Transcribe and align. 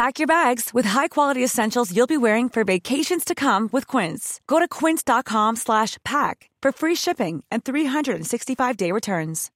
Pack 0.00 0.18
your 0.18 0.26
bags 0.26 0.70
with 0.72 0.86
high-quality 0.86 1.44
essentials 1.44 1.94
you'll 1.94 2.06
be 2.06 2.16
wearing 2.16 2.48
for 2.48 2.64
vacations 2.64 3.22
to 3.22 3.34
come 3.34 3.68
with 3.70 3.86
Quince. 3.86 4.40
Go 4.46 4.58
to 4.58 4.66
quince.com 4.66 5.56
slash 5.56 5.98
pack 6.06 6.48
for 6.62 6.72
free 6.72 6.94
shipping 6.94 7.44
and 7.50 7.64
365-day 7.64 8.92
returns. 8.92 9.50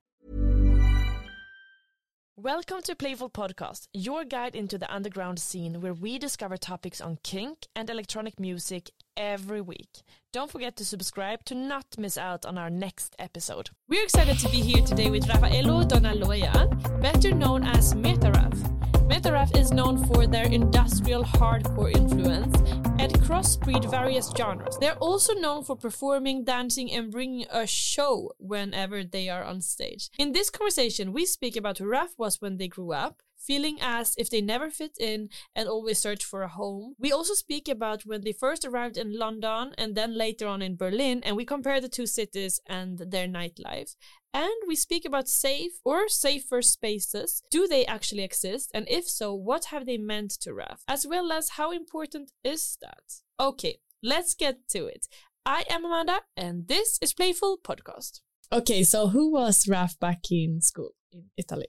Welcome 2.37 2.83
to 2.83 2.95
Playful 2.95 3.31
Podcast, 3.31 3.87
your 3.95 4.27
guide 4.27 4.55
into 4.55 4.77
the 4.77 4.95
underground 4.95 5.39
scene 5.39 5.81
where 5.81 5.95
we 5.95 6.19
discover 6.19 6.59
topics 6.59 7.01
on 7.01 7.17
kink 7.23 7.67
and 7.75 7.89
electronic 7.89 8.39
music 8.39 8.91
every 9.17 9.63
week. 9.63 10.03
Don't 10.31 10.51
forget 10.51 10.77
to 10.77 10.85
subscribe 10.85 11.43
to 11.47 11.55
not 11.55 11.87
miss 11.97 12.19
out 12.19 12.45
on 12.45 12.59
our 12.59 12.69
next 12.69 13.17
episode. 13.19 13.71
We're 13.89 14.05
excited 14.05 14.39
to 14.41 14.51
be 14.51 14.61
here 14.61 14.85
today 14.85 15.09
with 15.09 15.27
Rafaelo 15.27 15.89
Donaloya, 15.89 17.01
better 17.01 17.33
known 17.33 17.65
as 17.65 17.95
Métaraph. 17.95 18.34
Is 19.53 19.73
known 19.73 20.05
for 20.07 20.27
their 20.27 20.47
industrial 20.47 21.23
hardcore 21.23 21.95
influence 21.95 22.57
and 22.99 23.13
crossbreed 23.23 23.91
various 23.91 24.31
genres. 24.37 24.77
They're 24.79 24.97
also 24.97 25.35
known 25.35 25.65
for 25.65 25.77
performing, 25.77 26.45
dancing, 26.45 26.91
and 26.93 27.11
bringing 27.11 27.47
a 27.51 27.67
show 27.67 28.33
whenever 28.39 29.05
they 29.05 29.29
are 29.29 29.45
on 29.45 29.61
stage. 29.61 30.09
In 30.19 30.33
this 30.33 30.51
conversation, 30.51 31.13
we 31.13 31.27
speak 31.27 31.57
about 31.57 31.79
who 31.79 31.95
was 32.17 32.41
when 32.41 32.57
they 32.57 32.69
grew 32.69 32.93
up, 32.93 33.23
feeling 33.47 33.79
as 33.81 34.15
if 34.17 34.31
they 34.31 34.41
never 34.41 34.71
fit 34.71 34.97
in 34.99 35.29
and 35.55 35.69
always 35.69 35.99
search 35.99 36.25
for 36.25 36.43
a 36.43 36.49
home. 36.49 36.95
We 36.99 37.13
also 37.13 37.35
speak 37.35 37.69
about 37.69 38.03
when 38.03 38.23
they 38.23 38.33
first 38.33 38.65
arrived 38.65 38.97
in 38.97 39.19
London 39.19 39.73
and 39.79 39.95
then 39.95 40.17
later 40.17 40.47
on 40.47 40.63
in 40.63 40.77
Berlin, 40.77 41.21
and 41.25 41.37
we 41.37 41.45
compare 41.45 41.81
the 41.81 41.89
two 41.89 42.07
cities 42.07 42.61
and 42.67 42.99
their 42.99 43.29
nightlife. 43.29 43.95
And 44.33 44.55
we 44.67 44.75
speak 44.75 45.05
about 45.05 45.29
safe 45.29 45.73
or 45.85 46.09
safer 46.09 46.61
spaces. 46.61 47.43
Do 47.51 47.69
they 47.69 47.87
actually 47.87 48.25
exist? 48.25 48.71
And 48.75 48.85
if 48.89 49.09
so, 49.09 49.33
what 49.33 49.67
have 49.67 49.87
they 49.87 49.97
meant 49.97 50.33
to 50.41 50.51
Raph? 50.51 50.81
As 50.89 51.07
well 51.07 51.31
as 51.31 51.51
how 51.51 51.71
important 51.71 52.33
is 52.43 52.77
that? 52.81 53.05
Okay, 53.39 53.79
let's 54.03 54.35
get 54.35 54.69
to 54.71 54.87
it. 54.87 55.07
I 55.47 55.65
am 55.71 55.85
Amanda, 55.85 56.23
and 56.37 56.67
this 56.67 56.99
is 57.01 57.13
Playful 57.13 57.59
Podcast. 57.63 58.21
Okay, 58.51 58.83
so 58.83 59.09
who 59.09 59.31
was 59.33 59.67
Raph 59.67 59.99
back 59.99 60.31
in 60.31 60.61
school 60.61 60.95
in 61.13 61.25
Italy? 61.37 61.69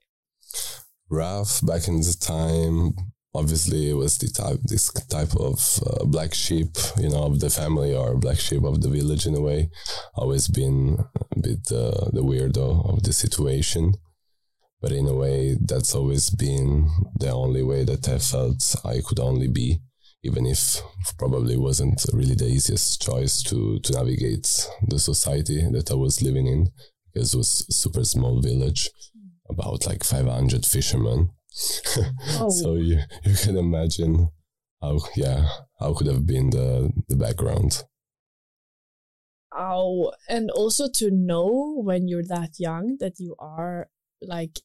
Raph 1.12 1.66
back 1.66 1.88
in 1.88 1.98
the 2.02 2.18
time 2.20 2.94
obviously 3.36 3.90
it 3.90 3.94
was 3.94 4.18
the 4.18 4.30
type 4.30 4.60
this 4.64 4.92
type 5.10 5.36
of 5.36 5.60
uh, 5.86 6.06
black 6.06 6.34
sheep 6.34 6.78
you 6.98 7.10
know 7.10 7.24
of 7.24 7.40
the 7.42 7.50
family 7.50 7.94
or 7.94 8.16
black 8.16 8.40
sheep 8.40 8.64
of 8.64 8.82
the 8.82 8.90
village 8.90 9.26
in 9.26 9.36
a 9.36 9.42
way. 9.42 9.70
Always 10.16 10.48
been 10.48 10.98
a 11.32 11.40
bit 11.40 11.72
uh, 11.72 12.10
the 12.14 12.24
weirdo 12.24 12.90
of 12.92 13.04
the 13.04 13.14
situation. 13.14 13.94
But 14.82 14.92
in 14.92 15.08
a 15.08 15.14
way 15.16 15.58
that's 15.60 15.96
always 15.96 16.30
been 16.30 16.90
the 17.20 17.32
only 17.32 17.64
way 17.64 17.86
that 17.86 18.08
i 18.08 18.20
felt 18.20 18.76
i 18.86 19.02
could 19.04 19.20
only 19.20 19.48
be 19.48 19.80
even 20.22 20.46
if 20.46 20.82
probably 21.18 21.58
wasn't 21.58 22.06
really 22.14 22.36
the 22.36 22.48
easiest 22.48 23.02
choice 23.02 23.42
to 23.44 23.80
to 23.80 23.94
navigate 23.94 24.48
the 24.88 25.00
society 25.00 25.60
that 25.72 25.90
i 25.90 25.96
was 25.96 26.22
living 26.22 26.46
in 26.46 26.68
because 27.12 27.34
it 27.34 27.38
was 27.38 27.66
super 27.76 28.04
small 28.04 28.42
village 28.42 28.92
about 29.50 29.86
like 29.86 30.04
500 30.04 30.66
fishermen. 30.66 31.32
Oh. 32.40 32.50
so 32.62 32.76
you, 32.76 33.00
you 33.24 33.36
can 33.36 33.58
imagine 33.58 34.30
how 34.82 35.00
yeah 35.16 35.48
how 35.80 35.94
could 35.94 36.08
have 36.08 36.26
been 36.26 36.50
the 36.50 36.92
the 37.08 37.16
background. 37.16 37.84
Oh 39.54 40.12
and 40.28 40.52
also 40.52 40.90
to 40.96 41.10
know 41.12 41.82
when 41.82 42.08
you're 42.08 42.28
that 42.28 42.60
young 42.60 42.98
that 43.00 43.20
you 43.20 43.36
are 43.40 43.88
like 44.22 44.60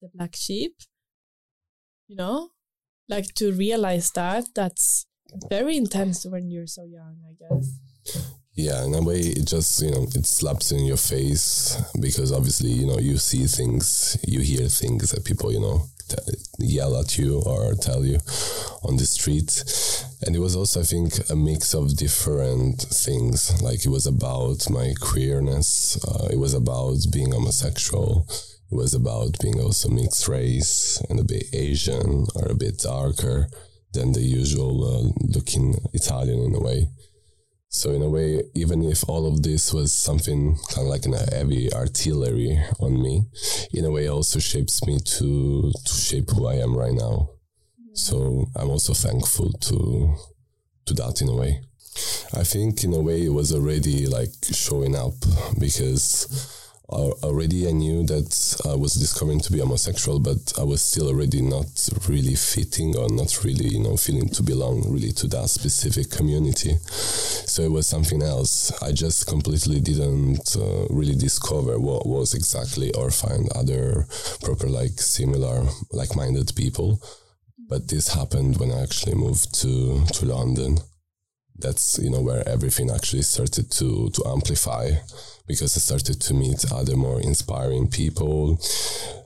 the 0.00 0.08
black 0.14 0.34
sheep 0.34 0.74
you 2.08 2.16
know? 2.16 2.50
Like 3.08 3.34
to 3.34 3.52
realize 3.52 4.10
that 4.12 4.48
that's 4.54 5.06
very 5.48 5.76
intense 5.76 6.24
when 6.26 6.50
you're 6.50 6.66
so 6.66 6.84
young 6.84 7.18
i 7.28 7.34
guess 7.38 7.78
yeah 8.58 8.84
in 8.84 8.92
a 8.92 9.00
way 9.00 9.20
it 9.20 9.46
just 9.46 9.80
you 9.80 9.90
know 9.90 10.02
it 10.16 10.26
slaps 10.26 10.72
in 10.72 10.84
your 10.84 10.96
face 10.96 11.80
because 12.00 12.32
obviously 12.32 12.70
you 12.70 12.84
know 12.84 12.98
you 12.98 13.16
see 13.16 13.46
things 13.46 14.18
you 14.26 14.40
hear 14.40 14.66
things 14.66 15.12
that 15.12 15.24
people 15.24 15.52
you 15.52 15.60
know 15.60 15.82
t- 16.08 16.16
yell 16.58 16.98
at 16.98 17.16
you 17.16 17.40
or 17.46 17.74
tell 17.74 18.04
you 18.04 18.18
on 18.82 18.96
the 18.96 19.06
street. 19.06 19.62
And 20.26 20.34
it 20.34 20.40
was 20.40 20.56
also 20.56 20.80
i 20.80 20.82
think 20.82 21.12
a 21.30 21.36
mix 21.36 21.72
of 21.72 21.96
different 21.96 22.80
things. 22.80 23.62
Like 23.62 23.84
it 23.86 23.90
was 23.90 24.06
about 24.06 24.68
my 24.68 24.92
queerness 25.00 25.96
uh, 26.04 26.28
it 26.32 26.38
was 26.38 26.54
about 26.54 26.98
being 27.12 27.30
homosexual 27.32 28.26
it 28.72 28.74
was 28.74 28.92
about 28.92 29.38
being 29.40 29.60
also 29.60 29.88
mixed 29.88 30.26
race 30.26 31.00
and 31.08 31.20
a 31.20 31.24
bit 31.24 31.44
asian 31.52 32.26
or 32.34 32.50
a 32.50 32.54
bit 32.54 32.78
darker 32.78 33.48
than 33.92 34.12
the 34.12 34.20
usual 34.20 34.74
uh, 34.84 35.08
looking 35.34 35.76
italian 35.94 36.40
in 36.40 36.54
a 36.54 36.60
way 36.60 36.88
so 37.68 37.90
in 37.92 38.02
a 38.02 38.08
way, 38.08 38.42
even 38.54 38.82
if 38.82 39.06
all 39.08 39.26
of 39.26 39.42
this 39.42 39.74
was 39.74 39.92
something 39.92 40.56
kind 40.70 40.86
of 40.86 40.90
like 40.90 41.04
an 41.04 41.12
heavy 41.12 41.72
artillery 41.72 42.58
on 42.80 43.02
me, 43.02 43.24
in 43.72 43.84
a 43.84 43.90
way 43.90 44.08
also 44.08 44.38
shapes 44.38 44.84
me 44.86 44.98
to 44.98 45.70
to 45.84 45.92
shape 45.92 46.30
who 46.30 46.46
I 46.46 46.54
am 46.54 46.76
right 46.76 46.94
now. 46.94 47.30
Mm-hmm. 47.80 47.94
So 47.94 48.46
I'm 48.56 48.70
also 48.70 48.94
thankful 48.94 49.52
to 49.52 50.14
to 50.86 50.94
that 50.94 51.20
in 51.20 51.28
a 51.28 51.34
way. 51.34 51.60
I 52.32 52.44
think 52.44 52.84
in 52.84 52.94
a 52.94 53.00
way 53.00 53.24
it 53.24 53.32
was 53.32 53.52
already 53.52 54.06
like 54.06 54.30
showing 54.50 54.96
up 54.96 55.14
because 55.58 56.57
already 56.96 57.68
I 57.68 57.72
knew 57.72 58.02
that 58.04 58.62
I 58.64 58.74
was 58.74 58.94
discovering 58.94 59.40
to 59.40 59.52
be 59.52 59.58
homosexual, 59.58 60.18
but 60.18 60.52
I 60.58 60.62
was 60.62 60.82
still 60.82 61.08
already 61.08 61.42
not 61.42 61.66
really 62.08 62.34
fitting 62.34 62.96
or 62.96 63.08
not 63.10 63.44
really, 63.44 63.68
you 63.68 63.80
know, 63.80 63.96
feeling 63.96 64.28
to 64.30 64.42
belong 64.42 64.90
really 64.90 65.12
to 65.12 65.26
that 65.28 65.48
specific 65.48 66.10
community. 66.10 66.76
So 66.82 67.62
it 67.62 67.70
was 67.70 67.86
something 67.86 68.22
else. 68.22 68.72
I 68.82 68.92
just 68.92 69.26
completely 69.26 69.80
didn't 69.80 70.56
uh, 70.56 70.86
really 70.90 71.14
discover 71.14 71.78
what 71.78 72.06
was 72.06 72.34
exactly 72.34 72.92
or 72.94 73.10
find 73.10 73.48
other 73.54 74.06
proper, 74.42 74.68
like 74.68 74.98
similar, 74.98 75.64
like 75.92 76.16
minded 76.16 76.52
people. 76.56 77.02
But 77.68 77.88
this 77.88 78.14
happened 78.14 78.56
when 78.56 78.72
I 78.72 78.82
actually 78.82 79.14
moved 79.14 79.54
to, 79.60 80.06
to 80.06 80.26
London 80.26 80.78
that's 81.58 81.98
you 81.98 82.10
know 82.10 82.20
where 82.20 82.46
everything 82.48 82.90
actually 82.90 83.22
started 83.22 83.70
to 83.72 84.10
to 84.10 84.22
amplify 84.26 84.90
because 85.48 85.74
I 85.76 85.80
started 85.80 86.20
to 86.20 86.34
meet 86.34 86.70
other 86.70 86.94
more 86.94 87.20
inspiring 87.20 87.88
people, 87.88 88.58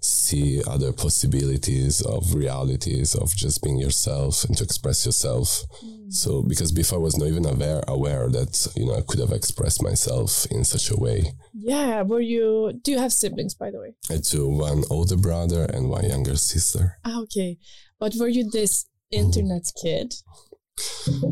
see 0.00 0.62
other 0.67 0.93
possibilities 0.93 2.00
of 2.00 2.34
realities 2.34 3.14
of 3.17 3.34
just 3.34 3.62
being 3.62 3.76
yourself 3.76 4.44
and 4.44 4.56
to 4.56 4.64
express 4.64 5.05
yourself. 5.05 5.64
Mm. 5.84 6.12
So 6.12 6.43
because 6.43 6.70
before 6.70 7.00
I 7.00 7.02
was 7.02 7.19
not 7.19 7.26
even 7.26 7.44
aware 7.44 7.82
aware 7.88 8.29
that 8.29 8.73
you 8.76 8.87
know 8.87 8.94
I 8.94 9.02
could 9.02 9.19
have 9.19 9.32
expressed 9.32 9.82
myself 9.82 10.46
in 10.50 10.64
such 10.64 10.90
a 10.90 10.96
way. 10.96 11.32
Yeah, 11.52 12.02
were 12.02 12.20
you? 12.20 12.81
Do 12.82 12.93
you 12.93 12.99
have 12.99 13.12
siblings, 13.12 13.55
by 13.55 13.70
the 13.70 13.81
way? 13.81 13.94
I 14.08 14.19
do. 14.19 14.49
One 14.49 14.84
older 14.90 15.17
brother 15.17 15.64
and 15.64 15.90
one 15.90 16.08
younger 16.08 16.37
sister. 16.37 16.99
Ah, 17.05 17.20
okay, 17.23 17.58
but 17.99 18.14
were 18.14 18.29
you 18.29 18.49
this 18.49 18.87
internet 19.11 19.62
mm. 19.62 19.82
kid? 19.82 20.14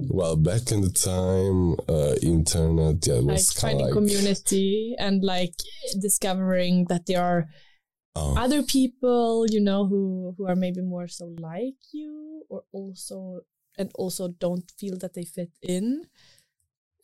Well 0.08 0.36
back 0.36 0.70
in 0.70 0.80
the 0.80 0.90
time 0.90 1.74
uh, 1.88 2.14
internet 2.22 3.06
yeah 3.06 3.20
was 3.20 3.54
like 3.54 3.60
finding 3.60 3.86
like, 3.86 3.94
community 3.94 4.94
and 4.98 5.22
like 5.22 5.54
discovering 6.00 6.84
that 6.88 7.06
there 7.06 7.22
are 7.22 7.48
oh. 8.16 8.36
other 8.36 8.62
people 8.62 9.46
you 9.48 9.60
know 9.60 9.86
who 9.86 10.34
who 10.36 10.46
are 10.46 10.56
maybe 10.56 10.82
more 10.82 11.08
so 11.08 11.34
like 11.38 11.80
you 11.92 12.42
or 12.48 12.62
also 12.72 13.40
and 13.78 13.90
also 13.94 14.28
don't 14.28 14.70
feel 14.78 14.96
that 14.98 15.14
they 15.14 15.24
fit 15.24 15.50
in 15.62 16.04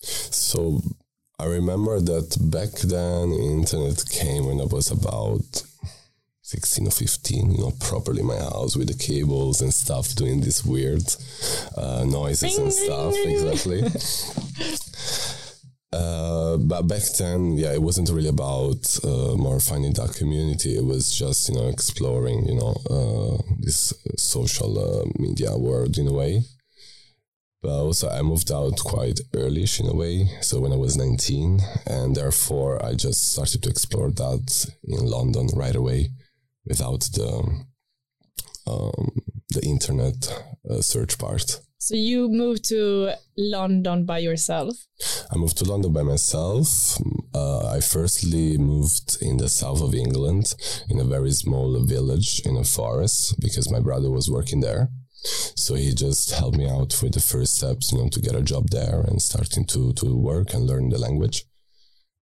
so 0.01 0.81
i 1.39 1.47
remember 1.47 2.01
that 2.01 2.37
back 2.51 2.71
then 2.81 3.33
internet 3.33 4.05
came 4.11 4.47
when 4.47 4.61
i 4.61 4.65
was 4.65 4.91
about 4.91 5.63
16 6.47 6.87
or 6.87 6.93
15, 6.93 7.51
you 7.51 7.59
know, 7.59 7.73
properly 7.81 8.23
my 8.23 8.37
house 8.37 8.77
with 8.77 8.87
the 8.87 8.95
cables 8.95 9.61
and 9.61 9.75
stuff, 9.75 10.15
doing 10.15 10.41
these 10.41 10.65
weird 10.65 11.03
uh, 11.77 12.05
noises 12.05 12.57
and 12.57 12.73
stuff. 12.73 13.13
Exactly. 13.17 13.83
uh, 15.93 16.57
but 16.59 16.83
back 16.83 17.03
then, 17.19 17.55
yeah, 17.55 17.73
it 17.73 17.83
wasn't 17.83 18.09
really 18.11 18.29
about 18.29 18.97
uh, 19.03 19.35
more 19.37 19.59
finding 19.59 19.93
that 19.95 20.15
community. 20.15 20.77
It 20.77 20.85
was 20.85 21.13
just, 21.13 21.49
you 21.49 21.57
know, 21.57 21.67
exploring, 21.67 22.47
you 22.47 22.55
know, 22.55 22.77
uh, 22.89 23.43
this 23.59 23.93
social 24.17 24.79
uh, 24.79 25.05
media 25.19 25.57
world 25.57 25.99
in 25.99 26.07
a 26.07 26.13
way. 26.13 26.43
But 27.61 27.71
also, 27.71 28.09
I 28.09 28.23
moved 28.23 28.53
out 28.53 28.79
quite 28.79 29.19
early 29.35 29.67
in 29.81 29.89
a 29.89 29.97
way. 29.97 30.31
So 30.43 30.61
when 30.61 30.73
I 30.73 30.77
was 30.77 30.97
19, 30.97 31.59
and 31.89 32.15
therefore 32.15 32.87
I 32.87 32.95
just 32.95 33.33
started 33.33 33.65
to 33.65 33.69
explore 33.69 34.13
that 34.13 34.73
in 34.85 35.07
London 35.07 35.49
right 35.53 35.75
away 35.75 36.13
without 36.67 37.01
the 37.15 37.65
um, 38.67 39.23
the 39.51 39.63
internet 39.63 40.45
uh, 40.69 40.81
search 40.81 41.19
part. 41.19 41.61
So 41.79 41.95
you 41.95 42.29
moved 42.29 42.65
to 42.71 43.13
London 43.37 44.07
by 44.07 44.19
yourself? 44.19 44.75
I 45.31 45.37
moved 45.37 45.59
to 45.59 45.65
London 45.65 45.93
by 45.93 46.03
myself. 46.03 46.99
Uh, 47.33 47.69
I 47.69 47.81
firstly 47.81 48.59
moved 48.59 49.19
in 49.21 49.37
the 49.37 49.49
south 49.49 49.83
of 49.83 49.95
England 49.95 50.55
in 50.89 50.99
a 50.99 51.05
very 51.05 51.31
small 51.31 51.79
village 51.85 52.41
in 52.45 52.57
a 52.57 52.65
forest 52.65 53.39
because 53.41 53.71
my 53.71 53.79
brother 53.79 54.11
was 54.11 54.29
working 54.29 54.61
there. 54.61 54.89
So 55.55 55.75
he 55.75 55.95
just 55.95 56.33
helped 56.33 56.57
me 56.57 56.69
out 56.69 57.01
with 57.03 57.15
the 57.15 57.21
first 57.21 57.57
steps, 57.57 57.93
you 57.93 57.99
know, 57.99 58.09
to 58.09 58.21
get 58.21 58.35
a 58.35 58.43
job 58.43 58.71
there 58.71 59.01
and 59.01 59.21
starting 59.21 59.65
to 59.67 59.93
to 59.95 60.17
work 60.17 60.55
and 60.55 60.67
learn 60.67 60.89
the 60.89 60.99
language. 60.99 61.45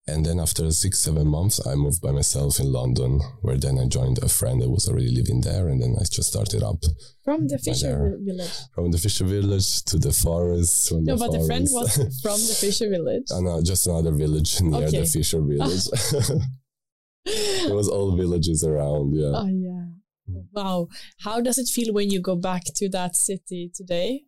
And 0.07 0.27
then 0.27 0.39
after 0.39 0.71
six, 0.71 0.99
seven 0.99 1.29
months, 1.29 1.67
I 1.67 1.75
moved 1.77 2.03
by 2.03 2.11
myself 2.11 2.61
in 2.61 2.71
London, 2.71 3.21
where 3.41 3.57
then 3.57 3.79
I 3.79 3.87
joined 3.87 4.19
a 4.23 4.29
friend 4.29 4.61
that 4.61 4.69
was 4.69 4.87
already 4.87 5.09
living 5.11 5.41
there. 5.41 5.69
And 5.69 5.81
then 5.81 5.97
I 5.99 6.05
just 6.05 6.29
started 6.29 6.63
up. 6.63 6.85
From 7.25 7.49
the 7.49 7.59
Fisher 7.59 8.19
village? 8.21 8.53
From 8.75 8.91
the 8.91 8.99
Fisher 8.99 9.25
village 9.25 9.83
to 9.85 9.99
the 9.99 10.13
forest. 10.13 10.93
no, 10.93 11.01
the 11.01 11.17
but 11.17 11.27
forest. 11.27 11.41
the 11.41 11.47
friend 11.47 11.69
was 11.71 11.97
from 12.23 12.39
the 12.39 12.57
Fisher 12.61 12.91
village. 12.91 13.25
no, 13.31 13.63
just 13.63 13.87
another 13.87 14.13
village 14.13 14.61
near 14.61 14.89
okay. 14.89 15.01
the 15.01 15.07
Fisher 15.07 15.41
village. 15.41 15.89
it 17.25 17.75
was 17.75 17.89
all 17.89 18.15
villages 18.15 18.63
around, 18.63 19.15
yeah. 19.15 19.33
Oh, 19.35 19.47
yeah. 19.47 19.87
Mm. 20.31 20.45
Wow. 20.53 20.89
How 21.21 21.41
does 21.41 21.57
it 21.57 21.69
feel 21.69 21.95
when 21.95 22.11
you 22.11 22.21
go 22.21 22.37
back 22.37 22.65
to 22.77 22.91
that 22.91 23.17
city 23.17 23.71
today? 23.75 24.25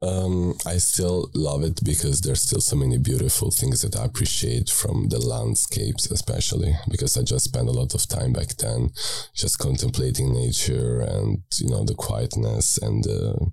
Um, 0.00 0.54
I 0.64 0.78
still 0.78 1.28
love 1.34 1.64
it 1.64 1.82
because 1.82 2.20
there's 2.20 2.42
still 2.42 2.60
so 2.60 2.76
many 2.76 2.98
beautiful 2.98 3.50
things 3.50 3.82
that 3.82 3.96
I 3.98 4.04
appreciate 4.04 4.70
from 4.70 5.08
the 5.08 5.18
landscapes, 5.18 6.08
especially 6.10 6.72
because 6.88 7.16
I 7.16 7.22
just 7.22 7.46
spent 7.46 7.68
a 7.68 7.72
lot 7.72 7.94
of 7.94 8.06
time 8.06 8.32
back 8.32 8.48
then 8.58 8.90
just 9.34 9.58
contemplating 9.58 10.32
nature 10.32 11.00
and 11.00 11.42
you 11.58 11.68
know 11.68 11.84
the 11.84 11.96
quietness 11.96 12.78
and 12.78 13.02
the 13.02 13.50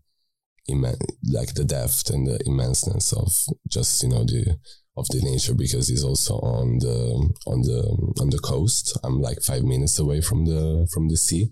like 1.32 1.54
the 1.54 1.64
depth 1.64 2.10
and 2.10 2.28
the 2.28 2.40
immenseness 2.46 3.14
of 3.16 3.56
just 3.68 4.02
you 4.04 4.10
know 4.10 4.24
the 4.24 4.58
of 4.98 5.08
the 5.10 5.22
nature 5.22 5.54
because 5.54 5.90
it's 5.90 6.04
also 6.04 6.36
on 6.36 6.80
the 6.80 7.34
on 7.48 7.62
the 7.62 8.14
on 8.22 8.30
the 8.30 8.40
coast. 8.40 8.98
I'm 9.04 9.20
like 9.20 9.42
five 9.42 9.64
minutes 9.64 10.00
away 10.00 10.22
from 10.22 10.46
the 10.46 10.88
from 10.94 11.10
the 11.10 11.18
sea. 11.18 11.52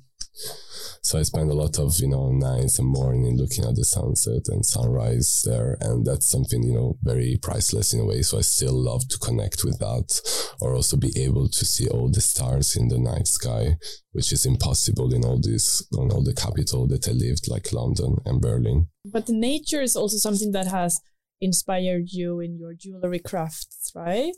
So 1.03 1.19
I 1.19 1.23
spend 1.23 1.51
a 1.51 1.53
lot 1.53 1.79
of, 1.79 1.97
you 1.99 2.07
know, 2.07 2.31
nights 2.31 2.79
and 2.79 2.87
morning 2.87 3.37
looking 3.37 3.65
at 3.65 3.75
the 3.75 3.83
sunset 3.83 4.47
and 4.47 4.65
sunrise 4.65 5.43
there. 5.45 5.77
And 5.81 6.05
that's 6.05 6.25
something, 6.25 6.63
you 6.63 6.73
know, 6.73 6.97
very 7.03 7.37
priceless 7.41 7.93
in 7.93 7.99
a 7.99 8.05
way. 8.05 8.21
So 8.21 8.37
I 8.37 8.41
still 8.41 8.73
love 8.73 9.09
to 9.09 9.19
connect 9.19 9.65
with 9.65 9.79
that 9.79 10.21
or 10.61 10.73
also 10.73 10.95
be 10.95 11.11
able 11.17 11.49
to 11.49 11.65
see 11.65 11.89
all 11.89 12.09
the 12.09 12.21
stars 12.21 12.77
in 12.77 12.87
the 12.87 12.97
night 12.97 13.27
sky, 13.27 13.75
which 14.13 14.31
is 14.31 14.45
impossible 14.45 15.13
in 15.13 15.25
all 15.25 15.41
this, 15.41 15.85
in 15.91 16.09
all 16.09 16.23
the 16.23 16.33
capital 16.33 16.87
that 16.87 17.09
I 17.09 17.11
lived, 17.11 17.49
like 17.49 17.73
London 17.73 18.15
and 18.25 18.39
Berlin. 18.39 18.87
But 19.03 19.27
nature 19.27 19.81
is 19.81 19.97
also 19.97 20.15
something 20.17 20.53
that 20.53 20.67
has 20.67 21.01
inspired 21.41 22.11
you 22.11 22.39
in 22.39 22.57
your 22.57 22.73
jewelry 22.73 23.19
crafts, 23.19 23.91
right? 23.95 24.33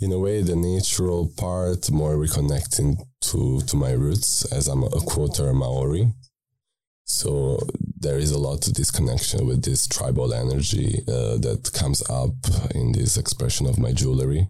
In 0.00 0.12
a 0.12 0.18
way, 0.18 0.42
the 0.42 0.56
natural 0.56 1.30
part, 1.36 1.90
more 1.90 2.16
reconnecting 2.16 2.96
to, 3.22 3.60
to 3.62 3.76
my 3.76 3.92
roots 3.92 4.44
as 4.52 4.68
I'm 4.68 4.82
a 4.84 4.90
quarter 4.90 5.52
Maori. 5.52 6.12
So 7.04 7.58
there 7.98 8.18
is 8.18 8.30
a 8.30 8.38
lot 8.38 8.68
of 8.68 8.74
this 8.74 8.90
connection 8.90 9.46
with 9.46 9.64
this 9.64 9.86
tribal 9.86 10.32
energy 10.32 11.00
uh, 11.08 11.38
that 11.38 11.70
comes 11.72 12.02
up 12.08 12.34
in 12.74 12.92
this 12.92 13.16
expression 13.16 13.66
of 13.66 13.78
my 13.78 13.92
jewelry. 13.92 14.48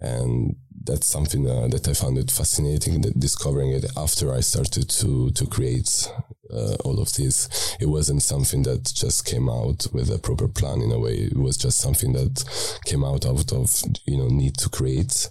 And 0.00 0.56
that's 0.82 1.06
something 1.06 1.48
uh, 1.48 1.68
that 1.68 1.86
I 1.88 1.92
found 1.92 2.18
it 2.18 2.30
fascinating, 2.30 3.02
discovering 3.18 3.70
it 3.70 3.84
after 3.96 4.32
I 4.32 4.40
started 4.40 4.88
to, 4.88 5.30
to 5.30 5.46
create 5.46 6.08
uh, 6.52 6.76
all 6.84 7.00
of 7.00 7.12
this. 7.14 7.76
It 7.80 7.86
wasn't 7.86 8.22
something 8.22 8.62
that 8.62 8.92
just 8.94 9.24
came 9.24 9.48
out 9.48 9.86
with 9.92 10.10
a 10.10 10.18
proper 10.18 10.48
plan 10.48 10.80
in 10.80 10.92
a 10.92 10.98
way. 10.98 11.14
It 11.14 11.36
was 11.36 11.56
just 11.56 11.78
something 11.78 12.12
that 12.12 12.44
came 12.86 13.04
out 13.04 13.26
out 13.26 13.52
of 13.52 13.82
you 14.06 14.16
know 14.16 14.28
need 14.28 14.56
to 14.58 14.68
create, 14.68 15.28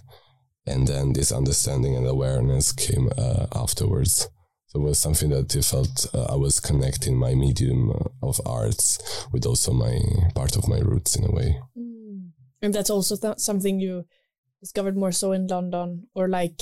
and 0.66 0.86
then 0.86 1.12
this 1.12 1.32
understanding 1.32 1.96
and 1.96 2.06
awareness 2.06 2.72
came 2.72 3.10
uh, 3.18 3.46
afterwards. 3.54 4.28
So 4.66 4.80
it 4.80 4.84
was 4.84 4.98
something 5.00 5.30
that 5.30 5.54
I 5.56 5.62
felt 5.62 6.06
uh, 6.14 6.32
I 6.32 6.36
was 6.36 6.60
connecting 6.60 7.16
my 7.16 7.34
medium 7.34 7.92
of 8.22 8.40
arts 8.46 9.26
with 9.32 9.44
also 9.44 9.72
my 9.72 9.98
part 10.34 10.56
of 10.56 10.68
my 10.68 10.78
roots 10.78 11.16
in 11.16 11.24
a 11.24 11.32
way. 11.32 11.58
Mm. 11.76 12.30
And 12.62 12.74
that's 12.74 12.90
also 12.90 13.16
th- 13.16 13.38
something 13.38 13.80
you 13.80 14.04
discovered 14.60 14.96
more 14.96 15.12
so 15.12 15.32
in 15.32 15.46
London, 15.46 16.08
or 16.14 16.28
like 16.28 16.60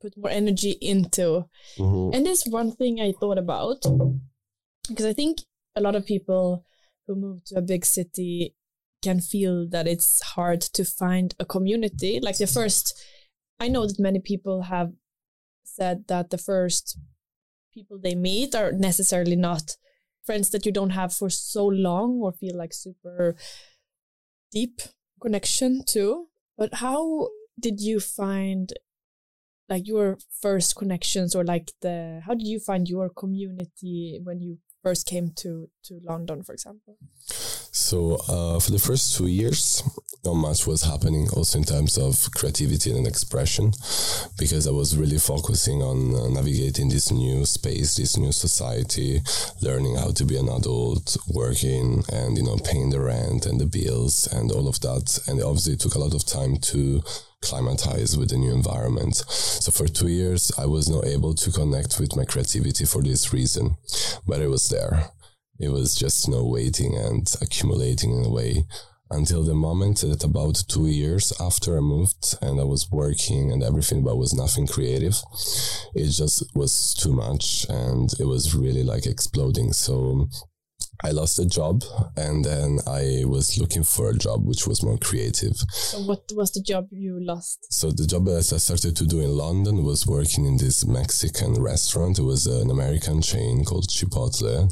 put 0.00 0.16
more 0.16 0.30
energy 0.30 0.72
into. 0.80 1.44
Mm-hmm. 1.78 2.14
And 2.14 2.26
there's 2.26 2.44
one 2.44 2.72
thing 2.72 3.00
I 3.00 3.12
thought 3.12 3.38
about 3.38 3.82
because 4.88 5.06
I 5.06 5.12
think 5.12 5.40
a 5.76 5.80
lot 5.80 5.94
of 5.94 6.06
people 6.06 6.64
who 7.06 7.14
move 7.14 7.44
to 7.46 7.58
a 7.58 7.62
big 7.62 7.84
city 7.84 8.54
can 9.02 9.20
feel 9.20 9.68
that 9.68 9.86
it's 9.86 10.22
hard 10.22 10.60
to 10.60 10.84
find 10.84 11.34
a 11.38 11.44
community. 11.44 12.20
Like 12.20 12.38
the 12.38 12.46
first, 12.46 12.98
I 13.58 13.68
know 13.68 13.86
that 13.86 13.98
many 13.98 14.20
people 14.20 14.62
have 14.62 14.92
said 15.64 16.04
that 16.08 16.30
the 16.30 16.38
first 16.38 16.98
people 17.72 17.98
they 18.02 18.14
meet 18.14 18.54
are 18.54 18.72
necessarily 18.72 19.36
not 19.36 19.76
friends 20.24 20.50
that 20.50 20.66
you 20.66 20.72
don't 20.72 20.90
have 20.90 21.12
for 21.12 21.30
so 21.30 21.66
long 21.66 22.20
or 22.20 22.32
feel 22.32 22.56
like 22.56 22.74
super 22.74 23.36
deep 24.52 24.82
connection 25.20 25.82
to. 25.86 26.26
But 26.58 26.74
how 26.74 27.30
did 27.60 27.80
you 27.80 28.00
find 28.00 28.72
like 29.68 29.86
your 29.86 30.18
first 30.40 30.76
connections 30.76 31.34
or 31.34 31.44
like 31.44 31.72
the 31.80 32.20
how 32.26 32.34
did 32.34 32.46
you 32.46 32.58
find 32.58 32.88
your 32.88 33.08
community 33.08 34.20
when 34.22 34.40
you 34.40 34.58
first 34.82 35.06
came 35.06 35.30
to 35.36 35.68
to 35.84 36.00
London, 36.02 36.42
for 36.42 36.52
example? 36.52 36.96
So 37.72 38.16
uh, 38.28 38.58
for 38.58 38.72
the 38.72 38.78
first 38.78 39.16
two 39.16 39.28
years, 39.28 39.82
not 40.24 40.34
much 40.34 40.66
was 40.66 40.82
happening. 40.82 41.28
Also 41.34 41.58
in 41.58 41.64
terms 41.64 41.96
of 41.96 42.30
creativity 42.34 42.90
and 42.90 43.06
expression, 43.06 43.72
because 44.38 44.66
I 44.66 44.70
was 44.70 44.96
really 44.96 45.18
focusing 45.18 45.82
on 45.82 46.14
uh, 46.14 46.28
navigating 46.28 46.88
this 46.88 47.10
new 47.10 47.46
space, 47.46 47.96
this 47.96 48.16
new 48.16 48.32
society, 48.32 49.22
learning 49.62 49.96
how 49.96 50.10
to 50.10 50.24
be 50.24 50.36
an 50.36 50.48
adult, 50.48 51.16
working, 51.32 52.04
and 52.12 52.36
you 52.36 52.42
know 52.44 52.56
paying 52.56 52.90
the 52.90 53.00
rent 53.00 53.46
and 53.46 53.60
the 53.60 53.66
bills 53.66 54.26
and 54.32 54.52
all 54.52 54.68
of 54.68 54.80
that. 54.80 55.18
And 55.26 55.42
obviously, 55.42 55.74
it 55.74 55.80
took 55.80 55.94
a 55.94 56.00
lot 56.00 56.14
of 56.14 56.26
time 56.26 56.56
to 56.56 57.02
climatize 57.42 58.18
with 58.18 58.28
the 58.28 58.36
new 58.36 58.52
environment. 58.52 59.16
So 59.16 59.72
for 59.72 59.88
two 59.88 60.08
years, 60.08 60.52
I 60.58 60.66
was 60.66 60.90
not 60.90 61.06
able 61.06 61.34
to 61.34 61.50
connect 61.50 61.98
with 61.98 62.14
my 62.14 62.24
creativity 62.26 62.84
for 62.84 63.02
this 63.02 63.32
reason, 63.32 63.76
but 64.26 64.40
it 64.40 64.48
was 64.48 64.68
there. 64.68 65.10
it 65.58 65.68
was 65.68 65.94
just 65.94 66.26
you 66.26 66.34
know 66.34 66.44
waiting 66.44 66.96
and 66.96 67.34
accumulating 67.40 68.16
in 68.16 68.24
a 68.24 68.30
way 68.30 68.64
until 69.10 69.42
the 69.42 69.54
moment 69.54 70.00
that 70.00 70.24
about 70.24 70.62
two 70.68 70.86
years 70.86 71.32
after 71.40 71.76
I 71.76 71.80
moved 71.80 72.36
and 72.40 72.60
I 72.60 72.64
was 72.64 72.90
working 72.90 73.50
and 73.52 73.62
everything, 73.62 74.04
but 74.04 74.16
was 74.16 74.32
nothing 74.32 74.66
creative. 74.66 75.16
It 75.94 76.10
just 76.10 76.44
was 76.54 76.94
too 76.94 77.12
much 77.12 77.66
and 77.68 78.12
it 78.20 78.26
was 78.26 78.54
really 78.54 78.84
like 78.84 79.06
exploding. 79.06 79.72
So 79.72 80.28
I 81.02 81.10
lost 81.10 81.38
a 81.38 81.46
job 81.46 81.82
and 82.16 82.44
then 82.44 82.78
I 82.86 83.24
was 83.24 83.58
looking 83.58 83.82
for 83.82 84.10
a 84.10 84.18
job 84.18 84.46
which 84.46 84.66
was 84.66 84.82
more 84.82 84.98
creative. 84.98 85.56
So 85.70 86.00
what 86.00 86.22
was 86.32 86.52
the 86.52 86.62
job 86.62 86.88
you 86.90 87.18
lost? 87.20 87.66
So 87.72 87.90
the 87.90 88.06
job 88.06 88.26
that 88.26 88.52
I 88.52 88.58
started 88.58 88.96
to 88.96 89.06
do 89.06 89.20
in 89.20 89.30
London 89.30 89.84
was 89.84 90.06
working 90.06 90.44
in 90.46 90.56
this 90.58 90.86
Mexican 90.86 91.54
restaurant. 91.54 92.18
It 92.18 92.22
was 92.22 92.46
an 92.46 92.70
American 92.70 93.22
chain 93.22 93.64
called 93.64 93.88
Chipotle. 93.88 94.70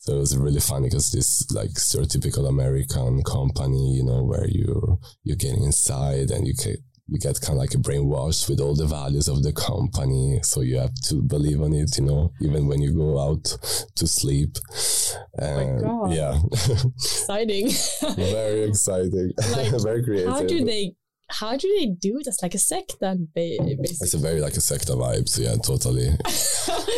So 0.00 0.16
it 0.16 0.18
was 0.18 0.36
really 0.36 0.60
funny 0.60 0.88
because 0.88 1.12
this 1.12 1.48
like 1.52 1.70
stereotypical 1.70 2.48
American 2.48 3.22
company, 3.22 3.94
you 3.94 4.02
know, 4.02 4.24
where 4.24 4.48
you 4.48 4.98
you 5.22 5.36
get 5.36 5.54
inside 5.54 6.32
and 6.32 6.46
you 6.46 6.54
can 6.54 6.76
you 7.12 7.18
get 7.18 7.38
kind 7.42 7.52
of 7.52 7.58
like 7.58 7.74
a 7.74 7.76
brainwashed 7.76 8.48
with 8.48 8.58
all 8.58 8.74
the 8.74 8.86
values 8.86 9.28
of 9.28 9.42
the 9.42 9.52
company. 9.52 10.40
So 10.42 10.62
you 10.62 10.78
have 10.78 10.94
to 11.08 11.16
believe 11.16 11.60
on 11.60 11.74
it, 11.74 11.98
you 11.98 12.04
know, 12.04 12.32
even 12.40 12.66
when 12.66 12.80
you 12.80 12.94
go 12.94 13.20
out 13.20 13.44
to 13.96 14.06
sleep. 14.06 14.56
And 15.34 15.84
oh 15.84 16.06
my 16.06 16.14
God. 16.14 16.14
Yeah. 16.14 16.40
Exciting. 16.94 17.68
Very 18.16 18.62
exciting. 18.68 19.32
Like, 19.52 19.82
Very 19.82 20.02
creative. 20.02 20.30
How 20.30 20.42
do 20.42 20.64
they 20.64 20.94
how 21.32 21.56
do 21.56 21.68
they 21.78 21.86
do 21.86 22.18
it? 22.18 22.26
It's 22.26 22.42
like 22.42 22.54
a 22.54 22.58
sect 22.58 22.96
then, 23.00 23.28
basically. 23.34 23.76
It's 23.80 24.14
a 24.14 24.18
very 24.18 24.40
like 24.40 24.54
a 24.54 24.60
secta 24.60 24.92
vibe. 24.92 25.28
So 25.28 25.42
yeah, 25.42 25.56
totally. 25.56 26.08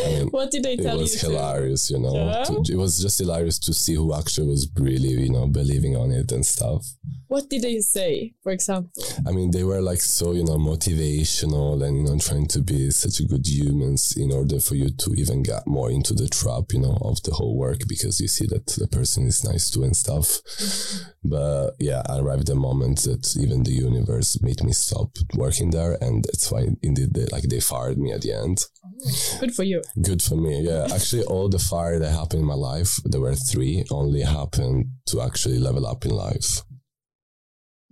I 0.05 0.19
mean, 0.19 0.27
what 0.29 0.51
did 0.51 0.63
they 0.63 0.75
tell 0.75 0.95
you? 0.95 0.99
It 0.99 1.03
was 1.03 1.21
hilarious, 1.21 1.89
you 1.89 1.99
know. 1.99 2.13
Yeah? 2.13 2.43
To, 2.43 2.63
it 2.69 2.75
was 2.75 2.99
just 3.01 3.19
hilarious 3.19 3.59
to 3.59 3.73
see 3.73 3.95
who 3.95 4.13
actually 4.13 4.47
was 4.47 4.69
really, 4.77 5.09
you 5.09 5.31
know, 5.31 5.47
believing 5.47 5.95
on 5.95 6.11
it 6.11 6.31
and 6.31 6.45
stuff. 6.45 6.85
What 7.27 7.49
did 7.49 7.63
they 7.63 7.79
say, 7.79 8.33
for 8.43 8.51
example? 8.51 9.03
I 9.27 9.31
mean, 9.31 9.51
they 9.51 9.63
were 9.63 9.81
like 9.81 10.01
so, 10.01 10.31
you 10.33 10.43
know, 10.43 10.57
motivational 10.57 11.83
and, 11.83 11.97
you 11.97 12.03
know, 12.03 12.17
trying 12.19 12.47
to 12.47 12.61
be 12.61 12.91
such 12.91 13.19
a 13.19 13.25
good 13.25 13.47
humans 13.47 14.15
in 14.15 14.31
order 14.31 14.59
for 14.59 14.75
you 14.75 14.89
to 14.89 15.13
even 15.15 15.41
get 15.41 15.65
more 15.65 15.89
into 15.89 16.13
the 16.13 16.27
trap, 16.27 16.65
you 16.71 16.79
know, 16.79 16.97
of 17.01 17.21
the 17.23 17.33
whole 17.33 17.57
work 17.57 17.79
because 17.87 18.21
you 18.21 18.27
see 18.27 18.45
that 18.47 18.67
the 18.67 18.87
person 18.87 19.25
is 19.25 19.43
nice 19.43 19.69
to 19.71 19.83
and 19.83 19.95
stuff. 19.95 20.25
Mm-hmm. 20.25 21.29
But 21.29 21.71
yeah, 21.79 22.03
I 22.07 22.19
arrived 22.19 22.47
the 22.47 22.55
moment 22.55 22.99
that 22.99 23.35
even 23.39 23.63
the 23.63 23.71
universe 23.71 24.24
made 24.41 24.63
me 24.63 24.73
stop 24.73 25.09
working 25.35 25.71
there. 25.71 25.97
And 26.01 26.23
that's 26.23 26.51
why 26.51 26.67
indeed 26.81 27.13
they, 27.13 27.25
like 27.31 27.43
they 27.43 27.59
fired 27.59 27.97
me 27.97 28.11
at 28.11 28.21
the 28.21 28.33
end. 28.33 28.65
Oh, 28.83 29.37
good 29.39 29.53
for 29.53 29.63
you. 29.63 29.81
Good 30.01 30.21
for 30.21 30.35
me. 30.35 30.61
Yeah. 30.61 30.87
Actually, 30.93 31.23
all 31.23 31.49
the 31.49 31.59
fire 31.59 31.99
that 31.99 32.11
happened 32.11 32.41
in 32.41 32.47
my 32.47 32.53
life, 32.53 32.99
there 33.05 33.21
were 33.21 33.35
three, 33.35 33.85
only 33.91 34.21
happened 34.21 34.87
to 35.07 35.21
actually 35.21 35.59
level 35.59 35.85
up 35.85 36.05
in 36.05 36.11
life. 36.11 36.61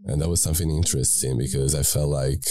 And 0.05 0.21
that 0.21 0.29
was 0.29 0.41
something 0.41 0.69
interesting 0.69 1.37
because 1.37 1.75
I 1.75 1.83
felt 1.83 2.09
like 2.09 2.45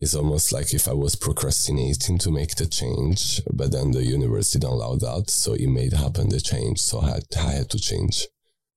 it's 0.00 0.16
almost 0.16 0.52
like 0.52 0.74
if 0.74 0.88
I 0.88 0.92
was 0.92 1.14
procrastinating 1.14 2.18
to 2.18 2.32
make 2.32 2.56
the 2.56 2.66
change, 2.66 3.40
but 3.52 3.70
then 3.70 3.92
the 3.92 4.04
universe 4.04 4.50
didn't 4.50 4.68
allow 4.68 4.96
that. 4.96 5.30
So 5.30 5.52
it 5.52 5.68
made 5.68 5.92
happen 5.92 6.28
the 6.28 6.40
change. 6.40 6.80
So 6.80 7.00
I 7.00 7.10
had, 7.10 7.22
I 7.38 7.52
had 7.52 7.70
to 7.70 7.78
change. 7.78 8.26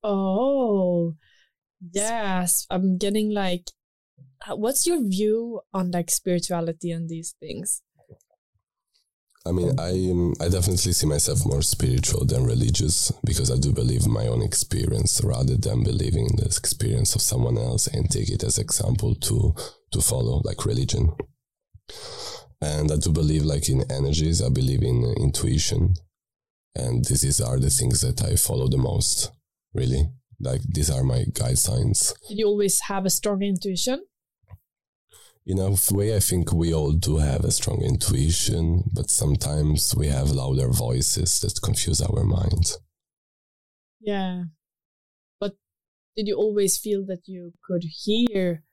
Oh, 0.04 1.16
yes. 1.92 2.68
I'm 2.70 3.00
getting 3.00 3.34
like, 3.34 3.72
what's 4.50 4.86
your 4.86 5.02
view 5.02 5.62
on 5.74 5.92
like 5.92 6.12
spirituality 6.12 6.92
and 6.92 7.10
these 7.10 7.36
things? 7.40 7.82
I 9.48 9.52
mean, 9.52 9.80
I 9.80 9.92
I 10.44 10.50
definitely 10.50 10.94
see 10.94 11.06
myself 11.06 11.46
more 11.46 11.62
spiritual 11.62 12.26
than 12.26 12.46
religious 12.46 13.12
because 13.24 13.52
I 13.52 13.58
do 13.58 13.72
believe 13.72 14.08
my 14.08 14.26
own 14.28 14.42
experience 14.42 15.22
rather 15.24 15.56
than 15.56 15.84
believing 15.84 16.26
in 16.26 16.36
the 16.38 16.46
experience 16.46 17.14
of 17.14 17.22
someone 17.22 17.58
else 17.58 17.86
and 17.86 18.10
take 18.10 18.30
it 18.30 18.44
as 18.44 18.58
example 18.58 19.14
to 19.14 19.54
to 19.92 20.02
follow 20.02 20.42
like 20.44 20.66
religion. 20.66 21.14
And 22.60 22.92
I 22.92 22.96
do 22.96 23.12
believe 23.12 23.44
like 23.44 23.70
in 23.70 23.84
energies. 23.92 24.42
I 24.42 24.50
believe 24.50 24.82
in 24.82 25.06
uh, 25.06 25.22
intuition, 25.22 25.94
and 26.76 27.06
these 27.06 27.40
are 27.40 27.60
the 27.60 27.70
things 27.70 28.02
that 28.02 28.24
I 28.24 28.38
follow 28.38 28.68
the 28.68 28.80
most. 28.80 29.32
Really, 29.76 30.10
like 30.40 30.62
these 30.64 30.90
are 30.90 31.04
my 31.04 31.26
guide 31.34 31.60
signs. 31.60 32.16
Did 32.28 32.40
you 32.40 32.48
always 32.48 32.80
have 32.82 33.06
a 33.06 33.12
strong 33.12 33.44
intuition? 33.44 34.06
In 35.46 35.60
a 35.60 35.76
way, 35.92 36.16
I 36.16 36.20
think 36.20 36.52
we 36.52 36.74
all 36.74 36.92
do 36.92 37.18
have 37.18 37.46
a 37.46 37.52
strong 37.52 37.82
intuition, 37.84 38.84
but 38.92 39.12
sometimes 39.12 39.96
we 39.96 40.08
have 40.08 40.32
louder 40.32 40.70
voices 40.70 41.40
that 41.42 41.62
confuse 41.62 42.02
our 42.02 42.24
mind. 42.24 42.74
Yeah. 44.02 44.46
But 45.40 45.54
did 46.16 46.28
you 46.28 46.36
always 46.36 46.78
feel 46.78 47.06
that 47.06 47.28
you 47.28 47.54
could 47.64 47.84
hear 47.84 48.64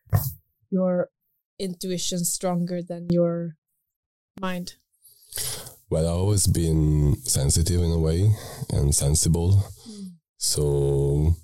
your 0.70 1.10
intuition 1.58 2.24
stronger 2.24 2.80
than 2.82 3.08
your 3.10 3.56
mind? 4.40 4.76
Well, 5.90 6.06
I've 6.06 6.20
always 6.20 6.46
been 6.46 7.16
sensitive 7.24 7.82
in 7.82 7.90
a 7.90 7.98
way 7.98 8.32
and 8.70 8.94
sensible. 8.94 9.62
Mm. 9.86 10.12
So 10.38 11.36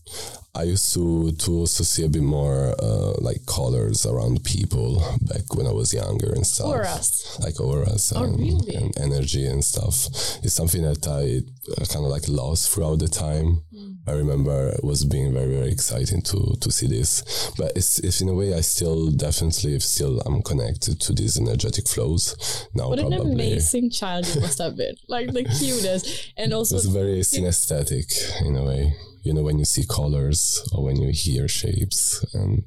I 0.59 0.65
used 0.65 0.93
to 0.95 1.31
to 1.31 1.53
also 1.53 1.85
see 1.85 2.05
a 2.05 2.09
bit 2.09 2.23
more 2.23 2.75
uh, 2.83 3.13
like 3.21 3.47
colors 3.47 4.05
around 4.05 4.43
people 4.43 5.01
back 5.23 5.55
when 5.55 5.69
I 5.69 5.71
was 5.71 5.95
younger 5.95 6.33
and 6.33 6.45
stuff. 6.45 6.67
Auras. 6.67 7.39
Like 7.41 7.61
auras 7.61 8.13
oh, 8.17 8.25
and, 8.25 8.37
really? 8.37 8.75
and, 8.75 8.99
energy 8.99 9.47
and 9.47 9.65
stuff. 9.65 10.07
It's 10.43 10.55
something 10.55 10.83
that 10.83 11.07
I 11.07 11.47
uh, 11.71 11.85
kind 11.87 12.05
of 12.05 12.11
like 12.11 12.29
lost 12.29 12.71
throughout 12.71 12.99
the 12.99 13.07
time. 13.07 13.63
Mm. 13.73 13.99
I 14.09 14.13
remember 14.13 14.71
it 14.71 14.83
was 14.83 15.05
being 15.05 15.33
very 15.33 15.55
very 15.55 15.71
exciting 15.71 16.23
to 16.23 16.57
to 16.61 16.73
see 16.73 16.89
this, 16.89 17.53
but 17.57 17.77
it's 17.77 18.01
it's 18.01 18.21
in 18.21 18.29
a 18.29 18.35
way 18.35 18.53
I 18.53 18.63
still 18.63 19.13
definitely 19.13 19.79
still 19.79 20.21
I'm 20.27 20.43
connected 20.43 21.01
to 21.03 21.13
these 21.13 21.39
energetic 21.39 21.87
flows 21.87 22.35
now. 22.75 22.89
What 22.89 22.99
probably. 22.99 23.17
an 23.17 23.31
amazing 23.31 23.91
child 23.91 24.27
you 24.27 24.41
must 24.41 24.59
have 24.59 24.77
been! 24.77 24.97
Like 25.07 25.33
the 25.33 25.45
cutest, 25.59 26.33
and 26.37 26.53
also 26.53 26.75
it 26.75 26.79
was 26.79 26.87
very 26.87 27.21
synesthetic 27.21 28.11
in 28.43 28.57
a 28.57 28.65
way 28.65 28.93
you 29.23 29.33
know 29.33 29.43
when 29.43 29.59
you 29.59 29.65
see 29.65 29.85
colors 29.87 30.67
or 30.73 30.85
when 30.85 30.97
you 30.97 31.11
hear 31.13 31.49
shapes 31.49 32.25
and 32.35 32.65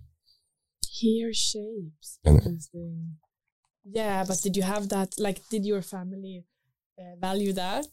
hear 0.90 1.34
shapes 1.34 2.20
interesting 2.26 3.16
yeah 3.84 4.24
but 4.28 4.40
did 4.42 4.56
you 4.56 4.64
have 4.64 4.90
that 4.90 5.10
like 5.18 5.40
did 5.50 5.66
your 5.66 5.82
family 5.82 6.46
uh, 7.00 7.16
value 7.20 7.54
that 7.54 7.88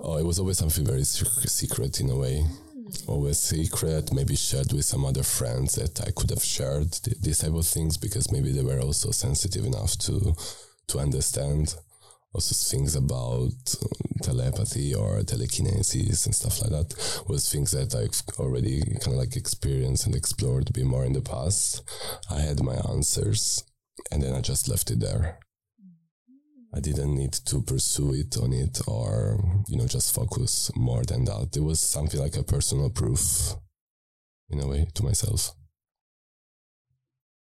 oh 0.00 0.16
it 0.18 0.24
was 0.24 0.38
always 0.38 0.58
something 0.58 0.84
very 0.84 1.02
secret 1.02 1.98
in 2.00 2.10
a 2.10 2.16
way. 2.16 2.44
Mm. 2.76 3.08
always 3.08 3.38
secret 3.38 4.12
maybe 4.12 4.36
shared 4.36 4.72
with 4.72 4.84
some 4.84 5.04
other 5.04 5.22
friends 5.22 5.74
that 5.74 6.06
i 6.06 6.10
could 6.10 6.30
have 6.30 6.44
shared 6.44 6.92
th- 6.92 7.18
these 7.20 7.38
type 7.38 7.54
of 7.54 7.66
things 7.66 7.96
because 7.96 8.30
maybe 8.30 8.52
they 8.52 8.62
were 8.62 8.80
also 8.80 9.10
sensitive 9.10 9.64
enough 9.64 9.96
to 9.98 10.34
to 10.88 10.98
understand 10.98 11.74
also 12.32 12.54
things 12.54 12.94
about 12.94 13.74
um, 13.82 13.90
telepathy 14.22 14.94
or 14.94 15.22
telekinesis 15.22 16.26
and 16.26 16.34
stuff 16.34 16.60
like 16.62 16.70
that 16.70 17.24
was 17.26 17.50
things 17.50 17.72
that 17.72 17.94
I've 17.94 18.38
already 18.38 18.80
kind 19.00 19.08
of 19.08 19.14
like 19.14 19.36
experienced 19.36 20.06
and 20.06 20.14
explored 20.14 20.70
a 20.70 20.72
bit 20.72 20.84
more 20.84 21.04
in 21.04 21.12
the 21.12 21.22
past. 21.22 21.82
I 22.30 22.40
had 22.40 22.62
my 22.62 22.76
answers 22.88 23.64
and 24.10 24.22
then 24.22 24.34
I 24.34 24.40
just 24.40 24.68
left 24.68 24.90
it 24.90 25.00
there. 25.00 25.38
I 26.72 26.78
didn't 26.78 27.16
need 27.16 27.32
to 27.32 27.62
pursue 27.62 28.14
it 28.14 28.36
on 28.36 28.52
it 28.52 28.80
or, 28.86 29.40
you 29.66 29.76
know, 29.76 29.88
just 29.88 30.14
focus 30.14 30.70
more 30.76 31.02
than 31.02 31.24
that. 31.24 31.56
It 31.56 31.64
was 31.64 31.80
something 31.80 32.20
like 32.20 32.36
a 32.36 32.44
personal 32.44 32.90
proof 32.90 33.54
in 34.48 34.60
a 34.60 34.68
way 34.68 34.86
to 34.94 35.02
myself. 35.02 35.52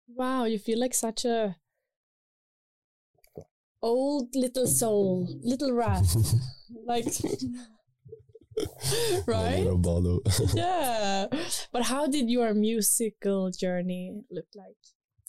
Wow, 0.08 0.46
you 0.46 0.58
feel 0.58 0.80
like 0.80 0.96
such 0.96 1.26
a 1.26 1.58
old 3.84 4.34
little 4.34 4.66
soul, 4.66 5.30
little 5.44 5.74
rat, 5.74 6.06
like 6.88 7.06
right? 9.28 9.66
yeah. 10.54 11.28
But 11.72 11.84
how 11.84 12.08
did 12.08 12.30
your 12.30 12.54
musical 12.54 13.52
journey 13.52 14.24
look 14.32 14.48
like? 14.56 14.78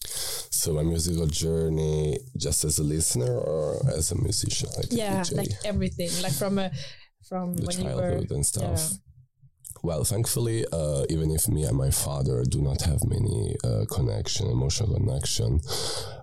So 0.07 0.73
my 0.73 0.83
musical 0.83 1.27
journey, 1.27 2.19
just 2.37 2.65
as 2.65 2.79
a 2.79 2.85
listener 2.85 3.37
or 3.37 3.81
as 3.91 4.13
a 4.13 4.17
musician, 4.17 4.71
like 4.77 4.87
yeah, 4.91 5.25
like 5.33 5.51
everything, 5.65 6.11
like 6.23 6.33
from 6.33 6.59
a 6.59 6.71
from 7.29 7.55
the 7.55 7.67
when 7.67 7.77
childhood 7.77 8.23
you 8.23 8.29
were, 8.31 8.37
and 8.37 8.47
stuff. 8.47 8.81
Yeah. 8.81 8.89
Well, 9.85 10.03
thankfully, 10.05 10.65
uh, 10.73 11.05
even 11.11 11.31
if 11.31 11.47
me 11.47 11.65
and 11.65 11.77
my 11.77 11.91
father 11.91 12.43
do 12.49 12.63
not 12.63 12.81
have 12.81 13.05
many 13.05 13.55
uh, 13.63 13.85
connection, 13.91 14.47
emotional 14.47 14.95
connection, 14.95 15.61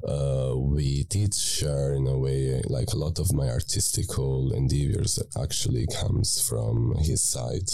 uh, 0.04 0.54
we 0.58 1.04
did 1.12 1.36
share 1.36 1.94
in 1.94 2.08
a 2.08 2.18
way 2.18 2.60
like 2.66 2.92
a 2.92 2.98
lot 2.98 3.20
of 3.20 3.32
my 3.32 3.50
artistical 3.50 4.52
endeavors 4.52 5.20
actually 5.40 5.86
comes 6.02 6.42
from 6.42 6.96
his 7.02 7.22
side 7.22 7.70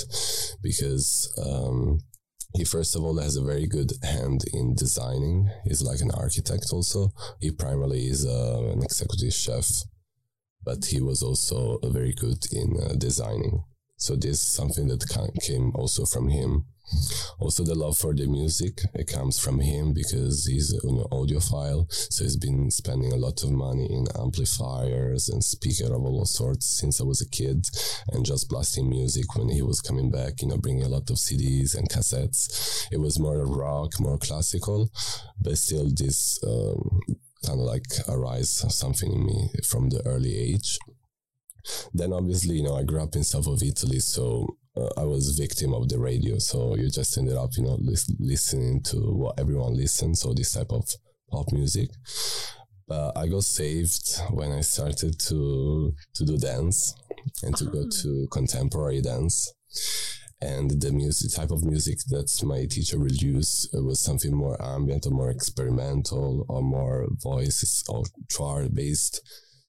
because 0.61 1.33
um, 1.41 1.99
he 2.53 2.65
first 2.65 2.93
of 2.97 3.03
all 3.05 3.17
has 3.19 3.37
a 3.37 3.41
very 3.45 3.65
good 3.65 3.93
hand 4.03 4.43
in 4.51 4.75
designing. 4.75 5.49
He's 5.63 5.81
like 5.81 6.01
an 6.01 6.11
architect 6.11 6.65
also. 6.73 7.13
He 7.39 7.51
primarily 7.51 8.07
is 8.07 8.25
uh, 8.25 8.73
an 8.73 8.83
executive 8.83 9.33
chef, 9.33 9.69
but 10.65 10.83
he 10.83 10.99
was 10.99 11.23
also 11.23 11.79
very 11.81 12.11
good 12.11 12.43
in 12.51 12.75
uh, 12.77 12.95
designing 12.97 13.63
So 13.97 14.15
this 14.15 14.33
is 14.33 14.41
something 14.41 14.87
that 14.89 15.07
came 15.41 15.71
also 15.75 16.05
from 16.05 16.29
him. 16.29 16.65
Also, 17.39 17.63
the 17.63 17.75
love 17.75 17.97
for 17.97 18.13
the 18.13 18.27
music 18.27 18.79
it 18.93 19.07
comes 19.07 19.37
from 19.39 19.59
him 19.59 19.91
because 19.91 20.45
he's 20.45 20.71
an 20.71 21.03
audiophile. 21.11 21.91
So 21.91 22.23
he's 22.23 22.37
been 22.37 22.71
spending 22.71 23.11
a 23.11 23.17
lot 23.17 23.43
of 23.43 23.51
money 23.51 23.85
in 23.91 24.05
amplifiers 24.17 25.27
and 25.27 25.43
speaker 25.43 25.93
of 25.93 26.01
all 26.01 26.25
sorts 26.25 26.65
since 26.65 27.01
I 27.01 27.03
was 27.03 27.21
a 27.21 27.29
kid, 27.29 27.67
and 28.11 28.25
just 28.25 28.49
blasting 28.49 28.89
music 28.89 29.35
when 29.35 29.49
he 29.49 29.61
was 29.61 29.81
coming 29.81 30.09
back. 30.11 30.41
You 30.41 30.49
know, 30.49 30.57
bringing 30.57 30.83
a 30.83 30.89
lot 30.89 31.09
of 31.09 31.17
CDs 31.17 31.75
and 31.75 31.89
cassettes. 31.89 32.87
It 32.91 32.99
was 32.99 33.19
more 33.19 33.45
rock, 33.45 33.99
more 33.99 34.17
classical, 34.17 34.89
but 35.41 35.57
still 35.57 35.89
this 35.93 36.39
um, 36.43 37.01
kind 37.45 37.59
of 37.59 37.65
like 37.65 37.85
arise 38.07 38.49
something 38.73 39.11
in 39.11 39.25
me 39.25 39.49
from 39.63 39.89
the 39.89 40.05
early 40.05 40.37
age. 40.37 40.79
Then 41.93 42.13
obviously, 42.13 42.55
you 42.55 42.63
know, 42.63 42.75
I 42.75 42.83
grew 42.83 43.01
up 43.01 43.15
in 43.15 43.23
south 43.23 43.47
of 43.47 43.61
Italy, 43.63 43.99
so 43.99 44.57
uh, 44.75 44.89
I 44.97 45.03
was 45.03 45.37
victim 45.37 45.73
of 45.73 45.89
the 45.89 45.99
radio. 45.99 46.37
So 46.37 46.75
you 46.75 46.89
just 46.89 47.17
ended 47.17 47.35
up, 47.35 47.51
you 47.57 47.63
know, 47.63 47.77
lis- 47.79 48.13
listening 48.19 48.83
to 48.83 48.97
what 48.97 49.39
everyone 49.39 49.75
listens. 49.75 50.21
So 50.21 50.33
this 50.33 50.53
type 50.53 50.71
of 50.71 50.87
pop 51.31 51.51
music. 51.51 51.89
But 52.87 53.17
I 53.17 53.27
got 53.27 53.43
saved 53.43 54.21
when 54.31 54.51
I 54.51 54.61
started 54.61 55.19
to 55.19 55.93
to 56.13 56.25
do 56.25 56.37
dance 56.37 56.95
and 57.43 57.55
to 57.57 57.65
go 57.65 57.83
ah. 57.85 57.89
to 58.01 58.27
contemporary 58.31 59.01
dance. 59.01 59.53
And 60.39 60.69
the 60.69 60.91
music 60.91 61.33
type 61.33 61.49
of 61.49 61.65
music 61.65 61.97
that 62.09 62.31
my 62.43 62.65
teacher 62.65 62.99
will 62.99 63.11
use 63.11 63.67
was 63.73 63.99
something 63.99 64.33
more 64.35 64.61
ambient 64.61 65.07
or 65.07 65.09
more 65.09 65.31
experimental 65.31 66.45
or 66.47 66.61
more 66.61 67.07
voices 67.23 67.83
or 67.89 68.03
chart 68.29 68.73
based 68.73 69.19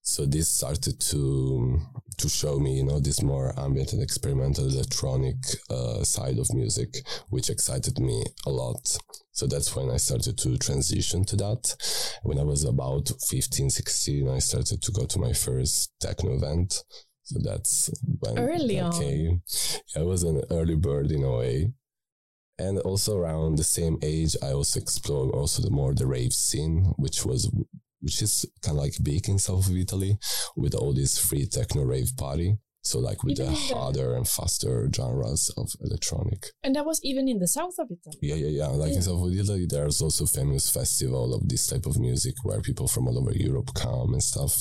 so 0.08 0.24
this 0.24 0.48
started 0.48 0.98
to 0.98 1.78
to 2.16 2.28
show 2.30 2.58
me, 2.58 2.78
you 2.78 2.84
know, 2.84 2.98
this 2.98 3.22
more 3.22 3.52
ambient 3.60 3.92
and 3.92 4.02
experimental 4.02 4.66
electronic 4.66 5.36
uh, 5.68 6.02
side 6.02 6.38
of 6.38 6.52
music, 6.54 6.96
which 7.28 7.50
excited 7.50 7.98
me 7.98 8.24
a 8.46 8.50
lot. 8.50 8.98
So 9.32 9.46
that's 9.46 9.76
when 9.76 9.90
I 9.90 9.98
started 9.98 10.38
to 10.38 10.56
transition 10.56 11.26
to 11.26 11.36
that. 11.36 11.76
When 12.22 12.38
I 12.38 12.42
was 12.42 12.64
about 12.64 13.12
15, 13.28 13.68
16, 13.68 14.28
I 14.30 14.38
started 14.38 14.80
to 14.82 14.92
go 14.92 15.04
to 15.04 15.18
my 15.18 15.34
first 15.34 15.92
techno 16.00 16.36
event. 16.36 16.82
So 17.24 17.38
that's 17.44 17.90
when 18.20 18.38
early 18.38 18.80
on. 18.80 18.92
Came. 18.92 19.42
I 19.94 20.02
was 20.02 20.22
an 20.22 20.42
early 20.50 20.76
bird 20.76 21.12
in 21.12 21.22
a 21.22 21.36
way. 21.36 21.74
And 22.58 22.78
also 22.78 23.18
around 23.18 23.56
the 23.56 23.64
same 23.64 23.98
age, 24.02 24.34
I 24.42 24.52
also 24.52 24.80
explored 24.80 25.34
also 25.34 25.62
the 25.62 25.70
more 25.70 25.94
the 25.94 26.06
rave 26.06 26.32
scene, 26.32 26.94
which 26.96 27.26
was 27.26 27.52
which 28.00 28.23
is 28.23 28.47
kind 28.62 28.76
of 28.76 28.83
like 28.83 28.95
big 29.02 29.28
in 29.28 29.38
south 29.38 29.69
of 29.69 29.76
Italy 29.76 30.19
with 30.57 30.75
all 30.75 30.93
these 30.93 31.19
free 31.19 31.47
techno 31.47 31.83
rave 31.83 32.17
party. 32.17 32.59
So 32.83 33.00
like 33.00 33.23
with 33.23 33.38
even 33.38 33.52
the 33.52 33.75
harder 33.75 34.17
and 34.17 34.26
faster 34.26 34.88
genres 34.95 35.50
of 35.59 35.71
electronic. 35.83 36.47
And 36.62 36.75
that 36.75 36.87
was 36.87 37.00
even 37.02 37.28
in 37.28 37.38
the 37.38 37.49
south 37.49 37.75
of 37.78 37.88
Italy. 37.90 38.17
Yeah, 38.23 38.37
yeah, 38.37 38.49
yeah. 38.49 38.67
Like 38.69 38.93
yeah. 38.93 38.97
in 38.97 39.02
south 39.02 39.26
of 39.26 39.33
Italy, 39.35 39.67
there's 39.69 40.00
also 40.00 40.25
famous 40.25 40.71
festival 40.71 41.35
of 41.35 41.47
this 41.49 41.67
type 41.67 41.85
of 41.85 41.99
music 41.99 42.35
where 42.45 42.62
people 42.62 42.88
from 42.88 43.09
all 43.09 43.19
over 43.19 43.33
Europe 43.35 43.75
come 43.75 44.14
and 44.14 44.23
stuff. 44.23 44.57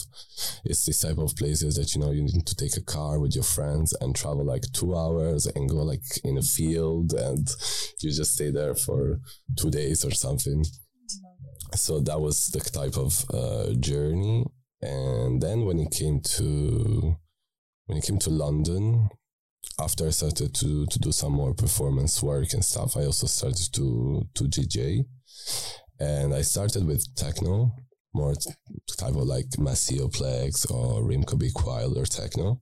It's 0.65 0.85
this 0.85 0.99
type 1.01 1.19
of 1.19 1.37
places 1.37 1.75
that 1.75 1.95
you 1.95 2.01
know 2.01 2.11
you 2.11 2.23
need 2.23 2.45
to 2.47 2.55
take 2.55 2.75
a 2.75 2.83
car 2.83 3.17
with 3.19 3.33
your 3.33 3.45
friends 3.45 3.95
and 4.01 4.13
travel 4.13 4.43
like 4.43 4.63
two 4.73 4.93
hours 4.93 5.45
and 5.45 5.69
go 5.69 5.77
like 5.77 6.03
in 6.25 6.37
a 6.37 6.41
field 6.41 7.13
and 7.13 7.47
you 8.01 8.11
just 8.11 8.33
stay 8.33 8.51
there 8.51 8.75
for 8.75 9.21
two 9.55 9.71
days 9.71 10.03
or 10.03 10.11
something 10.11 10.65
so 11.73 11.99
that 11.99 12.19
was 12.19 12.47
the 12.49 12.59
type 12.59 12.97
of 12.97 13.25
uh, 13.33 13.73
journey. 13.79 14.45
And 14.81 15.41
then 15.41 15.65
when 15.65 15.79
it 15.79 15.91
came 15.91 16.21
to 16.21 17.17
when 17.87 17.97
it 17.97 18.03
came 18.03 18.19
to 18.19 18.29
london 18.29 19.09
after 19.79 20.07
i 20.07 20.09
started 20.11 20.53
to 20.53 20.85
to 20.85 20.99
do 20.99 21.11
some 21.11 21.33
more 21.33 21.53
performance 21.53 22.21
work 22.21 22.53
and 22.53 22.63
stuff 22.63 22.95
i 22.95 23.05
also 23.05 23.25
started 23.25 23.73
to 23.73 24.23
to 24.35 24.43
dj 24.43 25.05
and 25.99 26.33
i 26.33 26.41
started 26.41 26.85
with 26.85 27.03
techno 27.15 27.71
more 28.13 28.33
type 28.97 29.15
of 29.15 29.23
like 29.23 29.47
Plex 29.49 30.71
or 30.71 31.03
Rimco 31.03 31.37
Big 31.37 31.51
Wild 31.63 31.97
or 31.97 32.05
techno 32.05 32.61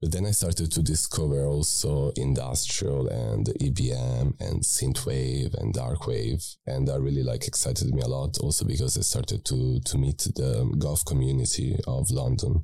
but 0.00 0.12
then 0.12 0.26
I 0.26 0.30
started 0.30 0.70
to 0.72 0.82
discover 0.82 1.44
also 1.46 2.12
industrial 2.16 3.08
and 3.08 3.46
EBM 3.46 4.40
and 4.40 4.62
synthwave 4.62 5.54
and 5.54 5.74
darkwave, 5.74 6.56
and 6.66 6.86
that 6.88 7.00
really 7.00 7.22
like 7.22 7.46
excited 7.48 7.92
me 7.92 8.02
a 8.02 8.08
lot. 8.08 8.38
Also 8.38 8.64
because 8.64 8.96
I 8.96 9.02
started 9.02 9.44
to 9.46 9.80
to 9.80 9.98
meet 9.98 10.18
the 10.18 10.72
goth 10.78 11.04
community 11.04 11.76
of 11.86 12.10
London 12.10 12.62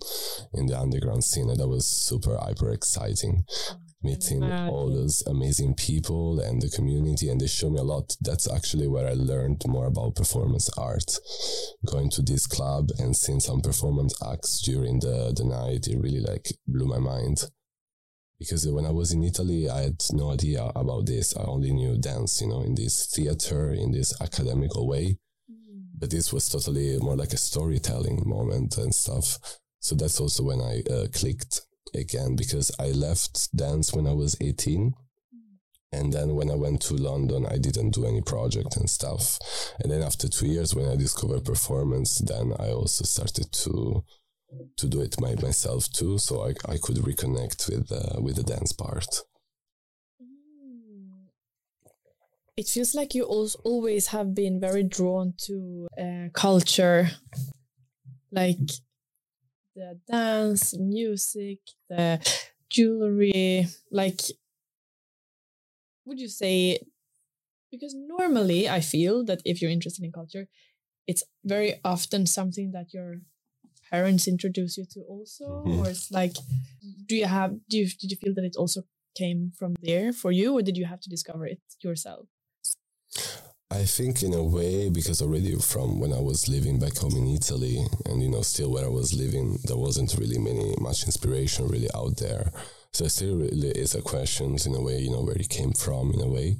in 0.52 0.66
the 0.66 0.78
underground 0.78 1.24
scene, 1.24 1.50
and 1.50 1.58
that 1.58 1.68
was 1.68 1.86
super 1.86 2.36
hyper 2.36 2.70
exciting 2.70 3.44
meeting 4.04 4.42
all 4.42 4.92
those 4.92 5.22
amazing 5.26 5.74
people 5.74 6.38
and 6.40 6.60
the 6.60 6.70
community 6.70 7.28
and 7.28 7.40
they 7.40 7.46
show 7.46 7.70
me 7.70 7.78
a 7.78 7.82
lot. 7.82 8.16
That's 8.20 8.50
actually 8.50 8.86
where 8.86 9.08
i 9.08 9.14
learned 9.14 9.62
more 9.66 9.86
about 9.86 10.14
performance 10.16 10.68
art. 10.76 11.18
Going 11.86 12.10
to 12.10 12.22
this 12.22 12.46
club 12.46 12.90
and 12.98 13.16
seeing 13.16 13.40
some 13.40 13.60
performance 13.60 14.14
acts 14.22 14.60
during 14.60 15.00
the, 15.00 15.32
the 15.34 15.44
night 15.44 15.86
it 15.88 15.98
really 15.98 16.20
like 16.20 16.48
blew 16.66 16.86
my 16.86 16.98
mind. 16.98 17.44
Because 18.38 18.66
when 18.68 18.86
i 18.86 18.90
was 18.90 19.12
in 19.12 19.24
italy 19.24 19.68
i 19.68 19.82
had 19.82 20.02
no 20.12 20.32
idea 20.32 20.70
about 20.76 21.06
this. 21.06 21.36
I 21.36 21.44
only 21.44 21.72
knew 21.72 21.98
dance 21.98 22.40
you 22.40 22.48
know 22.48 22.62
in 22.62 22.74
this 22.74 23.06
theater 23.06 23.72
in 23.72 23.92
this 23.92 24.20
academical 24.20 24.86
way. 24.86 25.18
Mm. 25.50 25.84
but 25.98 26.10
this 26.10 26.32
was 26.32 26.48
totally 26.48 26.98
more 26.98 27.16
like 27.16 27.32
a 27.32 27.38
storytelling 27.38 28.22
moment 28.26 28.76
and 28.76 28.94
stuff. 28.94 29.38
So 29.80 29.94
that's 29.94 30.20
also 30.20 30.42
when 30.44 30.60
i 30.60 30.82
uh, 30.90 31.06
clicked 31.12 31.62
again 31.94 32.36
because 32.36 32.70
I 32.78 32.88
left 32.88 33.54
dance 33.56 33.92
when 33.92 34.06
I 34.06 34.12
was 34.12 34.36
18. 34.40 34.94
And 35.92 36.12
then 36.12 36.34
when 36.34 36.50
I 36.50 36.56
went 36.56 36.82
to 36.82 36.94
London, 36.94 37.46
I 37.46 37.56
didn't 37.56 37.90
do 37.90 38.04
any 38.04 38.20
project 38.20 38.76
and 38.76 38.90
stuff. 38.90 39.38
And 39.78 39.92
then 39.92 40.02
after 40.02 40.28
two 40.28 40.48
years, 40.48 40.74
when 40.74 40.88
I 40.88 40.96
discovered 40.96 41.44
performance, 41.44 42.18
then 42.18 42.52
I 42.58 42.70
also 42.70 43.04
started 43.04 43.52
to 43.52 44.04
to 44.76 44.86
do 44.86 45.00
it 45.00 45.20
my, 45.20 45.34
myself 45.42 45.90
too, 45.90 46.18
so 46.18 46.42
I, 46.42 46.54
I 46.72 46.76
could 46.78 46.96
reconnect 46.96 47.68
with 47.68 47.90
uh, 47.90 48.20
with 48.20 48.36
the 48.36 48.42
dance 48.42 48.72
part. 48.72 49.22
It 52.56 52.68
feels 52.68 52.94
like 52.94 53.14
you 53.14 53.24
always 53.24 54.08
have 54.08 54.32
been 54.34 54.60
very 54.60 54.84
drawn 54.84 55.34
to 55.46 55.88
uh, 56.00 56.28
culture, 56.32 57.10
like 58.30 58.58
the 59.74 59.98
dance, 60.10 60.76
music, 60.78 61.58
the 61.88 62.20
jewelry, 62.70 63.66
like 63.90 64.20
would 66.06 66.20
you 66.20 66.28
say 66.28 66.80
because 67.70 67.94
normally 67.94 68.68
I 68.68 68.80
feel 68.80 69.24
that 69.24 69.40
if 69.44 69.60
you're 69.60 69.70
interested 69.70 70.04
in 70.04 70.12
culture, 70.12 70.46
it's 71.06 71.24
very 71.44 71.80
often 71.84 72.26
something 72.26 72.72
that 72.72 72.94
your 72.94 73.16
parents 73.90 74.26
introduce 74.28 74.76
you 74.78 74.86
to 74.92 75.00
also 75.02 75.44
mm-hmm. 75.44 75.78
or 75.78 75.88
it's 75.88 76.10
like 76.10 76.34
do 77.06 77.14
you 77.14 77.26
have 77.26 77.52
do 77.68 77.78
you 77.78 77.86
did 78.00 78.10
you 78.10 78.16
feel 78.16 78.34
that 78.34 78.44
it 78.44 78.56
also 78.56 78.82
came 79.16 79.52
from 79.58 79.74
there 79.82 80.12
for 80.12 80.32
you 80.32 80.56
or 80.56 80.62
did 80.62 80.76
you 80.76 80.86
have 80.86 81.00
to 81.00 81.10
discover 81.10 81.46
it 81.46 81.60
yourself 81.82 82.26
I 83.74 83.86
think 83.86 84.22
in 84.22 84.34
a 84.34 84.42
way 84.42 84.88
because 84.88 85.20
already 85.20 85.56
from 85.56 85.98
when 85.98 86.12
I 86.12 86.20
was 86.20 86.48
living 86.48 86.78
back 86.78 86.96
home 86.96 87.16
in 87.16 87.26
Italy 87.26 87.84
and 88.06 88.22
you 88.22 88.28
know 88.28 88.42
still 88.42 88.70
where 88.70 88.84
I 88.84 88.88
was 88.88 89.12
living 89.12 89.58
there 89.64 89.76
wasn't 89.76 90.14
really 90.16 90.38
many 90.38 90.76
much 90.78 91.04
inspiration 91.06 91.66
really 91.66 91.88
out 91.92 92.16
there. 92.18 92.52
So 92.92 93.08
still 93.08 93.36
really 93.36 93.70
is 93.70 93.96
a 93.96 94.00
question 94.00 94.56
in 94.64 94.74
a 94.76 94.80
way 94.80 95.00
you 95.00 95.10
know 95.10 95.22
where 95.22 95.34
it 95.34 95.48
came 95.48 95.72
from 95.72 96.12
in 96.12 96.20
a 96.20 96.28
way. 96.28 96.58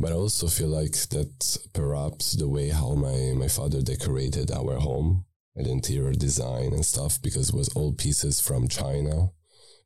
But 0.00 0.10
I 0.10 0.16
also 0.16 0.48
feel 0.48 0.66
like 0.66 0.96
that 1.10 1.58
perhaps 1.72 2.32
the 2.32 2.48
way 2.48 2.70
how 2.70 2.94
my 2.94 3.32
my 3.36 3.48
father 3.48 3.80
decorated 3.80 4.50
our 4.50 4.80
home 4.80 5.24
and 5.54 5.68
interior 5.68 6.14
design 6.14 6.72
and 6.72 6.84
stuff 6.84 7.22
because 7.22 7.50
it 7.50 7.54
was 7.54 7.68
all 7.76 7.92
pieces 7.92 8.40
from 8.40 8.66
China 8.66 9.30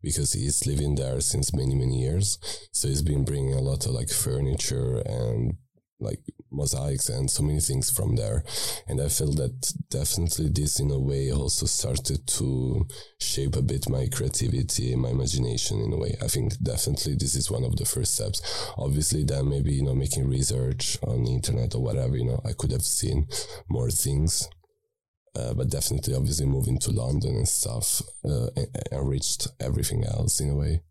because 0.02 0.32
he's 0.32 0.66
living 0.66 0.94
there 0.94 1.20
since 1.20 1.52
many 1.52 1.74
many 1.74 2.00
years. 2.00 2.38
So 2.72 2.88
he's 2.88 3.02
been 3.02 3.24
bringing 3.24 3.52
a 3.52 3.60
lot 3.60 3.84
of 3.84 3.92
like 3.92 4.08
furniture 4.08 5.02
and 5.04 5.58
like 6.00 6.20
mosaics 6.50 7.08
and 7.08 7.30
so 7.30 7.42
many 7.42 7.60
things 7.60 7.90
from 7.90 8.16
there. 8.16 8.42
And 8.88 9.00
I 9.00 9.08
feel 9.08 9.32
that 9.32 9.72
definitely 9.90 10.48
this 10.48 10.80
in 10.80 10.90
a 10.90 10.98
way 10.98 11.30
also 11.30 11.66
started 11.66 12.26
to 12.26 12.86
shape 13.20 13.56
a 13.56 13.62
bit 13.62 13.88
my 13.88 14.08
creativity, 14.08 14.96
my 14.96 15.10
imagination 15.10 15.80
in 15.80 15.92
a 15.92 15.98
way. 15.98 16.16
I 16.22 16.26
think 16.26 16.58
definitely 16.62 17.14
this 17.14 17.34
is 17.34 17.50
one 17.50 17.64
of 17.64 17.76
the 17.76 17.84
first 17.84 18.14
steps. 18.14 18.42
Obviously 18.76 19.24
then 19.24 19.48
maybe, 19.48 19.72
you 19.72 19.84
know, 19.84 19.94
making 19.94 20.28
research 20.28 20.98
on 21.06 21.24
the 21.24 21.32
internet 21.32 21.74
or 21.74 21.82
whatever, 21.82 22.16
you 22.16 22.24
know, 22.24 22.40
I 22.44 22.52
could 22.52 22.72
have 22.72 22.82
seen 22.82 23.26
more 23.68 23.90
things. 23.90 24.48
Uh, 25.36 25.54
but 25.54 25.70
definitely, 25.70 26.12
obviously, 26.12 26.44
moving 26.44 26.76
to 26.76 26.90
London 26.90 27.36
and 27.36 27.48
stuff 27.48 28.02
uh, 28.24 28.48
enriched 28.90 29.46
everything 29.60 30.04
else 30.04 30.40
in 30.40 30.50
a 30.50 30.56
way. 30.56 30.82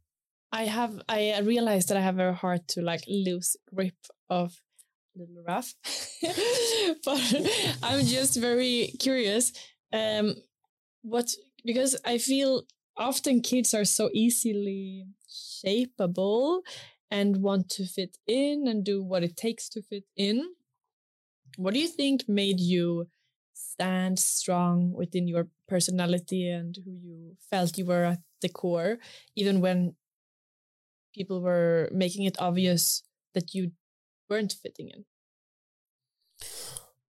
I 0.52 0.64
have 0.64 1.02
I 1.08 1.40
realized 1.42 1.90
that 1.90 1.98
I 1.98 2.02
have 2.02 2.20
a 2.20 2.34
hard 2.34 2.68
to 2.70 2.82
like 2.82 3.04
lose 3.08 3.58
grip 3.74 3.98
of 4.30 4.60
little 5.20 5.44
rough, 5.48 5.74
but 7.06 7.36
I'm 7.84 8.06
just 8.06 8.36
very 8.40 8.94
curious. 9.00 9.52
Um, 9.94 10.36
what 11.04 11.34
because 11.66 11.98
I 12.06 12.18
feel 12.18 12.64
often 12.98 13.42
kids 13.42 13.74
are 13.74 13.86
so 13.86 14.10
easily 14.14 15.06
shapeable 15.30 16.62
and 17.12 17.38
want 17.42 17.70
to 17.70 17.86
fit 17.86 18.18
in 18.28 18.68
and 18.68 18.84
do 18.84 19.04
what 19.04 19.24
it 19.24 19.38
takes 19.38 19.70
to 19.70 19.82
fit 19.82 20.06
in. 20.18 20.46
What 21.58 21.74
do 21.74 21.80
you 21.80 21.88
think 21.88 22.28
made 22.30 22.60
you 22.60 23.08
stand 23.54 24.20
strong 24.20 24.92
within 24.94 25.28
your 25.28 25.48
personality 25.68 26.50
and 26.50 26.76
who 26.84 26.92
you 26.92 27.36
felt 27.50 27.78
you 27.78 27.86
were 27.86 28.06
at 28.06 28.20
the 28.42 28.50
core, 28.50 29.00
even 29.36 29.60
when 29.62 29.96
people 31.14 31.42
were 31.42 31.90
making 31.92 32.26
it 32.26 32.36
obvious 32.40 33.04
that 33.34 33.54
you 33.54 33.72
weren't 34.30 34.54
fitting 34.54 34.90
in? 34.90 35.06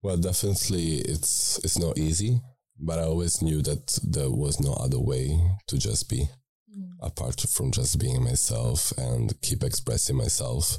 Well, 0.02 0.18
definitely, 0.18 1.00
it's 1.00 1.60
it's 1.64 1.78
not 1.78 1.98
easy, 1.98 2.40
but 2.80 3.00
I 3.00 3.04
always 3.04 3.42
knew 3.42 3.62
that 3.64 4.00
there 4.02 4.32
was 4.32 4.62
no 4.62 4.74
other 4.74 5.00
way 5.00 5.38
to 5.68 5.78
just 5.78 6.10
be, 6.10 6.30
mm. 6.74 6.88
apart 7.02 7.42
from 7.42 7.72
just 7.72 8.00
being 8.00 8.24
myself 8.24 8.94
and 8.98 9.34
keep 9.42 9.62
expressing 9.62 10.16
myself, 10.16 10.78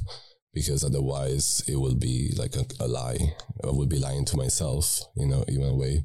because 0.55 0.83
otherwise 0.83 1.63
it 1.69 1.77
will 1.77 1.97
be 1.97 2.33
like 2.39 2.57
a, 2.57 2.65
a 2.81 2.89
lie. 2.89 3.35
I 3.63 3.67
will 3.67 3.87
be 3.87 3.99
lying 3.99 4.25
to 4.25 4.39
myself, 4.39 5.01
you 5.15 5.27
know, 5.27 5.45
in 5.47 5.63
a 5.63 5.75
way. 5.75 6.05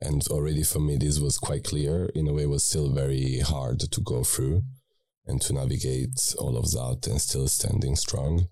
And 0.00 0.26
already 0.28 0.62
for 0.62 0.80
me, 0.80 0.96
this 0.96 1.20
was 1.20 1.36
quite 1.36 1.64
clear. 1.64 2.06
In 2.14 2.26
a 2.26 2.32
way, 2.32 2.44
it 2.44 2.48
was 2.48 2.64
still 2.64 2.90
very 2.90 3.40
hard 3.40 3.80
to 3.80 4.00
go 4.00 4.24
through 4.24 4.62
and 5.26 5.42
to 5.42 5.52
navigate 5.52 6.34
all 6.38 6.56
of 6.56 6.70
that 6.70 7.06
and 7.06 7.20
still 7.20 7.48
standing 7.48 7.96
strong. 7.96 8.48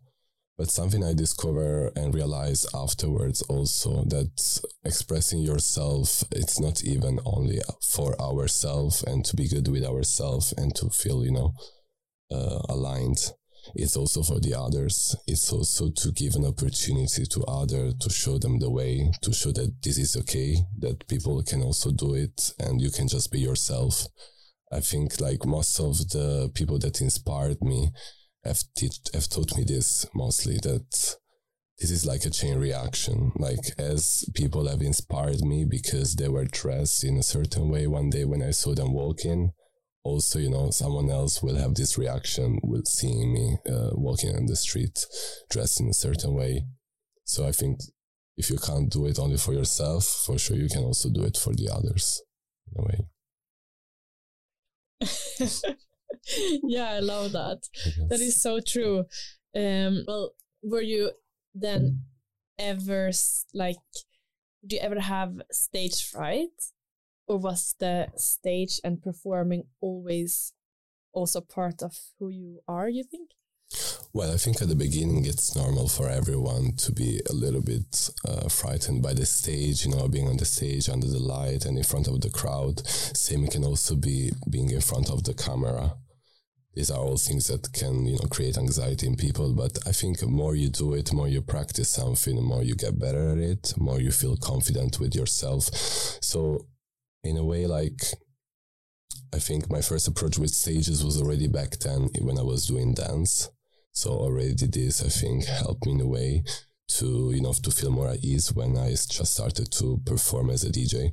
But 0.57 0.71
something 0.71 1.03
I 1.03 1.14
discover 1.14 1.90
and 1.97 2.14
realize 2.14 2.64
afterwards 2.73 3.43
also 3.43 4.05
that 4.05 4.61
expressing 4.85 5.40
yourself, 5.40 6.23
it's 6.31 6.61
not 6.61 6.85
even 6.85 7.19
only 7.25 7.61
for 7.83 8.21
ourselves 8.21 9.03
and 9.03 9.25
to 9.25 9.35
be 9.35 9.49
good 9.49 9.67
with 9.67 9.85
ourselves 9.85 10.55
and 10.57 10.75
to 10.77 10.90
feel, 10.90 11.25
you 11.25 11.33
know, 11.33 11.55
uh, 12.31 12.61
aligned. 12.69 13.33
It's 13.75 13.97
also 13.97 14.23
for 14.23 14.38
the 14.38 14.55
others. 14.55 15.17
It's 15.27 15.53
also 15.53 15.90
to 15.90 16.12
give 16.12 16.35
an 16.37 16.45
opportunity 16.45 17.25
to 17.25 17.45
others 17.45 17.95
to 18.01 18.11
show 18.11 18.38
them 18.38 18.61
the 18.61 18.71
way, 18.71 19.11
to 19.23 19.33
show 19.33 19.51
that 19.53 19.83
this 19.83 19.99
is 19.99 20.17
okay, 20.19 20.57
that 20.79 21.09
people 21.09 21.43
can 21.43 21.62
also 21.62 21.90
do 21.90 22.14
it 22.14 22.53
and 22.61 22.81
you 22.81 22.90
can 22.90 23.09
just 23.09 23.33
be 23.33 23.40
yourself. 23.40 24.07
I 24.71 24.81
think 24.81 25.21
like 25.21 25.45
most 25.45 25.81
of 25.81 25.97
the 26.11 26.51
people 26.55 26.79
that 26.81 27.01
inspired 27.01 27.61
me, 27.62 27.90
have, 28.45 28.63
have 29.13 29.29
taught 29.29 29.57
me 29.57 29.65
this 29.65 30.07
mostly 30.15 30.59
that 30.63 31.17
this 31.79 31.91
is 31.91 32.07
like 32.07 32.25
a 32.25 32.31
chain 32.31 32.59
reaction. 32.59 33.33
Like 33.37 33.79
as 33.79 34.25
people 34.35 34.69
have 34.69 34.81
inspired 34.81 35.41
me 35.43 35.65
because 35.65 36.15
they 36.15 36.29
were 36.29 36.45
dressed 36.45 37.05
in 37.05 37.17
a 37.17 37.23
certain 37.23 37.69
way 37.69 37.87
one 37.87 38.11
day 38.11 38.25
when 38.25 38.43
I 38.43 38.51
saw 38.51 38.75
them 38.75 38.93
walking, 38.93 39.53
also, 40.05 40.39
you 40.39 40.51
know, 40.51 40.71
someone 40.71 41.11
else 41.11 41.43
will 41.43 41.57
have 41.57 41.75
this 41.75 41.97
reaction 41.97 42.61
with 42.63 42.87
seeing 42.87 43.33
me 43.33 43.57
uh, 43.67 43.91
walking 43.93 44.37
on 44.37 44.47
the 44.47 44.55
street 44.55 45.07
dressed 45.51 45.81
in 45.81 45.89
a 45.89 45.95
certain 45.95 46.35
way. 46.35 46.67
So 47.25 47.47
I 47.47 47.53
think 47.53 47.81
if 48.37 48.51
you 48.51 48.59
can't 48.59 48.91
do 48.91 49.07
it 49.07 49.19
only 49.19 49.39
for 49.39 49.55
yourself, 49.55 50.05
for 50.27 50.39
sure 50.39 50.57
you 50.57 50.69
can 50.69 50.85
also 50.85 51.09
do 51.09 51.25
it 51.25 51.39
for 51.39 51.55
the 51.55 51.71
others 51.73 52.23
in 52.71 52.83
a 52.83 52.87
way. 52.87 53.07
yeah, 56.62 56.90
I 56.90 57.00
love 57.00 57.33
that. 57.33 57.59
That 58.09 58.20
is 58.20 58.40
so 58.40 58.61
true. 58.61 59.05
Um, 59.55 60.05
well, 60.07 60.33
were 60.62 60.83
you 60.83 61.12
then 61.55 62.00
ever 62.59 63.11
like, 63.53 63.77
do 64.66 64.77
you 64.77 64.83
ever 64.83 65.00
have 65.00 65.40
stage 65.50 66.05
fright? 66.05 66.50
Or 67.27 67.38
was 67.38 67.74
the 67.81 68.09
stage 68.16 68.81
and 68.85 69.03
performing 69.03 69.64
always 69.81 70.53
also 71.12 71.40
part 71.40 71.83
of 71.83 71.96
who 72.18 72.29
you 72.29 72.61
are, 72.68 72.88
you 72.88 73.03
think? 73.03 73.31
Well, 74.12 74.33
I 74.33 74.37
think 74.37 74.62
at 74.62 74.68
the 74.68 74.77
beginning 74.77 75.24
it's 75.24 75.57
normal 75.57 75.88
for 75.88 76.09
everyone 76.09 76.74
to 76.77 76.92
be 76.92 77.20
a 77.29 77.33
little 77.33 77.62
bit 77.62 78.11
uh, 78.29 78.48
frightened 78.48 79.03
by 79.03 79.14
the 79.14 79.27
stage, 79.27 79.85
you 79.85 79.90
know, 79.90 80.07
being 80.07 80.29
on 80.29 80.37
the 80.37 80.44
stage 80.44 80.88
under 80.88 81.09
the 81.09 81.18
light 81.18 81.64
and 81.64 81.77
in 81.77 81.83
front 81.83 82.07
of 82.07 82.20
the 82.20 82.31
crowd. 82.31 82.87
Same 82.87 83.46
can 83.48 83.64
also 83.64 83.96
be 83.96 84.33
being 84.48 84.70
in 84.70 84.81
front 84.81 85.11
of 85.11 85.24
the 85.24 85.35
camera 85.35 85.94
these 86.75 86.91
are 86.91 86.99
all 86.99 87.17
things 87.17 87.47
that 87.47 87.73
can 87.73 88.07
you 88.07 88.15
know 88.15 88.29
create 88.29 88.59
anxiety 88.59 89.07
in 89.07 89.17
people 89.17 89.53
but 89.53 89.79
i 89.87 89.93
think 89.93 90.23
more 90.23 90.55
you 90.55 90.69
do 90.69 90.95
it 90.95 91.13
more 91.13 91.29
you 91.29 91.41
practice 91.41 91.89
something 91.89 92.37
the 92.37 92.43
more 92.43 92.63
you 92.63 92.75
get 92.75 92.99
better 92.99 93.31
at 93.31 93.39
it 93.39 93.75
more 93.77 94.01
you 94.01 94.11
feel 94.11 94.37
confident 94.37 94.99
with 95.01 95.15
yourself. 95.15 95.65
So 96.21 96.67
in 97.23 97.37
a 97.37 97.45
way 97.45 97.67
like 97.67 98.03
i 99.33 99.39
think 99.39 99.71
my 99.71 99.81
first 99.81 100.09
approach 100.09 100.39
with 100.39 100.51
stages 100.51 101.05
was 101.05 101.21
already 101.21 101.49
back 101.49 101.71
then 101.79 102.09
when 102.21 102.39
i 102.39 102.43
was 102.43 102.67
doing 102.67 102.95
dance. 102.95 103.51
So 103.93 104.11
already 104.11 104.67
this 104.67 105.03
i 105.05 105.09
think 105.09 105.45
helped 105.45 105.87
me 105.87 105.93
in 105.93 106.01
a 106.01 106.07
way 106.07 106.45
to 106.87 107.33
you 107.35 107.40
know 107.40 107.53
to 107.53 107.70
feel 107.70 107.90
more 107.90 108.09
at 108.09 108.23
ease 108.23 108.53
when 108.53 108.77
I 108.77 108.90
just 108.90 109.35
started 109.35 109.70
to 109.73 110.01
perform 110.05 110.51
as 110.51 110.64
a 110.64 110.70
DJ. 110.70 111.11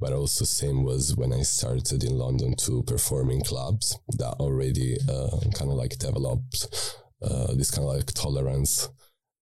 But 0.00 0.12
also 0.12 0.44
same 0.44 0.84
was 0.84 1.16
when 1.16 1.32
I 1.32 1.42
started 1.42 2.04
in 2.04 2.18
London 2.18 2.54
to 2.56 2.82
perform 2.82 3.30
in 3.30 3.42
clubs 3.42 3.98
that 4.18 4.34
already 4.40 4.96
uh, 5.08 5.38
kind 5.54 5.70
of 5.70 5.76
like 5.76 5.98
developed 5.98 6.96
uh, 7.22 7.54
this 7.54 7.70
kind 7.70 7.88
of 7.88 7.94
like 7.94 8.12
tolerance 8.12 8.88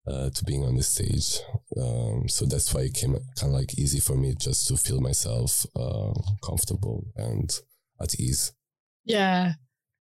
uh, 0.06 0.30
to 0.30 0.44
being 0.44 0.64
on 0.64 0.76
the 0.76 0.82
stage. 0.82 1.40
Um, 1.80 2.28
so 2.28 2.44
that's 2.44 2.72
why 2.72 2.82
it 2.82 2.94
came 2.94 3.14
kind 3.38 3.52
of 3.54 3.60
like 3.60 3.78
easy 3.78 4.00
for 4.00 4.16
me 4.16 4.34
just 4.38 4.68
to 4.68 4.76
feel 4.76 5.00
myself 5.00 5.66
uh, 5.76 6.12
comfortable 6.44 7.06
and 7.16 7.50
at 8.00 8.18
ease. 8.20 8.52
Yeah, 9.04 9.52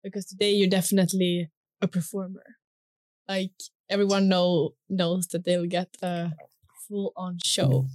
because 0.02 0.26
today 0.26 0.52
you're 0.52 0.68
definitely 0.68 1.50
a 1.80 1.88
performer. 1.88 2.44
Like 3.28 3.52
everyone 3.90 4.28
know 4.28 4.74
knows 4.88 5.26
that 5.28 5.44
they'll 5.44 5.66
get 5.66 5.96
a 6.02 6.32
full 6.86 7.12
on 7.16 7.38
show. 7.44 7.86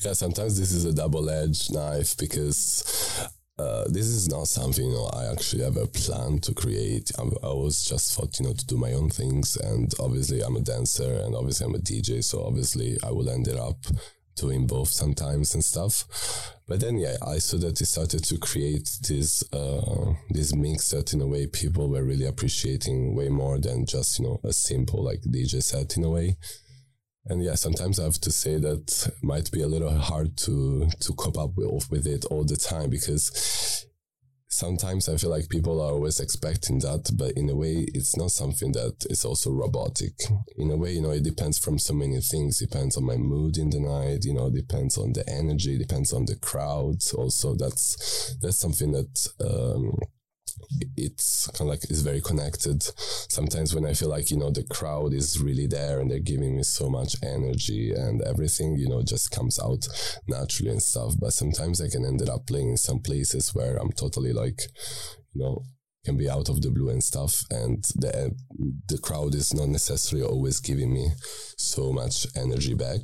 Yeah, 0.00 0.12
sometimes 0.12 0.58
this 0.58 0.72
is 0.72 0.84
a 0.84 0.92
double 0.92 1.28
edged 1.28 1.72
knife 1.74 2.16
because 2.16 3.28
uh, 3.58 3.84
this 3.88 4.06
is 4.06 4.28
not 4.28 4.46
something 4.48 4.84
you 4.84 4.92
know 4.92 5.06
I 5.12 5.30
actually 5.30 5.64
ever 5.64 5.86
planned 5.86 6.42
to 6.44 6.54
create. 6.54 7.10
I, 7.18 7.22
I 7.22 7.52
was 7.52 7.84
just 7.84 8.14
thought 8.14 8.38
you 8.38 8.46
know 8.46 8.54
to 8.54 8.66
do 8.66 8.76
my 8.76 8.92
own 8.92 9.10
things, 9.10 9.56
and 9.56 9.92
obviously 10.00 10.40
I'm 10.42 10.56
a 10.56 10.60
dancer, 10.60 11.12
and 11.24 11.34
obviously 11.34 11.66
I'm 11.66 11.74
a 11.74 11.78
DJ, 11.78 12.22
so 12.22 12.44
obviously 12.44 12.98
I 13.04 13.10
will 13.10 13.28
end 13.28 13.48
up 13.48 13.78
doing 14.36 14.66
both 14.66 14.88
sometimes 14.88 15.54
and 15.54 15.64
stuff. 15.64 16.56
But 16.72 16.80
then, 16.80 16.96
yeah, 16.96 17.18
I 17.20 17.36
saw 17.36 17.58
that 17.58 17.78
it 17.82 17.84
started 17.84 18.24
to 18.24 18.38
create 18.38 18.88
this 19.06 19.44
uh, 19.52 20.14
this 20.30 20.54
mix 20.54 20.88
that, 20.88 21.12
in 21.12 21.20
a 21.20 21.26
way, 21.26 21.46
people 21.46 21.90
were 21.90 22.02
really 22.02 22.24
appreciating 22.24 23.14
way 23.14 23.28
more 23.28 23.58
than 23.58 23.84
just 23.84 24.18
you 24.18 24.24
know 24.24 24.40
a 24.42 24.54
simple 24.54 25.04
like 25.04 25.20
DJ 25.20 25.62
set 25.62 25.98
in 25.98 26.04
a 26.04 26.08
way. 26.08 26.38
And 27.26 27.44
yeah, 27.44 27.56
sometimes 27.56 28.00
I 28.00 28.04
have 28.04 28.18
to 28.22 28.32
say 28.32 28.56
that 28.56 29.12
might 29.22 29.52
be 29.52 29.60
a 29.60 29.66
little 29.66 29.94
hard 29.98 30.38
to 30.38 30.88
to 30.98 31.12
cope 31.12 31.36
up 31.36 31.50
with, 31.56 31.90
with 31.90 32.06
it 32.06 32.24
all 32.30 32.42
the 32.42 32.56
time 32.56 32.88
because 32.88 33.86
sometimes 34.52 35.08
I 35.08 35.16
feel 35.16 35.30
like 35.30 35.48
people 35.48 35.80
are 35.80 35.92
always 35.92 36.20
expecting 36.20 36.78
that, 36.80 37.10
but 37.14 37.32
in 37.32 37.48
a 37.48 37.56
way, 37.56 37.86
it's 37.94 38.16
not 38.16 38.30
something 38.30 38.72
that 38.72 39.06
is 39.08 39.24
also 39.24 39.50
robotic. 39.50 40.12
In 40.56 40.70
a 40.70 40.76
way, 40.76 40.92
you 40.92 41.00
know, 41.00 41.10
it 41.10 41.24
depends 41.24 41.58
from 41.58 41.78
so 41.78 41.94
many 41.94 42.20
things. 42.20 42.58
Depends 42.58 42.96
on 42.96 43.04
my 43.04 43.16
mood 43.16 43.56
in 43.56 43.70
the 43.70 43.80
night. 43.80 44.24
You 44.24 44.34
know, 44.34 44.50
depends 44.50 44.98
on 44.98 45.14
the 45.14 45.28
energy. 45.28 45.78
Depends 45.78 46.12
on 46.12 46.26
the 46.26 46.36
crowd. 46.36 47.02
Also, 47.16 47.54
that's 47.54 48.36
that's 48.40 48.58
something 48.58 48.92
that 48.92 49.28
um, 49.40 49.98
it's 50.96 51.46
kind 51.48 51.62
of 51.62 51.66
like 51.68 51.84
it's 51.84 52.00
very 52.00 52.20
connected. 52.20 52.82
Sometimes 53.28 53.74
when 53.74 53.86
I 53.86 53.94
feel 53.94 54.08
like 54.08 54.30
you 54.30 54.36
know 54.36 54.50
the 54.50 54.64
crowd 54.64 55.12
is 55.12 55.40
really 55.40 55.66
there 55.66 56.00
and 56.00 56.10
they're 56.10 56.18
giving 56.18 56.56
me 56.56 56.62
so 56.62 56.88
much 56.88 57.16
energy 57.22 57.92
and 57.92 58.22
everything, 58.22 58.76
you 58.76 58.88
know, 58.88 59.02
just 59.02 59.30
comes 59.30 59.58
out 59.58 59.86
naturally 60.26 60.70
and 60.70 60.82
stuff. 60.82 61.14
But 61.18 61.32
sometimes 61.32 61.80
I 61.80 61.88
can 61.88 62.04
end 62.04 62.28
up 62.28 62.46
playing 62.46 62.70
in 62.70 62.76
some 62.76 63.00
places 63.00 63.54
where 63.54 63.76
I'm 63.76 63.92
totally 63.92 64.32
like, 64.32 64.60
you 65.34 65.42
know, 65.42 65.62
can 66.04 66.16
be 66.16 66.28
out 66.28 66.48
of 66.48 66.60
the 66.62 66.70
blue 66.70 66.88
and 66.90 67.02
stuff, 67.02 67.44
and 67.50 67.84
the 67.94 68.34
the 68.88 68.98
crowd 68.98 69.34
is 69.34 69.54
not 69.54 69.68
necessarily 69.68 70.26
always 70.26 70.60
giving 70.60 70.92
me 70.92 71.10
so 71.56 71.92
much 71.92 72.26
energy 72.36 72.74
back, 72.74 73.00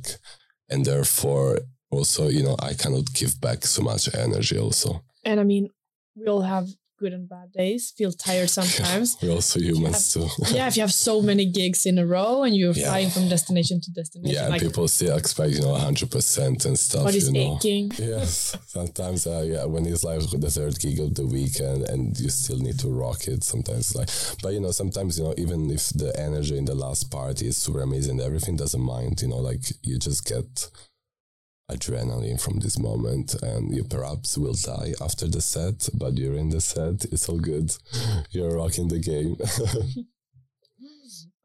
and 0.69 0.85
therefore 0.85 1.59
also 1.91 2.27
you 2.27 2.43
know 2.43 2.55
I 2.59 2.73
cannot 2.73 3.13
give 3.13 3.39
back 3.39 3.65
so 3.65 3.81
much 3.81 4.13
energy 4.13 4.57
also. 4.57 5.03
And 5.23 5.39
I 5.39 5.43
mean, 5.43 5.69
we 6.15 6.27
all 6.27 6.41
have 6.41 6.67
good 6.99 7.13
and 7.13 7.27
bad 7.27 7.51
days, 7.51 7.91
feel 7.97 8.11
tired 8.11 8.49
sometimes. 8.59 9.17
We're 9.21 9.31
also 9.31 9.59
humans 9.59 10.13
have, 10.13 10.23
too. 10.35 10.43
yeah, 10.53 10.67
if 10.67 10.75
you 10.77 10.81
have 10.81 10.93
so 10.93 11.21
many 11.21 11.45
gigs 11.45 11.85
in 11.85 11.97
a 11.97 12.05
row 12.05 12.43
and 12.43 12.55
you're 12.55 12.73
yeah. 12.73 12.87
flying 12.87 13.09
from 13.09 13.29
destination 13.29 13.81
to 13.81 13.91
destination. 13.91 14.35
Yeah, 14.35 14.49
like, 14.49 14.61
people 14.61 14.87
still 14.87 15.17
expect, 15.17 15.53
you 15.53 15.61
know, 15.61 15.73
100% 15.73 16.65
and 16.65 16.77
stuff. 16.77 17.13
You 17.13 17.31
know. 17.31 17.57
aching. 17.57 17.91
Yes. 18.09 18.57
Sometimes, 18.65 19.27
uh, 19.27 19.43
yeah, 19.45 19.65
when 19.65 19.85
it's 19.85 20.03
like 20.03 20.19
the 20.19 20.49
third 20.49 20.79
gig 20.79 20.99
of 20.99 21.15
the 21.15 21.25
weekend 21.25 21.83
and 21.83 22.19
you 22.19 22.29
still 22.29 22.57
need 22.57 22.79
to 22.79 22.89
rock 22.89 23.27
it, 23.27 23.43
sometimes 23.43 23.95
like, 23.95 24.09
but 24.41 24.53
you 24.53 24.59
know, 24.59 24.71
sometimes, 24.71 25.17
you 25.17 25.25
know, 25.25 25.33
even 25.37 25.69
if 25.69 25.89
the 25.89 26.11
energy 26.19 26.57
in 26.57 26.65
the 26.65 26.75
last 26.75 27.11
part 27.11 27.41
is 27.41 27.57
super 27.57 27.81
amazing, 27.81 28.19
everything 28.19 28.55
doesn't 28.55 28.81
mind, 28.81 29.21
you 29.21 29.27
know, 29.27 29.37
like 29.37 29.61
you 29.83 29.97
just 29.99 30.25
get 30.25 30.69
adrenaline 31.69 32.41
from 32.41 32.59
this 32.59 32.77
moment 32.79 33.35
and 33.41 33.75
you 33.75 33.83
perhaps 33.83 34.37
will 34.37 34.53
die 34.53 34.93
after 35.01 35.27
the 35.27 35.41
set 35.41 35.89
but 35.93 36.15
during 36.15 36.49
the 36.49 36.61
set 36.61 37.05
it's 37.11 37.29
all 37.29 37.39
good. 37.39 37.75
You're 38.31 38.57
rocking 38.57 38.87
the 38.87 38.99
game. 38.99 39.37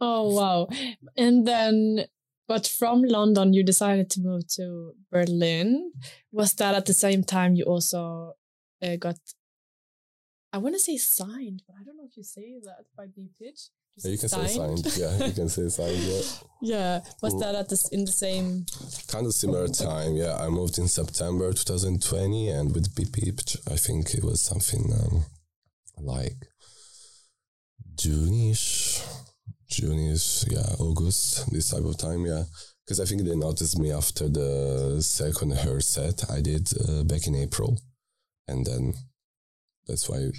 Oh 0.01 0.35
wow. 0.35 0.69
And 1.17 1.47
then 1.47 2.05
but 2.47 2.67
from 2.67 3.03
london 3.03 3.55
you 3.55 3.63
decided 3.65 4.11
to 4.11 4.21
move 4.21 4.47
to 4.57 4.93
berlin. 5.11 5.93
Was 6.33 6.55
that 6.55 6.75
at 6.75 6.87
the 6.87 6.93
same 6.93 7.23
time 7.25 7.55
you 7.55 7.65
also 7.65 8.35
uh, 8.83 8.97
got 8.97 9.17
i 10.53 10.59
want 10.59 10.75
to 10.75 10.81
say 10.81 10.97
signed 10.99 11.63
but 11.67 11.77
i 11.81 11.85
don't 11.85 11.97
know 11.97 12.05
if 12.05 12.17
you 12.17 12.25
say 12.25 12.59
that 12.63 12.85
by 12.97 13.07
BPitch 13.07 13.71
yeah, 13.99 14.11
you 14.11 14.19
can 14.19 14.29
signed. 14.29 14.49
say 14.49 14.57
signed. 14.57 14.97
Yeah, 14.97 15.27
you 15.27 15.33
can 15.33 15.49
say 15.49 15.69
signed. 15.69 15.99
Yeah. 15.99 16.23
yeah. 16.63 17.01
Was 17.23 17.39
that 17.41 17.55
at 17.55 17.69
the 17.69 17.89
in 17.93 18.05
the 18.05 18.13
same? 18.13 18.67
Kind 19.09 19.27
of 19.27 19.35
similar 19.35 19.69
time. 19.69 20.17
Yeah, 20.17 20.37
I 20.37 20.49
moved 20.49 20.79
in 20.79 20.89
September 20.89 21.53
2020, 21.53 22.49
and 22.49 22.75
with 22.75 22.95
BP, 22.95 23.71
I 23.71 23.77
think 23.77 24.15
it 24.15 24.25
was 24.25 24.41
something 24.41 24.93
um, 24.93 25.25
like 25.99 26.37
June-ish, 27.97 29.03
June-ish, 29.69 30.47
yeah, 30.51 30.75
August, 30.81 31.51
this 31.53 31.71
type 31.71 31.85
of 31.85 31.97
time. 31.97 32.27
Yeah, 32.27 32.45
because 32.85 32.99
I 32.99 33.05
think 33.05 33.23
they 33.23 33.37
noticed 33.37 33.79
me 33.79 33.93
after 33.93 34.29
the 34.29 35.01
second 35.03 35.53
her 35.59 35.81
set 35.81 36.29
I 36.31 36.41
did 36.41 36.69
uh, 36.89 37.05
back 37.05 37.29
in 37.29 37.37
April, 37.37 37.81
and 38.49 38.67
then 38.67 38.95
that's 39.87 40.09
why 40.09 40.31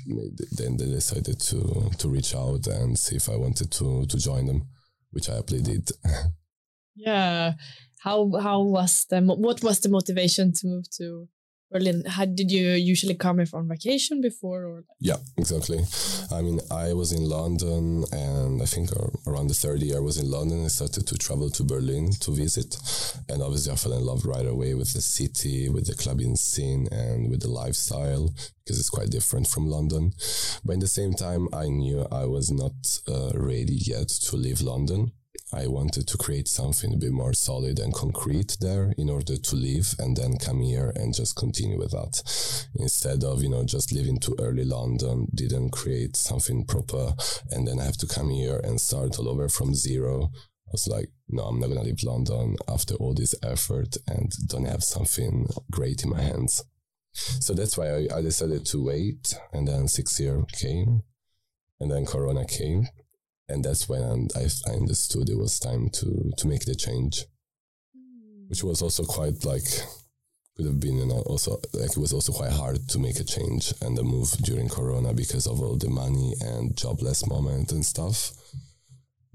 then 0.51 0.77
they 0.77 0.85
decided 0.85 1.39
to 1.39 1.91
to 1.97 2.09
reach 2.09 2.35
out 2.35 2.67
and 2.67 2.97
see 2.97 3.15
if 3.15 3.29
I 3.29 3.35
wanted 3.35 3.71
to 3.71 4.05
to 4.05 4.17
join 4.17 4.45
them, 4.45 4.67
which 5.11 5.29
I 5.29 5.35
happily 5.35 5.61
did. 5.61 5.89
yeah, 6.95 7.53
how 7.99 8.31
how 8.41 8.61
was 8.61 9.05
the 9.05 9.21
what 9.21 9.63
was 9.63 9.79
the 9.79 9.89
motivation 9.89 10.53
to 10.53 10.67
move 10.67 10.89
to 10.97 11.27
Berlin. 11.71 12.03
How 12.05 12.25
did 12.25 12.51
you 12.51 12.71
usually 12.71 13.15
come 13.15 13.37
here 13.37 13.47
on 13.53 13.67
vacation 13.67 14.21
before? 14.21 14.63
Or 14.65 14.83
yeah, 14.99 15.17
exactly. 15.37 15.79
I 16.31 16.41
mean, 16.41 16.59
I 16.71 16.93
was 16.93 17.11
in 17.11 17.23
London, 17.23 18.03
and 18.11 18.61
I 18.61 18.65
think 18.65 18.89
around 19.27 19.47
the 19.47 19.53
third 19.53 19.81
year 19.81 19.97
I 19.97 20.01
was 20.01 20.17
in 20.17 20.29
London. 20.29 20.63
I 20.65 20.69
started 20.69 21.07
to 21.07 21.17
travel 21.17 21.49
to 21.51 21.63
Berlin 21.63 22.11
to 22.21 22.31
visit, 22.31 22.77
and 23.29 23.41
obviously 23.41 23.73
I 23.73 23.75
fell 23.75 23.93
in 23.93 24.05
love 24.05 24.25
right 24.25 24.45
away 24.45 24.73
with 24.73 24.93
the 24.93 25.01
city, 25.01 25.69
with 25.69 25.87
the 25.87 25.95
clubbing 25.95 26.35
scene, 26.35 26.87
and 26.91 27.29
with 27.29 27.41
the 27.41 27.49
lifestyle 27.49 28.33
because 28.65 28.79
it's 28.79 28.89
quite 28.89 29.11
different 29.11 29.47
from 29.47 29.67
London. 29.67 30.11
But 30.63 30.73
in 30.73 30.79
the 30.79 30.87
same 30.87 31.13
time, 31.13 31.47
I 31.53 31.67
knew 31.67 32.07
I 32.11 32.25
was 32.25 32.51
not 32.51 32.73
uh, 33.07 33.31
ready 33.35 33.75
yet 33.75 34.07
to 34.07 34.35
leave 34.35 34.61
London. 34.61 35.11
I 35.55 35.67
wanted 35.67 36.07
to 36.07 36.17
create 36.17 36.49
something 36.49 36.93
a 36.93 36.97
bit 36.97 37.13
more 37.13 37.33
solid 37.33 37.79
and 37.79 37.93
concrete 37.93 38.57
there 38.59 38.93
in 38.97 39.09
order 39.09 39.37
to 39.37 39.55
leave 39.55 39.95
and 39.97 40.15
then 40.17 40.37
come 40.37 40.61
here 40.61 40.91
and 40.95 41.13
just 41.13 41.37
continue 41.37 41.77
with 41.77 41.91
that. 41.91 42.21
Instead 42.75 43.23
of, 43.23 43.41
you 43.41 43.49
know, 43.49 43.63
just 43.63 43.93
leaving 43.93 44.19
to 44.19 44.35
early 44.39 44.65
London, 44.65 45.27
didn't 45.33 45.69
create 45.69 46.17
something 46.17 46.65
proper 46.65 47.13
and 47.51 47.65
then 47.65 47.79
I 47.79 47.85
have 47.85 47.97
to 47.97 48.07
come 48.07 48.29
here 48.31 48.59
and 48.63 48.81
start 48.81 49.17
all 49.17 49.29
over 49.29 49.47
from 49.47 49.73
zero. 49.73 50.29
I 50.67 50.71
was 50.73 50.87
like, 50.87 51.09
no, 51.29 51.43
I'm 51.43 51.59
not 51.59 51.67
to 51.67 51.81
leave 51.81 52.03
London 52.03 52.57
after 52.67 52.95
all 52.95 53.13
this 53.13 53.33
effort 53.41 53.95
and 54.07 54.31
don't 54.47 54.65
have 54.65 54.83
something 54.83 55.47
great 55.71 56.03
in 56.03 56.09
my 56.09 56.21
hands. 56.21 56.65
So 57.13 57.53
that's 57.53 57.77
why 57.77 57.91
I, 57.91 58.07
I 58.17 58.21
decided 58.21 58.65
to 58.65 58.83
wait. 58.83 59.35
And 59.53 59.67
then 59.67 59.87
six 59.87 60.19
year 60.19 60.43
came 60.51 61.03
and 61.79 61.89
then 61.89 62.05
Corona 62.05 62.45
came 62.45 62.87
and 63.47 63.63
that's 63.63 63.87
when 63.87 64.27
I, 64.35 64.47
I 64.67 64.73
understood 64.73 65.29
it 65.29 65.37
was 65.37 65.59
time 65.59 65.89
to 65.89 66.31
to 66.37 66.47
make 66.47 66.65
the 66.65 66.75
change, 66.75 67.25
mm. 67.95 68.49
which 68.49 68.63
was 68.63 68.81
also 68.81 69.03
quite 69.03 69.45
like 69.45 69.67
could 70.55 70.65
have 70.65 70.79
been 70.79 71.11
also 71.11 71.59
like 71.73 71.91
it 71.91 71.97
was 71.97 72.13
also 72.13 72.31
quite 72.31 72.51
hard 72.51 72.87
to 72.89 72.99
make 72.99 73.19
a 73.19 73.23
change 73.23 73.73
and 73.81 73.97
a 73.99 74.03
move 74.03 74.31
during 74.43 74.69
Corona 74.69 75.13
because 75.13 75.47
of 75.47 75.61
all 75.61 75.75
the 75.75 75.89
money 75.89 76.33
and 76.41 76.77
jobless 76.77 77.27
moment 77.27 77.71
and 77.71 77.85
stuff. 77.85 78.31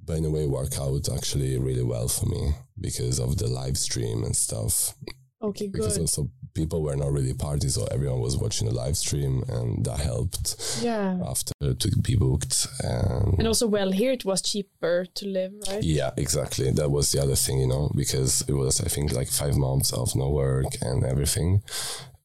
But 0.02 0.16
in 0.16 0.24
a 0.24 0.30
way, 0.30 0.46
work 0.46 0.78
out 0.78 1.08
actually 1.14 1.58
really 1.58 1.82
well 1.82 2.08
for 2.08 2.26
me 2.26 2.54
because 2.80 3.20
of 3.20 3.36
the 3.36 3.48
live 3.48 3.76
stream 3.76 4.24
and 4.24 4.34
stuff. 4.34 4.94
Okay, 5.42 5.66
good. 5.66 5.72
Because 5.72 5.98
also 5.98 6.30
people 6.54 6.82
were 6.82 6.96
not 6.96 7.12
really 7.12 7.34
parties, 7.34 7.74
so 7.74 7.86
everyone 7.90 8.20
was 8.20 8.36
watching 8.36 8.68
the 8.68 8.74
live 8.74 8.96
stream, 8.96 9.42
and 9.48 9.84
that 9.84 10.00
helped. 10.00 10.80
Yeah. 10.82 11.18
After 11.26 11.52
to 11.74 11.90
be 12.02 12.16
booked, 12.16 12.66
and 12.82 13.38
and 13.38 13.46
also 13.46 13.66
well 13.66 13.92
here 13.92 14.12
it 14.12 14.24
was 14.24 14.42
cheaper 14.42 15.06
to 15.14 15.26
live, 15.26 15.52
right? 15.68 15.82
Yeah, 15.82 16.10
exactly. 16.16 16.70
That 16.70 16.90
was 16.90 17.12
the 17.12 17.22
other 17.22 17.36
thing, 17.36 17.60
you 17.60 17.66
know, 17.66 17.90
because 17.94 18.42
it 18.48 18.54
was 18.54 18.80
I 18.80 18.88
think 18.88 19.12
like 19.12 19.28
five 19.28 19.56
months 19.56 19.92
of 19.92 20.14
no 20.14 20.28
work 20.28 20.66
and 20.82 21.04
everything. 21.04 21.62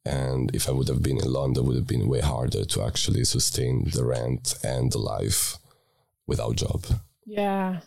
And 0.05 0.53
if 0.53 0.69
I 0.69 0.71
would 0.71 0.87
have 0.87 1.01
been 1.01 1.17
in 1.17 1.31
London, 1.31 1.63
it 1.63 1.67
would 1.67 1.77
have 1.77 1.87
been 1.87 2.07
way 2.07 2.21
harder 2.21 2.63
to 2.63 2.83
actually 2.83 3.23
sustain 3.23 3.89
the 3.91 4.05
rent 4.05 4.53
and 4.63 4.91
the 4.91 4.99
life 4.99 5.57
without 6.27 6.57
job. 6.57 6.85
Yeah. 7.25 7.79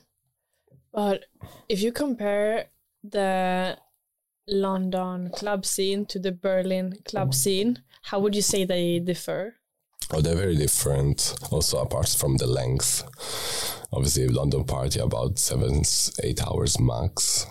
But 0.92 1.26
if 1.68 1.80
you 1.80 1.92
compare 1.92 2.66
the 3.04 3.78
London 4.48 5.30
club 5.30 5.64
scene 5.64 6.06
to 6.06 6.18
the 6.18 6.32
Berlin 6.32 6.98
club 7.04 7.34
scene? 7.34 7.82
How 8.02 8.18
would 8.20 8.34
you 8.34 8.42
say 8.42 8.64
they 8.64 8.98
differ? 8.98 9.56
Oh, 10.12 10.20
they're 10.20 10.34
very 10.34 10.56
different. 10.56 11.34
Also, 11.50 11.78
apart 11.78 12.08
from 12.08 12.38
the 12.38 12.46
length, 12.46 13.02
obviously, 13.92 14.28
London 14.28 14.64
party 14.64 15.00
about 15.00 15.38
seven, 15.38 15.82
eight 16.22 16.42
hours 16.42 16.80
max. 16.80 17.46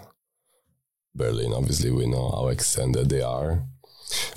Berlin, 1.14 1.54
obviously, 1.54 1.92
we 1.92 2.08
know 2.08 2.32
how 2.32 2.48
extended 2.48 3.10
they 3.10 3.22
are. 3.22 3.64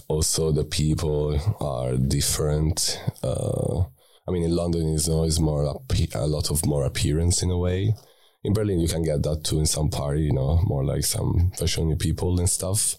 Also, 0.08 0.52
the 0.52 0.64
people 0.64 1.38
are 1.60 1.96
different. 1.96 3.00
Uh, 3.22 3.84
I 4.28 4.32
mean, 4.32 4.42
in 4.42 4.54
London, 4.54 4.88
is 4.88 5.08
always 5.08 5.40
more 5.40 5.80
a 6.14 6.26
lot 6.26 6.50
of 6.50 6.66
more 6.66 6.84
appearance 6.84 7.42
in 7.42 7.50
a 7.50 7.58
way 7.58 7.94
in 8.42 8.52
Berlin, 8.52 8.80
you 8.80 8.88
can 8.88 9.02
get 9.02 9.22
that 9.22 9.44
too 9.44 9.58
in 9.58 9.66
some 9.66 9.90
party, 9.90 10.22
you 10.22 10.32
know, 10.32 10.60
more 10.64 10.84
like 10.84 11.04
some 11.04 11.52
fashion 11.56 11.94
people 11.96 12.38
and 12.38 12.48
stuff 12.48 12.96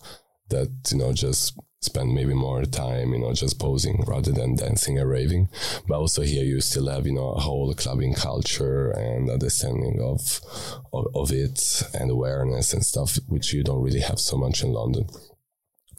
that, 0.49 0.69
you 0.91 0.97
know, 0.97 1.13
just 1.13 1.57
spend 1.81 2.13
maybe 2.13 2.33
more 2.33 2.63
time, 2.63 3.11
you 3.11 3.19
know, 3.19 3.33
just 3.33 3.59
posing 3.59 4.03
rather 4.05 4.31
than 4.31 4.55
dancing 4.55 4.99
or 4.99 5.07
raving. 5.07 5.49
But 5.87 5.97
also 5.97 6.21
here 6.21 6.43
you 6.43 6.61
still 6.61 6.87
have, 6.89 7.07
you 7.07 7.13
know, 7.13 7.31
a 7.31 7.39
whole 7.39 7.73
clubbing 7.73 8.13
culture 8.13 8.91
and 8.91 9.29
understanding 9.31 9.99
of, 9.99 10.41
of, 10.93 11.07
of 11.15 11.31
it 11.31 11.83
and 11.93 12.11
awareness 12.11 12.73
and 12.73 12.85
stuff, 12.85 13.17
which 13.27 13.51
you 13.51 13.63
don't 13.63 13.81
really 13.81 14.01
have 14.01 14.19
so 14.19 14.37
much 14.37 14.61
in 14.61 14.73
London 14.73 15.07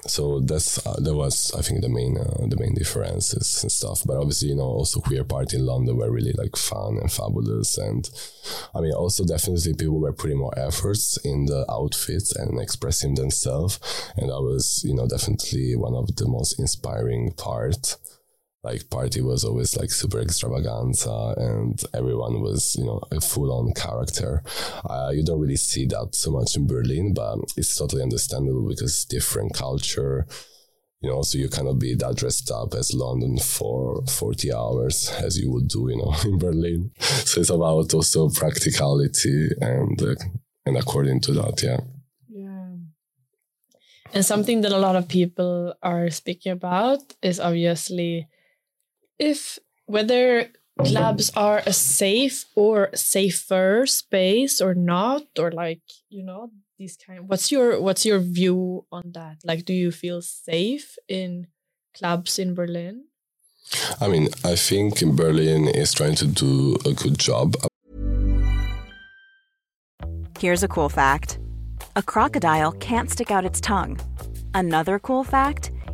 so 0.06 0.40
that's 0.40 0.84
uh, 0.84 0.96
that 0.98 1.14
was 1.14 1.52
I 1.56 1.62
think 1.62 1.82
the 1.82 1.88
main 1.88 2.18
uh, 2.18 2.46
the 2.48 2.56
main 2.58 2.74
differences 2.74 3.62
and 3.62 3.70
stuff. 3.70 4.02
But 4.04 4.16
obviously, 4.16 4.48
you 4.48 4.56
know, 4.56 4.64
also 4.64 5.00
queer 5.00 5.24
party 5.24 5.56
in 5.58 5.66
London 5.66 5.96
were 5.96 6.10
really 6.10 6.32
like 6.32 6.56
fun 6.56 6.98
and 6.98 7.10
fabulous, 7.10 7.78
and 7.78 8.08
I 8.74 8.80
mean, 8.80 8.92
also 8.92 9.24
definitely 9.24 9.74
people 9.74 10.00
were 10.00 10.12
putting 10.12 10.38
more 10.38 10.58
efforts 10.58 11.18
in 11.24 11.46
the 11.46 11.64
outfits 11.70 12.34
and 12.34 12.60
expressing 12.60 13.14
themselves, 13.14 13.78
and 14.16 14.28
that 14.28 14.40
was 14.40 14.82
you 14.84 14.94
know 14.94 15.06
definitely 15.06 15.76
one 15.76 15.94
of 15.94 16.14
the 16.16 16.26
most 16.28 16.58
inspiring 16.58 17.32
part 17.32 17.96
like 18.64 18.88
party 18.90 19.20
was 19.20 19.44
always 19.44 19.76
like 19.76 19.90
super 19.90 20.20
extravaganza 20.20 21.34
and 21.36 21.82
everyone 21.94 22.40
was 22.40 22.76
you 22.78 22.84
know 22.84 23.00
a 23.10 23.20
full-on 23.20 23.72
character. 23.74 24.42
Uh, 24.84 25.10
you 25.12 25.24
don't 25.24 25.40
really 25.40 25.56
see 25.56 25.84
that 25.86 26.14
so 26.14 26.30
much 26.30 26.56
in 26.56 26.66
berlin 26.66 27.12
but 27.12 27.38
it's 27.56 27.76
totally 27.76 28.02
understandable 28.02 28.68
because 28.68 29.04
different 29.04 29.52
culture. 29.54 30.26
You 31.00 31.10
know 31.10 31.22
so 31.22 31.38
you 31.38 31.48
cannot 31.48 31.80
be 31.80 31.96
that 31.96 32.14
dressed 32.14 32.52
up 32.52 32.74
as 32.74 32.94
london 32.94 33.36
for 33.38 34.06
40 34.06 34.52
hours 34.52 35.10
as 35.20 35.36
you 35.36 35.50
would 35.50 35.66
do 35.66 35.88
you 35.90 35.96
know 35.96 36.14
in 36.24 36.38
berlin. 36.38 36.92
So 37.00 37.40
it's 37.40 37.50
about 37.50 37.92
also 37.92 38.28
practicality 38.30 39.48
and 39.60 40.00
uh, 40.00 40.14
and 40.64 40.76
according 40.76 41.20
to 41.22 41.32
that 41.32 41.60
yeah. 41.60 41.80
Yeah. 42.28 42.68
And 44.14 44.24
something 44.24 44.60
that 44.60 44.70
a 44.70 44.78
lot 44.78 44.94
of 44.94 45.08
people 45.08 45.74
are 45.82 46.08
speaking 46.10 46.52
about 46.52 47.00
is 47.20 47.40
obviously 47.40 48.28
if 49.18 49.58
whether 49.86 50.50
clubs 50.78 51.30
are 51.36 51.62
a 51.66 51.72
safe 51.72 52.46
or 52.54 52.90
safer 52.94 53.86
space 53.86 54.60
or 54.60 54.74
not 54.74 55.22
or 55.38 55.50
like 55.50 55.82
you 56.08 56.22
know 56.22 56.50
these 56.78 56.96
kind 56.96 57.28
what's 57.28 57.52
your 57.52 57.80
what's 57.80 58.04
your 58.06 58.18
view 58.18 58.84
on 58.90 59.12
that? 59.12 59.38
Like 59.44 59.64
do 59.64 59.72
you 59.72 59.90
feel 59.90 60.22
safe 60.22 60.96
in 61.08 61.48
clubs 61.94 62.38
in 62.38 62.54
berlin? 62.54 63.04
I 64.00 64.08
mean 64.08 64.28
i 64.44 64.56
think 64.56 65.00
berlin 65.16 65.68
is 65.68 65.92
trying 65.92 66.16
to 66.16 66.26
do 66.26 66.76
a 66.84 66.92
good 66.92 67.18
job. 67.18 67.54
Here's 70.38 70.64
a 70.64 70.68
cool 70.68 70.88
fact. 70.88 71.38
A 71.94 72.02
crocodile 72.02 72.72
can't 72.72 73.08
stick 73.08 73.30
out 73.30 73.44
its 73.44 73.60
tongue. 73.60 74.00
Another 74.54 74.98
cool 74.98 75.22
fact 75.22 75.70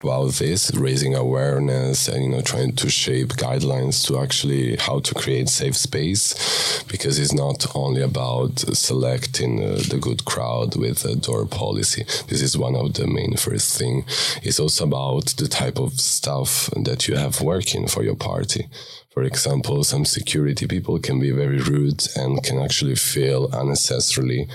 about 0.00 0.30
this, 0.34 0.72
raising 0.76 1.16
awareness 1.16 2.06
and 2.06 2.22
you 2.22 2.30
know 2.30 2.40
trying 2.40 2.72
to 2.72 2.88
shape 2.88 3.30
guidelines 3.30 4.06
to 4.06 4.16
actually 4.18 4.76
how 4.76 5.00
to 5.00 5.12
create 5.14 5.48
safe 5.48 5.76
space, 5.76 6.84
because 6.84 7.18
it's 7.18 7.32
not 7.32 7.66
only 7.74 8.00
about 8.00 8.60
selecting 8.60 9.60
uh, 9.60 9.80
the 9.90 9.98
good 10.00 10.24
crowd 10.24 10.76
with 10.76 11.04
a 11.04 11.16
door 11.16 11.46
policy. 11.46 12.04
This 12.28 12.42
is 12.42 12.56
one 12.56 12.76
of 12.76 12.94
the 12.94 13.08
main 13.08 13.36
first 13.36 13.76
thing. 13.76 14.04
It's 14.42 14.60
also 14.60 14.84
about 14.84 15.34
the 15.36 15.48
type 15.48 15.78
of 15.80 15.98
stuff 15.98 16.70
that 16.76 17.08
you 17.08 17.16
have 17.16 17.40
working 17.40 17.88
for 17.88 18.04
your 18.04 18.16
party. 18.16 18.68
For 19.10 19.24
example, 19.24 19.82
some 19.82 20.04
security 20.04 20.68
people 20.68 21.00
can 21.00 21.18
be 21.18 21.32
very 21.32 21.58
rude 21.58 22.06
and 22.14 22.40
can 22.44 22.60
actually 22.60 22.94
feel 22.94 23.48
unnecessarily 23.52 24.48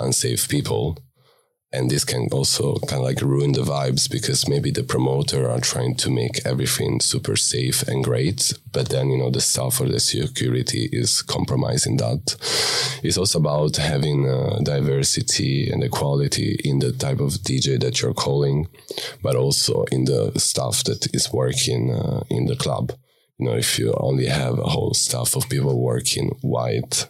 unsafe 0.00 0.48
people 0.48 0.98
and 1.76 1.90
this 1.90 2.04
can 2.04 2.28
also 2.32 2.76
kind 2.88 3.00
of 3.00 3.04
like 3.04 3.20
ruin 3.20 3.52
the 3.52 3.60
vibes 3.60 4.10
because 4.10 4.48
maybe 4.48 4.70
the 4.70 4.82
promoter 4.82 5.48
are 5.50 5.60
trying 5.60 5.94
to 5.94 6.10
make 6.10 6.40
everything 6.46 7.00
super 7.00 7.36
safe 7.36 7.82
and 7.86 8.02
great 8.02 8.54
but 8.72 8.88
then 8.88 9.10
you 9.10 9.18
know 9.18 9.30
the 9.30 9.40
staff 9.40 9.80
or 9.80 9.88
the 9.88 10.00
security 10.00 10.88
is 10.92 11.22
compromising 11.22 11.98
that. 11.98 12.36
It's 13.02 13.18
also 13.18 13.38
about 13.38 13.76
having 13.76 14.28
uh, 14.28 14.58
diversity 14.62 15.70
and 15.70 15.84
equality 15.84 16.58
in 16.64 16.78
the 16.78 16.92
type 16.92 17.20
of 17.20 17.32
dj 17.46 17.78
that 17.80 18.00
you're 18.00 18.14
calling 18.14 18.68
but 19.22 19.36
also 19.36 19.84
in 19.92 20.04
the 20.04 20.32
staff 20.36 20.82
that 20.84 21.14
is 21.14 21.32
working 21.32 21.92
uh, 21.92 22.22
in 22.30 22.46
the 22.46 22.56
club. 22.56 22.92
You 23.38 23.46
know 23.46 23.56
if 23.56 23.78
you 23.78 23.92
only 23.98 24.26
have 24.26 24.58
a 24.58 24.70
whole 24.74 24.94
staff 24.94 25.36
of 25.36 25.48
people 25.50 25.78
working 25.78 26.28
white 26.40 27.08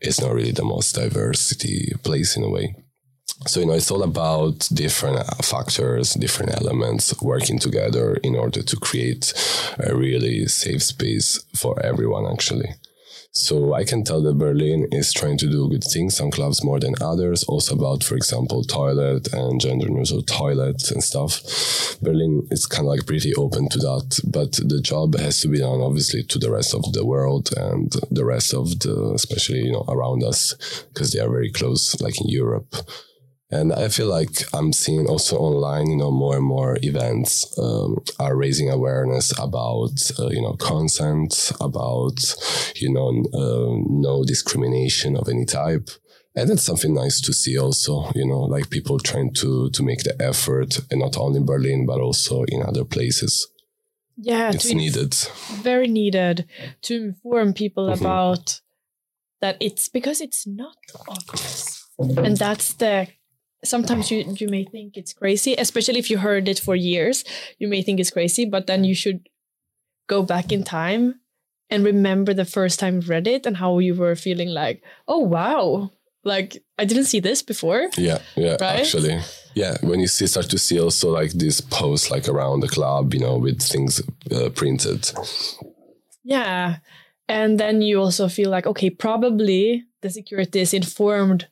it's 0.00 0.20
not 0.20 0.34
really 0.34 0.52
the 0.52 0.70
most 0.74 0.94
diversity 0.94 1.92
place 2.04 2.36
in 2.36 2.44
a 2.44 2.50
way 2.50 2.74
so, 3.46 3.60
you 3.60 3.66
know, 3.66 3.74
it's 3.74 3.90
all 3.90 4.02
about 4.02 4.68
different 4.74 5.18
uh, 5.18 5.42
factors, 5.42 6.14
different 6.14 6.54
elements 6.60 7.14
working 7.22 7.58
together 7.58 8.14
in 8.24 8.34
order 8.34 8.62
to 8.62 8.76
create 8.76 9.32
a 9.78 9.94
really 9.94 10.46
safe 10.46 10.82
space 10.82 11.42
for 11.54 11.80
everyone, 11.84 12.26
actually. 12.30 12.74
So 13.30 13.74
I 13.74 13.84
can 13.84 14.02
tell 14.02 14.22
that 14.22 14.38
Berlin 14.38 14.88
is 14.90 15.12
trying 15.12 15.38
to 15.38 15.46
do 15.46 15.68
good 15.68 15.84
things, 15.84 16.16
some 16.16 16.30
clubs 16.30 16.64
more 16.64 16.80
than 16.80 16.94
others, 17.00 17.44
also 17.44 17.76
about, 17.76 18.02
for 18.02 18.16
example, 18.16 18.64
toilet 18.64 19.32
and 19.32 19.60
gender 19.60 19.88
neutral 19.88 20.22
toilets 20.22 20.90
and 20.90 21.04
stuff. 21.04 21.42
Berlin 22.02 22.48
is 22.50 22.66
kind 22.66 22.86
of 22.86 22.88
like 22.88 23.06
pretty 23.06 23.34
open 23.36 23.68
to 23.68 23.78
that, 23.78 24.18
but 24.26 24.52
the 24.54 24.80
job 24.80 25.16
has 25.16 25.40
to 25.42 25.48
be 25.48 25.58
done 25.58 25.80
obviously 25.80 26.24
to 26.24 26.38
the 26.38 26.50
rest 26.50 26.74
of 26.74 26.92
the 26.92 27.06
world 27.06 27.50
and 27.56 27.92
the 28.10 28.24
rest 28.24 28.52
of 28.52 28.80
the, 28.80 29.12
especially, 29.14 29.60
you 29.60 29.72
know, 29.72 29.84
around 29.88 30.24
us, 30.24 30.54
because 30.92 31.12
they 31.12 31.20
are 31.20 31.30
very 31.30 31.52
close, 31.52 32.00
like 32.00 32.20
in 32.20 32.28
Europe. 32.28 32.74
And 33.50 33.72
I 33.72 33.88
feel 33.88 34.08
like 34.08 34.42
I'm 34.52 34.74
seeing 34.74 35.06
also 35.06 35.38
online, 35.38 35.88
you 35.88 35.96
know, 35.96 36.10
more 36.10 36.36
and 36.36 36.44
more 36.44 36.76
events 36.82 37.58
um, 37.58 37.96
are 38.18 38.36
raising 38.36 38.68
awareness 38.68 39.32
about, 39.38 40.10
uh, 40.18 40.28
you 40.28 40.42
know, 40.42 40.52
consent, 40.54 41.52
about, 41.58 42.18
you 42.76 42.92
know, 42.92 43.08
uh, 43.32 43.82
no 43.88 44.22
discrimination 44.22 45.16
of 45.16 45.28
any 45.28 45.46
type. 45.46 45.88
And 46.34 46.50
that's 46.50 46.62
something 46.62 46.92
nice 46.92 47.22
to 47.22 47.32
see 47.32 47.58
also, 47.58 48.12
you 48.14 48.26
know, 48.26 48.40
like 48.40 48.68
people 48.68 48.98
trying 48.98 49.32
to, 49.34 49.70
to 49.70 49.82
make 49.82 50.02
the 50.02 50.14
effort 50.20 50.80
and 50.90 51.00
not 51.00 51.16
only 51.16 51.38
in 51.38 51.46
Berlin, 51.46 51.86
but 51.86 52.00
also 52.00 52.44
in 52.48 52.62
other 52.62 52.84
places. 52.84 53.48
Yeah, 54.18 54.50
it's 54.52 54.72
needed. 54.72 55.14
Very 55.62 55.88
needed 55.88 56.46
to 56.82 56.94
inform 56.96 57.54
people 57.54 57.88
mm-hmm. 57.88 58.04
about 58.04 58.60
that 59.40 59.56
it's 59.60 59.88
because 59.88 60.20
it's 60.20 60.46
not 60.46 60.76
obvious. 61.08 61.86
And 61.98 62.36
that's 62.36 62.74
the 62.74 63.08
sometimes 63.64 64.10
you 64.10 64.24
you 64.38 64.48
may 64.48 64.64
think 64.64 64.96
it's 64.96 65.12
crazy 65.12 65.54
especially 65.58 65.98
if 65.98 66.10
you 66.10 66.18
heard 66.18 66.48
it 66.48 66.58
for 66.58 66.76
years 66.76 67.24
you 67.58 67.66
may 67.66 67.82
think 67.82 67.98
it's 67.98 68.10
crazy 68.10 68.44
but 68.44 68.66
then 68.66 68.84
you 68.84 68.94
should 68.94 69.28
go 70.08 70.22
back 70.22 70.52
in 70.52 70.62
time 70.62 71.20
and 71.70 71.84
remember 71.84 72.32
the 72.32 72.44
first 72.44 72.78
time 72.78 73.00
you 73.00 73.08
read 73.08 73.26
it 73.26 73.46
and 73.46 73.56
how 73.56 73.78
you 73.78 73.94
were 73.94 74.14
feeling 74.14 74.48
like 74.48 74.82
oh 75.06 75.18
wow 75.18 75.90
like 76.24 76.62
i 76.78 76.84
didn't 76.84 77.04
see 77.04 77.20
this 77.20 77.42
before. 77.42 77.88
Yeah 77.96 78.18
yeah 78.36 78.56
right? 78.60 78.80
actually. 78.80 79.20
Yeah 79.54 79.76
when 79.82 80.00
you 80.00 80.06
see 80.06 80.26
start 80.26 80.50
to 80.50 80.58
see 80.58 80.80
also 80.80 81.10
like 81.10 81.32
these 81.32 81.60
posts 81.60 82.10
like 82.10 82.28
around 82.28 82.60
the 82.60 82.68
club 82.68 83.14
you 83.14 83.20
know 83.20 83.38
with 83.38 83.60
things 83.62 84.00
uh, 84.30 84.50
printed. 84.50 85.10
Yeah 86.22 86.76
and 87.28 87.58
then 87.58 87.82
you 87.82 88.00
also 88.00 88.28
feel 88.28 88.50
like 88.50 88.66
okay 88.66 88.90
probably 88.90 89.84
the 90.02 90.10
security 90.10 90.60
is 90.60 90.74
informed 90.74 91.48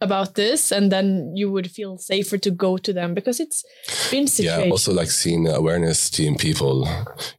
about 0.00 0.34
this 0.36 0.70
and 0.70 0.92
then 0.92 1.32
you 1.34 1.50
would 1.50 1.68
feel 1.70 1.98
safer 1.98 2.38
to 2.38 2.52
go 2.52 2.78
to 2.78 2.92
them 2.92 3.14
because 3.14 3.40
it's 3.40 3.64
been 4.12 4.28
situation. 4.28 4.64
yeah 4.64 4.70
also 4.70 4.92
like 4.92 5.10
seeing 5.10 5.48
awareness 5.48 6.08
team 6.08 6.36
people 6.36 6.88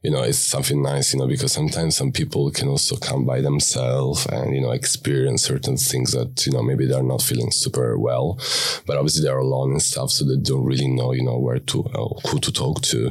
you 0.02 0.10
know 0.10 0.22
it's 0.22 0.36
something 0.36 0.82
nice 0.82 1.14
you 1.14 1.18
know 1.18 1.26
because 1.26 1.52
sometimes 1.52 1.96
some 1.96 2.12
people 2.12 2.50
can 2.50 2.68
also 2.68 2.96
come 2.96 3.24
by 3.24 3.40
themselves 3.40 4.26
and 4.26 4.54
you 4.54 4.60
know 4.60 4.72
experience 4.72 5.42
certain 5.42 5.78
things 5.78 6.12
that 6.12 6.44
you 6.46 6.52
know 6.52 6.62
maybe 6.62 6.84
they're 6.84 7.02
not 7.02 7.22
feeling 7.22 7.50
super 7.50 7.98
well 7.98 8.38
but 8.86 8.98
obviously 8.98 9.22
they're 9.22 9.38
alone 9.38 9.70
and 9.70 9.82
stuff 9.82 10.10
so 10.10 10.26
they 10.26 10.36
don't 10.36 10.64
really 10.64 10.88
know 10.88 11.12
you 11.12 11.24
know 11.24 11.38
where 11.38 11.60
to 11.60 11.82
uh, 11.94 12.28
who 12.28 12.38
to 12.38 12.52
talk 12.52 12.82
to 12.82 13.10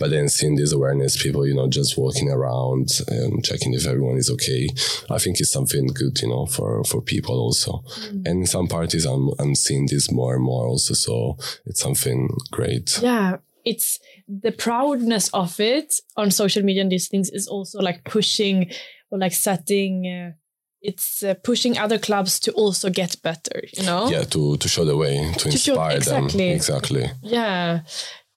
but 0.00 0.10
then 0.10 0.28
seeing 0.28 0.56
these 0.56 0.72
awareness 0.72 1.20
people 1.22 1.46
you 1.46 1.54
know 1.54 1.68
just 1.68 1.96
walking 1.96 2.30
around 2.30 2.90
and 3.06 3.44
checking 3.44 3.74
if 3.74 3.86
everyone 3.86 4.16
is 4.16 4.28
okay 4.28 4.68
i 5.08 5.18
think 5.18 5.38
it's 5.38 5.52
something 5.52 5.86
good 5.86 6.20
you 6.20 6.28
know 6.28 6.46
for 6.46 6.82
for 6.82 7.00
people 7.00 7.38
also 7.38 7.84
mm. 8.00 8.26
and 8.26 8.40
in 8.40 8.46
some 8.46 8.66
parts 8.66 8.87
parties, 8.88 9.06
I'm 9.06 9.30
I'm 9.38 9.54
seeing 9.54 9.86
this 9.86 10.10
more 10.10 10.34
and 10.34 10.44
more 10.44 10.66
also. 10.66 10.94
So 10.94 11.36
it's 11.66 11.80
something 11.80 12.28
great. 12.50 12.98
Yeah, 13.02 13.38
it's 13.64 13.98
the 14.26 14.52
proudness 14.52 15.30
of 15.32 15.60
it 15.60 16.00
on 16.16 16.30
social 16.30 16.62
media 16.62 16.82
and 16.82 16.92
these 16.92 17.08
things 17.08 17.30
is 17.30 17.48
also 17.48 17.80
like 17.80 18.04
pushing 18.04 18.70
or 19.10 19.18
like 19.18 19.32
setting. 19.32 20.06
Uh, 20.06 20.32
it's 20.80 21.22
uh, 21.24 21.34
pushing 21.42 21.76
other 21.76 21.98
clubs 21.98 22.38
to 22.40 22.52
also 22.52 22.88
get 22.90 23.16
better. 23.22 23.62
You 23.76 23.84
know. 23.84 24.08
Yeah, 24.10 24.24
to 24.24 24.56
to 24.56 24.68
show 24.68 24.84
the 24.84 24.96
way, 24.96 25.32
to, 25.32 25.38
to 25.38 25.48
inspire 25.48 25.90
show, 25.90 25.96
exactly. 25.96 26.48
them. 26.48 26.56
Exactly. 26.56 27.10
Yeah. 27.22 27.80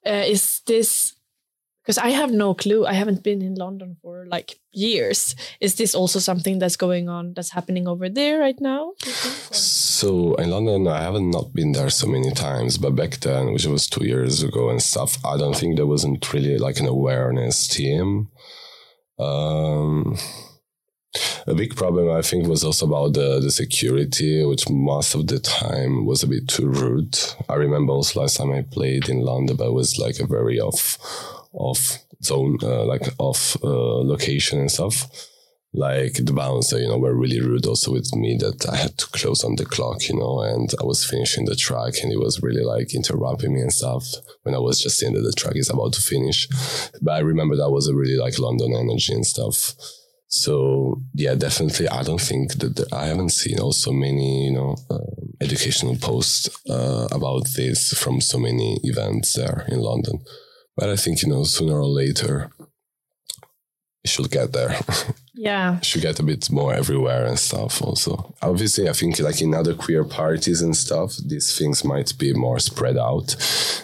Uh, 0.06 0.26
is 0.26 0.62
this 0.66 1.14
because 1.84 1.98
I 1.98 2.10
have 2.10 2.32
no 2.32 2.54
clue. 2.54 2.86
I 2.86 2.94
haven't 2.94 3.24
been 3.24 3.42
in 3.42 3.56
London 3.56 3.98
for 4.02 4.26
like 4.28 4.60
years. 4.72 5.36
Is 5.60 5.76
this 5.76 5.96
also 5.96 6.20
something 6.20 6.60
that's 6.60 6.76
going 6.76 7.10
on, 7.10 7.34
that's 7.34 7.52
happening 7.52 7.88
over 7.88 8.08
there 8.08 8.40
right 8.40 8.60
now? 8.60 8.94
So 9.02 10.36
in 10.36 10.52
London, 10.52 10.88
I 10.88 11.02
haven't 11.02 11.32
not 11.32 11.54
been 11.54 11.72
there 11.72 11.90
so 11.90 12.08
many 12.08 12.32
times, 12.32 12.78
but 12.78 12.96
back 12.96 13.20
then, 13.20 13.54
which 13.54 13.66
was 13.66 13.88
two 13.88 14.06
years 14.06 14.44
ago 14.44 14.70
and 14.70 14.82
stuff, 14.82 15.18
I 15.26 15.38
don't 15.38 15.56
think 15.56 15.76
there 15.76 15.88
wasn't 15.88 16.32
really 16.34 16.58
like 16.58 16.80
an 16.80 16.88
awareness 16.88 17.68
team. 17.68 18.30
Um, 19.20 20.18
a 21.46 21.54
big 21.54 21.76
problem, 21.76 22.10
I 22.10 22.22
think, 22.22 22.48
was 22.48 22.64
also 22.64 22.86
about 22.86 23.14
the, 23.14 23.40
the 23.40 23.52
security, 23.52 24.46
which 24.46 24.70
most 24.70 25.14
of 25.14 25.28
the 25.28 25.40
time 25.40 26.06
was 26.06 26.24
a 26.24 26.28
bit 26.28 26.48
too 26.48 26.68
rude. 26.68 27.18
I 27.50 27.56
remember 27.56 27.94
also 27.94 28.22
last 28.22 28.38
time 28.38 28.52
I 28.52 28.62
played 28.62 29.10
in 29.10 29.22
London, 29.22 29.58
but 29.58 29.68
it 29.68 29.74
was 29.74 30.00
like 30.00 30.20
a 30.20 30.28
very 30.28 30.60
off 30.60 30.98
off 31.54 31.98
zone, 32.24 32.58
uh, 32.62 32.86
like 32.86 33.08
off 33.18 33.58
uh, 33.64 34.04
location 34.04 34.60
and 34.60 34.72
stuff. 34.72 35.28
Like 35.74 36.16
the 36.16 36.34
bouncer, 36.34 36.80
you 36.80 36.90
know, 36.90 36.98
were 36.98 37.16
really 37.16 37.40
rude 37.40 37.66
also 37.66 37.94
with 37.94 38.14
me 38.14 38.36
that 38.42 38.68
I 38.70 38.76
had 38.76 38.98
to 38.98 39.08
close 39.08 39.42
on 39.46 39.56
the 39.56 39.66
clock, 39.66 40.10
you 40.10 40.20
know, 40.20 40.42
and 40.42 40.70
I 40.82 40.84
was 40.84 41.06
finishing 41.06 41.46
the 41.46 41.56
track 41.56 41.94
and 42.02 42.12
he 42.12 42.18
was 42.18 42.44
really 42.44 42.64
like 42.64 42.94
interrupting 42.94 43.54
me 43.54 43.62
and 43.62 43.72
stuff 43.72 44.06
when 44.44 44.54
I 44.54 44.58
was 44.58 44.82
just 44.82 45.00
saying 45.00 45.14
that 45.14 45.22
the 45.22 45.32
track 45.32 45.56
is 45.56 45.70
about 45.70 45.94
to 45.94 46.02
finish. 46.02 46.50
But 47.02 47.14
I 47.14 47.20
remember 47.20 47.56
that 47.56 47.70
was 47.70 47.88
a 47.88 47.96
really 47.96 48.18
like 48.18 48.38
London 48.38 48.76
energy 48.76 49.14
and 49.14 49.26
stuff. 49.26 49.74
So 50.28 51.02
yeah, 51.14 51.36
definitely. 51.36 51.88
I 51.88 52.04
don't 52.04 52.20
think 52.20 52.54
that 52.56 52.92
I 52.92 53.06
haven't 53.06 53.30
seen 53.32 53.60
also 53.60 53.94
many, 53.94 54.48
you 54.48 54.52
know, 54.52 54.76
uh, 54.90 54.98
educational 55.40 55.96
posts 55.96 56.50
uh, 56.70 57.08
about 57.12 57.48
this 57.56 57.94
from 57.98 58.20
so 58.20 58.38
many 58.38 58.80
events 58.84 59.34
there 59.34 59.66
in 59.70 59.80
London. 59.80 60.20
But 60.78 60.90
I 60.90 60.96
think 60.96 61.22
you 61.22 61.30
know 61.30 61.44
sooner 61.44 61.78
or 61.80 61.86
later 61.86 62.52
it 64.04 64.10
should 64.10 64.32
get 64.32 64.52
there. 64.54 64.76
Yeah. 65.34 65.80
should 65.80 66.02
get 66.04 66.20
a 66.20 66.24
bit 66.24 66.52
more 66.52 66.72
everywhere 66.74 67.26
and 67.26 67.40
stuff. 67.40 67.82
Also, 67.82 68.36
obviously, 68.44 68.88
I 68.88 68.94
think 68.94 69.18
like 69.20 69.42
in 69.42 69.56
other 69.56 69.74
queer 69.74 70.04
parties 70.04 70.62
and 70.62 70.76
stuff, 70.76 71.16
these 71.26 71.58
things 71.58 71.84
might 71.84 72.16
be 72.20 72.32
more 72.34 72.60
spread 72.60 72.96
out 72.98 73.36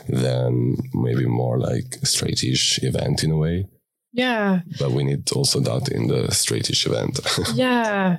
than 0.08 0.76
maybe 0.94 1.26
more 1.26 1.58
like 1.58 1.90
straightish 2.04 2.84
event 2.84 3.24
in 3.24 3.32
a 3.32 3.38
way 3.38 3.66
Yeah. 4.14 4.60
but 4.78 4.92
we 4.92 5.04
need 5.04 5.32
also 5.32 5.60
that 5.62 5.90
in 5.90 6.08
the 6.08 6.28
straightish 6.32 6.86
event. 6.86 7.20
Yeah. 7.56 8.18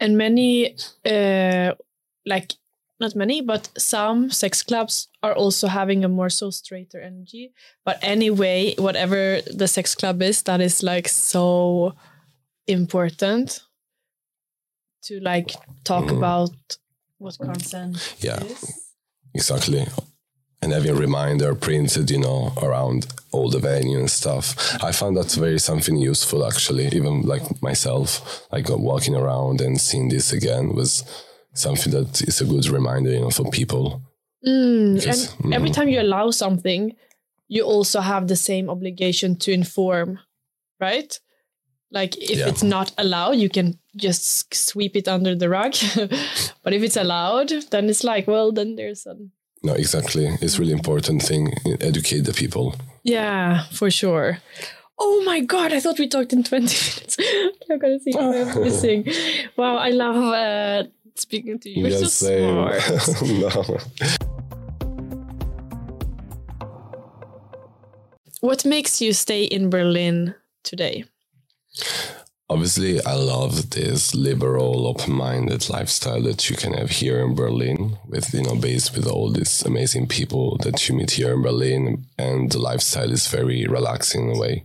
And 0.00 0.18
many, 0.18 0.76
uh, 1.06 1.74
like, 2.26 2.52
not 3.00 3.14
many, 3.16 3.40
but 3.40 3.68
some 3.76 4.30
sex 4.30 4.62
clubs 4.62 5.08
are 5.22 5.34
also 5.34 5.66
having 5.66 6.04
a 6.04 6.08
more 6.08 6.30
so 6.30 6.50
straighter 6.50 7.00
energy. 7.00 7.52
But 7.84 7.98
anyway, 8.02 8.74
whatever 8.78 9.40
the 9.42 9.66
sex 9.68 9.94
club 9.94 10.22
is, 10.22 10.42
that 10.42 10.60
is 10.60 10.82
like 10.82 11.08
so 11.08 11.94
important 12.66 13.60
to 15.02 15.20
like 15.20 15.50
talk 15.84 16.04
Mhm. 16.04 16.16
about 16.18 16.50
what 17.18 17.38
consent 17.38 17.96
Yeah. 18.20 18.42
is. 18.42 18.80
exactly. 19.34 19.86
And 20.62 20.72
having 20.72 20.90
a 20.92 20.94
reminder 20.94 21.54
printed, 21.54 22.10
you 22.10 22.18
know, 22.18 22.52
around 22.62 23.06
all 23.32 23.50
the 23.50 23.58
venue 23.58 23.98
and 23.98 24.10
stuff. 24.10 24.54
I 24.82 24.92
found 24.92 25.16
that 25.18 25.30
very 25.32 25.58
something 25.58 25.96
useful 25.98 26.46
actually. 26.46 26.86
Even 26.86 27.22
like 27.22 27.60
myself, 27.60 28.46
like 28.50 28.68
walking 28.70 29.14
around 29.14 29.60
and 29.60 29.78
seeing 29.80 30.08
this 30.08 30.32
again 30.32 30.74
was 30.74 31.04
something 31.54 31.92
that 31.92 32.22
is 32.22 32.40
a 32.40 32.44
good 32.44 32.66
reminder, 32.68 33.10
you 33.10 33.20
know, 33.20 33.30
for 33.30 33.50
people. 33.50 34.02
Mm, 34.46 34.94
Because- 34.96 35.34
and 35.42 35.54
every 35.54 35.70
mm. 35.70 35.74
time 35.74 35.88
you 35.88 36.00
allow 36.00 36.30
something, 36.30 36.94
you 37.48 37.62
also 37.64 38.00
have 38.00 38.26
the 38.28 38.36
same 38.36 38.68
obligation 38.70 39.36
to 39.36 39.52
inform, 39.52 40.18
right? 40.80 41.18
Like 41.90 42.16
if 42.18 42.38
Yeah. 42.38 42.48
it's 42.48 42.62
not 42.62 42.92
allowed, 42.98 43.36
you 43.36 43.48
can 43.48 43.78
just 43.96 44.52
sweep 44.54 44.96
it 44.96 45.06
under 45.08 45.34
the 45.36 45.48
rug. 45.48 45.74
but 46.62 46.72
if 46.72 46.82
it's 46.82 46.96
allowed, 46.96 47.50
then 47.70 47.88
it's 47.88 48.02
like, 48.02 48.26
well, 48.26 48.50
then 48.52 48.76
there's 48.76 49.06
a 49.06 49.14
No, 49.62 49.72
exactly. 49.74 50.26
It's 50.42 50.58
really 50.58 50.72
important 50.72 51.22
thing. 51.22 51.54
Educate 51.80 52.22
the 52.24 52.32
people. 52.32 52.74
yeah, 53.04 53.64
for 53.72 53.90
sure. 53.90 54.38
Oh 54.98 55.22
my 55.24 55.40
god! 55.40 55.72
I 55.72 55.80
thought 55.80 55.98
we 55.98 56.06
talked 56.08 56.32
in 56.32 56.42
twenty 56.44 56.76
minutes. 56.86 57.16
I'm 57.70 57.78
gonna 57.78 57.98
see 58.00 58.12
what 58.12 58.24
I'm 58.56 58.62
missing. 58.62 59.04
Wow, 59.56 59.76
I 59.76 59.90
love 59.90 60.16
uh, 60.16 60.82
speaking 61.16 61.58
to 61.60 61.70
you. 61.70 61.82
You're 61.82 62.00
Yes, 62.00 62.12
so 62.14 62.26
same. 62.26 63.40
no. 63.40 63.78
What 68.40 68.64
makes 68.64 69.00
you 69.00 69.12
stay 69.12 69.44
in 69.44 69.70
Berlin 69.70 70.34
today? 70.64 71.04
Obviously, 72.54 73.04
I 73.04 73.14
love 73.14 73.70
this 73.70 74.14
liberal, 74.14 74.86
open-minded 74.86 75.68
lifestyle 75.68 76.22
that 76.22 76.48
you 76.48 76.54
can 76.54 76.72
have 76.74 76.88
here 76.88 77.18
in 77.18 77.34
Berlin, 77.34 77.98
with 78.06 78.32
you 78.32 78.44
know, 78.44 78.54
based 78.54 78.94
with 78.94 79.08
all 79.08 79.32
these 79.32 79.62
amazing 79.62 80.06
people 80.06 80.56
that 80.58 80.88
you 80.88 80.94
meet 80.94 81.10
here 81.10 81.32
in 81.32 81.42
Berlin, 81.42 82.06
and 82.16 82.52
the 82.52 82.60
lifestyle 82.60 83.10
is 83.10 83.26
very 83.26 83.66
relaxing 83.66 84.30
in 84.30 84.36
a 84.36 84.38
way. 84.38 84.62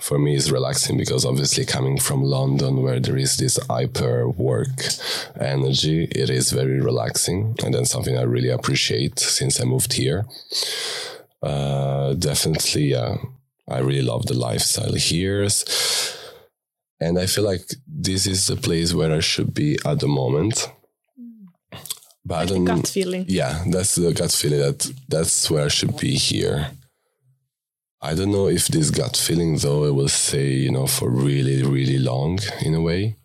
For 0.00 0.18
me, 0.18 0.34
it's 0.34 0.50
relaxing 0.50 0.98
because 0.98 1.24
obviously 1.24 1.64
coming 1.64 2.00
from 2.00 2.24
London, 2.24 2.82
where 2.82 2.98
there 2.98 3.16
is 3.16 3.36
this 3.36 3.56
hyper 3.68 4.28
work 4.28 4.76
energy, 5.38 6.08
it 6.10 6.30
is 6.30 6.50
very 6.50 6.80
relaxing, 6.80 7.54
and 7.62 7.72
then 7.72 7.84
something 7.84 8.18
I 8.18 8.22
really 8.22 8.50
appreciate 8.50 9.20
since 9.20 9.60
I 9.60 9.64
moved 9.64 9.92
here. 9.92 10.26
Uh, 11.40 12.14
definitely, 12.14 12.86
yeah, 12.90 13.18
I 13.68 13.78
really 13.78 14.02
love 14.02 14.26
the 14.26 14.34
lifestyle 14.34 14.94
here. 14.94 15.48
And 17.00 17.18
I 17.18 17.26
feel 17.26 17.44
like 17.44 17.62
this 17.86 18.26
is 18.26 18.46
the 18.46 18.56
place 18.56 18.92
where 18.92 19.12
I 19.12 19.20
should 19.20 19.54
be 19.54 19.78
at 19.84 20.00
the 20.00 20.08
moment. 20.08 20.68
But 22.24 22.34
I 22.34 22.38
Like 22.38 22.48
the 22.48 22.54
don't 22.54 22.64
gut 22.64 22.88
feeling. 22.88 23.24
Yeah, 23.28 23.64
that's 23.70 23.94
the 23.94 24.12
gut 24.12 24.32
feeling 24.32 24.60
that 24.60 24.92
that's 25.08 25.50
where 25.50 25.64
I 25.66 25.68
should 25.68 25.96
be 25.96 26.14
here. 26.14 26.70
I 28.00 28.14
don't 28.14 28.30
know 28.30 28.48
if 28.48 28.68
this 28.68 28.90
gut 28.90 29.16
feeling 29.16 29.56
though 29.58 29.84
it 29.84 29.94
will 29.94 30.08
stay, 30.08 30.52
you 30.52 30.70
know, 30.70 30.86
for 30.86 31.10
really, 31.10 31.62
really 31.62 31.98
long 31.98 32.38
in 32.62 32.74
a 32.74 32.80
way. 32.80 33.17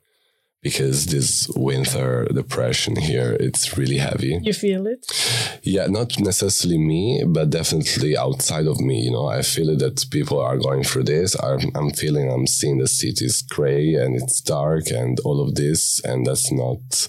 Because 0.64 1.07
this 1.07 1.49
winter 1.55 2.26
depression 2.34 2.95
here, 2.95 3.36
it's 3.38 3.78
really 3.78 3.97
heavy. 3.97 4.39
You 4.41 4.53
feel 4.53 4.88
it? 4.88 5.05
Yeah, 5.61 5.88
not 5.88 6.18
necessarily 6.20 6.78
me, 6.78 7.24
but 7.28 7.49
definitely 7.49 8.18
outside 8.18 8.68
of 8.68 8.80
me. 8.80 9.01
You 9.01 9.11
know, 9.11 9.28
I 9.28 9.41
feel 9.41 9.70
it 9.70 9.80
that 9.80 10.05
people 10.09 10.39
are 10.39 10.57
going 10.57 10.84
through 10.84 11.03
this. 11.03 11.36
I'm, 11.43 11.70
I'm 11.76 11.91
feeling, 11.91 12.32
I'm 12.32 12.47
seeing 12.47 12.78
the 12.78 12.88
city 12.88 13.26
is 13.26 13.41
gray 13.41 13.95
and 13.95 14.16
it's 14.16 14.39
dark 14.39 14.89
and 14.89 15.20
all 15.26 15.41
of 15.41 15.55
this, 15.55 15.99
and 16.05 16.26
that's 16.26 16.49
not, 16.51 17.07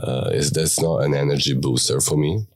uh, 0.00 0.30
is 0.32 0.52
that's 0.52 0.80
not 0.80 0.98
an 0.98 1.14
energy 1.14 1.54
booster 1.54 2.00
for 2.00 2.16
me. 2.16 2.46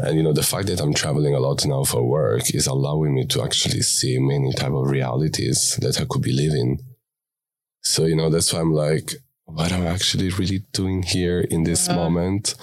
And 0.00 0.16
you 0.16 0.22
know, 0.22 0.32
the 0.32 0.42
fact 0.42 0.66
that 0.66 0.80
I'm 0.80 0.94
traveling 0.94 1.34
a 1.34 1.40
lot 1.40 1.64
now 1.64 1.84
for 1.84 2.02
work 2.02 2.52
is 2.54 2.66
allowing 2.66 3.14
me 3.14 3.26
to 3.26 3.42
actually 3.42 3.82
see 3.82 4.18
many 4.18 4.52
type 4.52 4.72
of 4.72 4.90
realities 4.90 5.78
that 5.80 6.00
I 6.00 6.04
could 6.04 6.22
be 6.22 6.32
living. 6.32 6.80
So 7.82 8.06
you 8.06 8.16
know, 8.16 8.28
that's 8.28 8.52
why 8.52 8.60
I'm 8.60 8.72
like, 8.72 9.12
what 9.44 9.72
I'm 9.72 9.86
actually 9.86 10.30
really 10.30 10.64
doing 10.72 11.02
here 11.02 11.40
in 11.40 11.64
this 11.64 11.88
Yeah. 11.88 11.96
moment? 11.96 12.54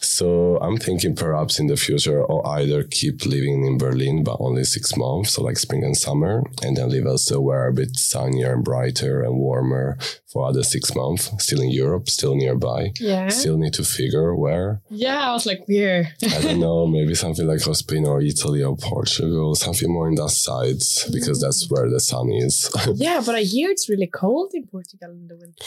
So 0.00 0.58
I'm 0.60 0.78
thinking 0.78 1.14
perhaps 1.14 1.58
in 1.58 1.66
the 1.66 1.76
future, 1.76 2.22
I'll 2.30 2.46
either 2.46 2.82
keep 2.84 3.26
living 3.26 3.64
in 3.66 3.78
Berlin, 3.78 4.24
but 4.24 4.36
only 4.40 4.64
six 4.64 4.96
months, 4.96 5.32
so 5.32 5.42
like 5.42 5.58
spring 5.58 5.84
and 5.84 5.96
summer, 5.96 6.42
and 6.62 6.76
then 6.76 6.88
live 6.88 7.06
elsewhere 7.06 7.68
a 7.68 7.72
bit 7.72 7.96
sunnier 7.96 8.52
and 8.54 8.64
brighter 8.64 9.22
and 9.22 9.36
warmer 9.36 9.98
for 10.26 10.48
other 10.48 10.62
six 10.62 10.94
months, 10.94 11.30
still 11.38 11.60
in 11.60 11.70
Europe, 11.70 12.08
still 12.08 12.34
nearby. 12.34 12.92
Yeah. 13.00 13.28
Still 13.28 13.58
need 13.58 13.74
to 13.74 13.84
figure 13.84 14.34
where. 14.34 14.80
Yeah, 14.90 15.30
I 15.30 15.32
was 15.32 15.46
like, 15.46 15.62
where? 15.66 16.12
I 16.22 16.40
don't 16.42 16.60
know, 16.66 16.86
maybe 16.86 17.14
something 17.14 17.46
like 17.46 17.60
Spain 17.60 18.06
or 18.06 18.20
Italy 18.20 18.62
or 18.62 18.76
Portugal, 18.76 19.54
something 19.54 19.90
more 19.92 20.08
in 20.08 20.14
that 20.16 20.30
side, 20.30 20.80
because 21.12 21.38
mm. 21.38 21.42
that's 21.42 21.70
where 21.70 21.88
the 21.88 22.00
sun 22.00 22.30
is. 22.32 22.70
yeah, 22.94 23.22
but 23.24 23.34
I 23.34 23.42
hear 23.42 23.70
it's 23.70 23.88
really 23.88 24.06
cold 24.08 24.52
in 24.54 24.66
Portugal 24.66 25.10
in 25.10 25.28
the 25.28 25.36
winter. 25.36 25.64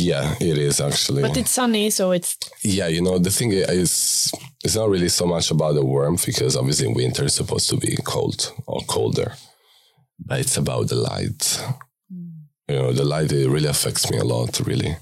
Yeah, 0.00 0.34
it 0.40 0.58
is 0.58 0.80
actually. 0.80 1.22
But 1.22 1.36
it's 1.36 1.50
sunny, 1.50 1.90
so 1.90 2.12
it's 2.12 2.36
Yeah, 2.62 2.88
you 2.88 3.02
know, 3.02 3.18
the 3.18 3.30
thing 3.30 3.52
is, 3.52 4.32
it's 4.64 4.76
not 4.76 4.88
really 4.88 5.08
so 5.08 5.26
much 5.26 5.50
about 5.50 5.74
the 5.74 5.84
warmth 5.84 6.26
because 6.26 6.56
obviously 6.56 6.92
winter 6.92 7.24
is 7.24 7.34
supposed 7.34 7.68
to 7.70 7.76
be 7.76 7.96
cold 8.04 8.52
or 8.66 8.80
colder, 8.82 9.34
but 10.18 10.40
it's 10.40 10.56
about 10.56 10.88
the 10.88 10.96
light. 10.96 11.62
Mm. 12.12 12.32
You 12.68 12.76
know, 12.76 12.92
the 12.92 13.04
light 13.04 13.32
it 13.32 13.48
really 13.48 13.68
affects 13.68 14.10
me 14.10 14.18
a 14.18 14.24
lot, 14.24 14.60
really. 14.60 14.96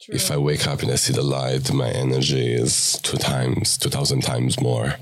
true. 0.00 0.14
If 0.14 0.30
I 0.30 0.36
wake 0.36 0.66
up 0.66 0.82
and 0.82 0.90
I 0.90 0.96
see 0.96 1.12
the 1.12 1.22
light, 1.22 1.72
my 1.72 1.90
energy 1.90 2.54
is 2.54 2.98
two 3.02 3.18
times, 3.18 3.76
2,000 3.78 4.22
times 4.22 4.60
more 4.60 4.94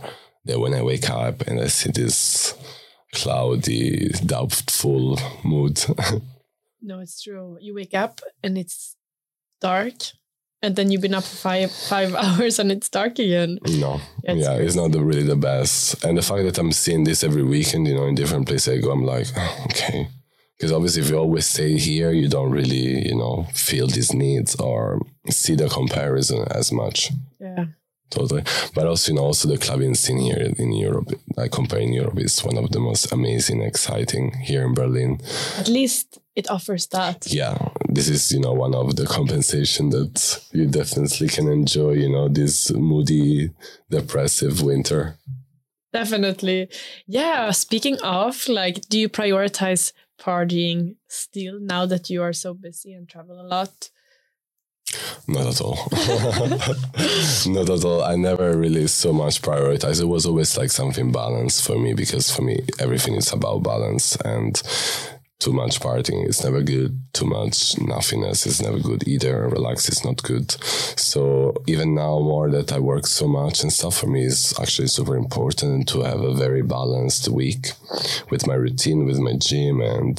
than 0.44 0.60
when 0.60 0.74
I 0.74 0.82
wake 0.82 1.10
up 1.10 1.42
and 1.42 1.60
I 1.60 1.66
see 1.66 1.90
this 1.90 2.54
cloudy, 3.12 4.10
doubtful 4.24 5.18
mood. 5.44 5.84
no, 6.82 7.00
it's 7.00 7.22
true. 7.22 7.58
You 7.60 7.74
wake 7.74 7.94
up 7.94 8.20
and 8.42 8.56
it's 8.56 8.96
dark, 9.60 9.94
and 10.62 10.76
then 10.76 10.90
you've 10.90 11.00
been 11.00 11.14
up 11.14 11.24
for 11.24 11.36
five 11.36 11.72
five 11.72 12.14
hours 12.24 12.58
and 12.58 12.70
it's 12.72 12.88
dark 12.88 13.18
again. 13.18 13.58
No, 13.66 14.00
Yeah, 14.24 14.32
it's 14.32 14.46
yeah, 14.46 14.54
it's 14.54 14.74
not 14.74 14.92
the, 14.92 15.02
really 15.02 15.22
the 15.22 15.36
best. 15.36 16.04
And 16.04 16.18
the 16.18 16.22
fact 16.22 16.44
that 16.44 16.58
I'm 16.58 16.72
seeing 16.72 17.04
this 17.04 17.24
every 17.24 17.42
weekend, 17.42 17.86
you 17.88 17.94
know, 17.94 18.06
in 18.06 18.14
different 18.14 18.46
places 18.46 18.78
I 18.78 18.80
go, 18.80 18.90
I'm 18.90 19.04
like, 19.04 19.26
oh, 19.36 19.64
okay. 19.66 20.08
Because 20.56 20.72
obviously, 20.72 21.02
if 21.02 21.08
you 21.08 21.16
always 21.16 21.46
stay 21.46 21.78
here, 21.78 22.10
you 22.10 22.28
don't 22.28 22.50
really, 22.50 23.08
you 23.08 23.16
know, 23.16 23.46
feel 23.54 23.86
these 23.86 24.12
needs 24.12 24.54
or 24.56 25.00
see 25.30 25.54
the 25.54 25.70
comparison 25.70 26.44
as 26.50 26.70
much. 26.70 27.10
Yeah. 27.40 27.64
Totally. 28.10 28.42
But 28.74 28.86
also, 28.86 29.12
you 29.12 29.16
know, 29.16 29.24
also 29.24 29.48
the 29.48 29.56
clubbing 29.56 29.94
scene 29.94 30.18
here 30.18 30.52
in 30.58 30.72
Europe, 30.72 31.12
like 31.36 31.56
in 31.58 31.92
Europe, 31.92 32.18
is 32.18 32.44
one 32.44 32.58
of 32.58 32.70
the 32.70 32.80
most 32.80 33.12
amazing, 33.12 33.62
exciting 33.62 34.32
here 34.32 34.64
in 34.66 34.74
Berlin. 34.74 35.20
At 35.56 35.68
least 35.68 36.18
it 36.34 36.50
offers 36.50 36.86
that. 36.88 37.32
Yeah, 37.32 37.56
this 37.88 38.08
is, 38.08 38.32
you 38.32 38.40
know, 38.40 38.52
one 38.52 38.74
of 38.74 38.96
the 38.96 39.06
compensation 39.06 39.90
that 39.90 40.42
you 40.52 40.66
definitely 40.66 41.28
can 41.28 41.48
enjoy, 41.48 41.92
you 41.92 42.08
know, 42.08 42.28
this 42.28 42.72
moody, 42.72 43.50
depressive 43.88 44.60
winter. 44.60 45.18
Definitely. 45.92 46.68
Yeah. 47.06 47.50
Speaking 47.50 47.98
of, 48.02 48.48
like, 48.48 48.88
do 48.88 48.98
you 48.98 49.08
prioritize 49.08 49.92
partying 50.20 50.96
still 51.08 51.58
now 51.60 51.86
that 51.86 52.10
you 52.10 52.22
are 52.22 52.32
so 52.32 52.54
busy 52.54 52.92
and 52.92 53.08
travel 53.08 53.40
a 53.40 53.46
lot? 53.46 53.90
Not 55.28 55.46
at 55.46 55.60
all. 55.60 55.76
Not 57.46 57.70
at 57.70 57.84
all. 57.84 58.02
I 58.02 58.16
never 58.16 58.56
really 58.56 58.86
so 58.86 59.12
much 59.12 59.42
prioritized. 59.42 60.02
It 60.02 60.06
was 60.06 60.26
always 60.26 60.56
like 60.56 60.70
something 60.70 61.12
balanced 61.12 61.64
for 61.64 61.78
me 61.78 61.94
because 61.94 62.30
for 62.34 62.42
me, 62.42 62.64
everything 62.78 63.14
is 63.14 63.32
about 63.32 63.62
balance. 63.62 64.16
And 64.16 64.60
too 65.40 65.52
much 65.52 65.80
partying 65.80 66.28
is 66.28 66.44
never 66.44 66.62
good. 66.62 67.00
Too 67.14 67.24
much 67.24 67.78
nothingness 67.80 68.46
is 68.46 68.60
never 68.60 68.78
good 68.78 69.08
either. 69.08 69.48
Relax 69.48 69.88
is 69.88 70.04
not 70.04 70.22
good. 70.22 70.50
So 71.00 71.54
even 71.66 71.94
now, 71.94 72.18
more 72.20 72.50
that 72.50 72.72
I 72.72 72.78
work 72.78 73.06
so 73.06 73.26
much 73.26 73.62
and 73.62 73.72
stuff 73.72 73.96
for 73.96 74.06
me 74.06 74.26
is 74.26 74.54
actually 74.60 74.88
super 74.88 75.16
important 75.16 75.88
to 75.88 76.02
have 76.02 76.20
a 76.20 76.34
very 76.34 76.62
balanced 76.62 77.28
week 77.28 77.72
with 78.30 78.46
my 78.46 78.54
routine, 78.54 79.06
with 79.06 79.18
my 79.18 79.34
gym, 79.36 79.80
and 79.80 80.16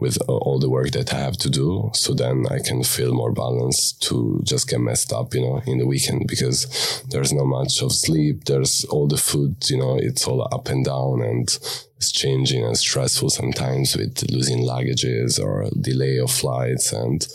with 0.00 0.16
all 0.28 0.58
the 0.58 0.70
work 0.70 0.90
that 0.92 1.12
I 1.12 1.18
have 1.18 1.36
to 1.38 1.50
do. 1.50 1.90
So 1.92 2.14
then 2.14 2.46
I 2.50 2.58
can 2.58 2.82
feel 2.82 3.12
more 3.12 3.32
balanced 3.32 4.02
to 4.08 4.40
just 4.44 4.68
get 4.68 4.80
messed 4.80 5.12
up, 5.12 5.34
you 5.34 5.42
know, 5.42 5.62
in 5.66 5.78
the 5.78 5.86
weekend 5.86 6.26
because 6.26 7.02
there's 7.10 7.34
not 7.34 7.44
much 7.44 7.82
of 7.82 7.92
sleep. 7.92 8.44
There's 8.44 8.86
all 8.86 9.06
the 9.06 9.18
food, 9.18 9.68
you 9.68 9.76
know, 9.76 9.96
it's 9.96 10.26
all 10.26 10.48
up 10.52 10.68
and 10.68 10.84
down 10.84 11.20
and 11.22 11.58
it's 12.04 12.12
changing 12.12 12.62
and 12.64 12.76
stressful 12.76 13.30
sometimes 13.30 13.96
with 13.96 14.14
losing 14.30 14.58
luggages 14.72 15.42
or 15.42 15.54
delay 15.80 16.18
of 16.18 16.30
flights 16.30 16.92
and 16.92 17.26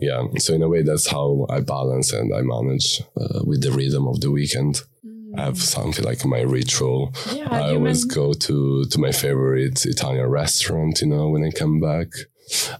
yeah 0.00 0.22
so 0.38 0.54
in 0.54 0.62
a 0.62 0.68
way 0.68 0.82
that's 0.82 1.08
how 1.16 1.46
i 1.50 1.60
balance 1.60 2.08
and 2.18 2.32
i 2.34 2.40
manage 2.56 3.02
uh, 3.22 3.40
with 3.44 3.60
the 3.62 3.70
rhythm 3.72 4.06
of 4.08 4.20
the 4.20 4.30
weekend 4.30 4.82
I 5.38 5.42
have 5.44 5.62
something 5.62 6.04
like 6.04 6.24
my 6.24 6.40
ritual. 6.40 7.14
Yeah, 7.32 7.46
I 7.52 7.70
always 7.76 8.04
men- 8.04 8.14
go 8.16 8.32
to, 8.32 8.84
to 8.92 8.98
my 8.98 9.12
favorite 9.12 9.86
Italian 9.86 10.26
restaurant, 10.26 11.00
you 11.02 11.06
know, 11.06 11.28
when 11.28 11.44
I 11.44 11.52
come 11.52 11.78
back. 11.78 12.08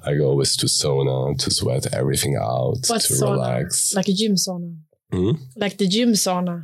I 0.05 0.15
go 0.19 0.25
always 0.31 0.57
to 0.57 0.67
sauna 0.67 1.39
to 1.43 1.49
sweat 1.53 1.85
everything 1.95 2.35
out, 2.35 2.83
to 2.83 2.95
sauna? 2.95 3.31
relax. 3.31 3.95
Like 3.95 4.09
a 4.09 4.13
gym 4.21 4.35
sauna. 4.35 4.71
Hmm? 5.13 5.33
Like 5.55 5.77
the 5.79 5.87
gym 5.87 6.11
sauna. 6.25 6.57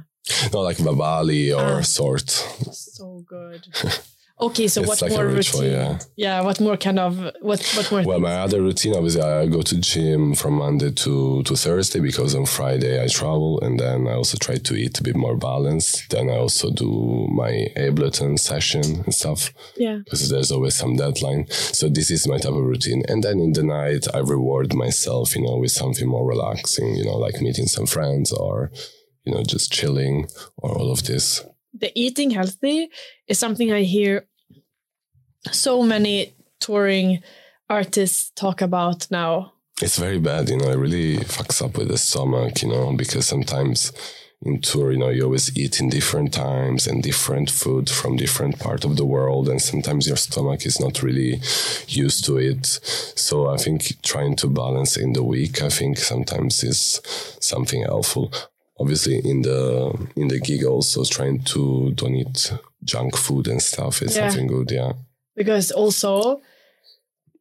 Not 0.52 0.62
like 0.68 0.78
Vabali 0.78 1.57
or 1.57 1.78
Ah. 1.78 1.82
sort. 1.82 2.30
So 2.72 3.22
good. 3.34 3.62
Okay, 4.39 4.68
so 4.68 4.82
It's 4.82 4.89
what 4.89 5.01
like 5.01 5.12
more 5.12 5.26
ritual, 5.26 5.62
routine? 5.62 5.99
yeah. 6.16 6.43
what 6.43 6.61
more 6.61 6.76
kind 6.76 6.99
of 6.99 7.16
what 7.41 7.64
what 7.74 7.91
more? 7.91 8.03
Well, 8.03 8.18
things? 8.18 8.22
my 8.22 8.34
other 8.34 8.61
routine, 8.61 8.95
obviously, 8.95 9.22
I 9.22 9.47
go 9.47 9.62
to 9.62 9.80
gym 9.80 10.34
from 10.34 10.55
Monday 10.55 10.91
to, 10.91 11.43
to 11.45 11.57
Thursday 11.57 12.01
because 12.01 12.34
on 12.34 12.45
Friday 12.45 13.03
I 13.03 13.09
travel 13.09 13.59
and 13.62 13.80
then 13.80 14.07
I 14.07 14.12
also 14.12 14.37
try 14.37 14.57
to 14.57 14.74
eat 14.74 15.01
a 15.01 15.03
bit 15.03 15.16
more 15.16 15.37
balanced. 15.39 16.11
Then 16.11 16.28
I 16.28 16.37
also 16.37 16.70
do 16.70 17.28
my 17.32 17.68
Ableton 17.78 18.39
session 18.39 19.05
and 19.05 19.14
stuff 19.14 19.55
yeah. 19.74 20.01
because 20.05 20.28
there's 20.28 20.53
always 20.53 20.74
some 20.74 20.97
deadline. 20.97 21.47
So 21.49 21.89
this 21.89 22.11
is 22.11 22.28
my 22.28 22.37
type 22.37 22.53
of 22.53 22.62
routine. 22.62 23.05
And 23.09 23.24
then 23.24 23.41
in 23.41 23.55
the 23.55 23.62
night, 23.62 24.07
I 24.12 24.18
reward 24.18 24.74
myself, 24.74 25.34
you 25.34 25.43
know, 25.47 25.57
with 25.57 25.72
something 25.72 26.07
more 26.07 26.28
relaxing, 26.28 26.95
you 26.95 27.07
know, 27.07 27.16
like 27.16 27.41
meeting 27.41 27.68
some 27.68 27.87
friends 27.87 28.32
or, 28.32 28.70
you 29.24 29.32
know, 29.32 29.43
just 29.43 29.72
chilling 29.72 30.26
or 30.59 30.76
all 30.76 30.93
of 30.93 31.05
this. 31.05 31.43
The 31.81 31.93
eating 31.95 32.31
healthy 32.31 32.89
is 33.29 33.39
something 33.39 33.72
I 33.72 33.83
hear 33.83 34.27
so 35.53 35.83
many 35.83 36.35
touring 36.61 37.22
artists 37.68 38.31
talk 38.35 38.62
about 38.62 39.11
now. 39.11 39.53
It's 39.83 39.99
very 39.99 40.18
bad, 40.18 40.49
you 40.49 40.57
know, 40.57 40.70
it 40.70 40.79
really 40.79 41.18
fucks 41.18 41.62
up 41.62 41.77
with 41.77 41.89
the 41.89 41.99
stomach, 41.99 42.62
you 42.62 42.68
know, 42.68 42.93
because 42.95 43.27
sometimes 43.27 43.93
in 44.43 44.61
tour, 44.61 44.93
you 44.93 44.99
know, 44.99 45.09
you 45.09 45.24
always 45.24 45.57
eat 45.57 45.81
in 45.81 45.89
different 45.89 46.33
times 46.33 46.87
and 46.87 47.03
different 47.03 47.51
food 47.51 47.91
from 47.91 48.16
different 48.16 48.59
part 48.59 48.85
of 48.85 48.97
the 48.97 49.05
world. 49.05 49.49
And 49.49 49.61
sometimes 49.61 50.07
your 50.07 50.16
stomach 50.16 50.66
is 50.66 50.79
not 50.79 51.03
really 51.03 51.41
used 51.89 52.24
to 52.27 52.37
it. 52.37 52.66
So 52.66 53.49
I 53.49 53.57
think 53.57 54.03
trying 54.03 54.37
to 54.37 54.49
balance 54.49 54.97
in 54.97 55.14
the 55.14 55.22
week, 55.22 55.62
I 55.62 55.68
think 55.68 55.99
sometimes 55.99 56.62
is 56.62 57.01
something 57.41 57.83
helpful. 57.83 58.33
Obviously 58.79 59.16
in 59.24 59.43
the, 59.43 60.09
in 60.16 60.29
the 60.29 60.39
gig 60.41 60.64
also 60.64 61.05
trying 61.05 61.43
to 61.45 61.93
don't 61.95 62.14
eat 62.14 62.53
junk 62.85 63.16
food 63.16 63.49
and 63.49 63.61
stuff 63.62 64.03
it's 64.03 64.16
Yeah. 64.16 64.29
something 64.29 64.47
good. 64.49 64.70
Yeah. 64.70 64.93
because 65.35 65.70
also 65.72 66.41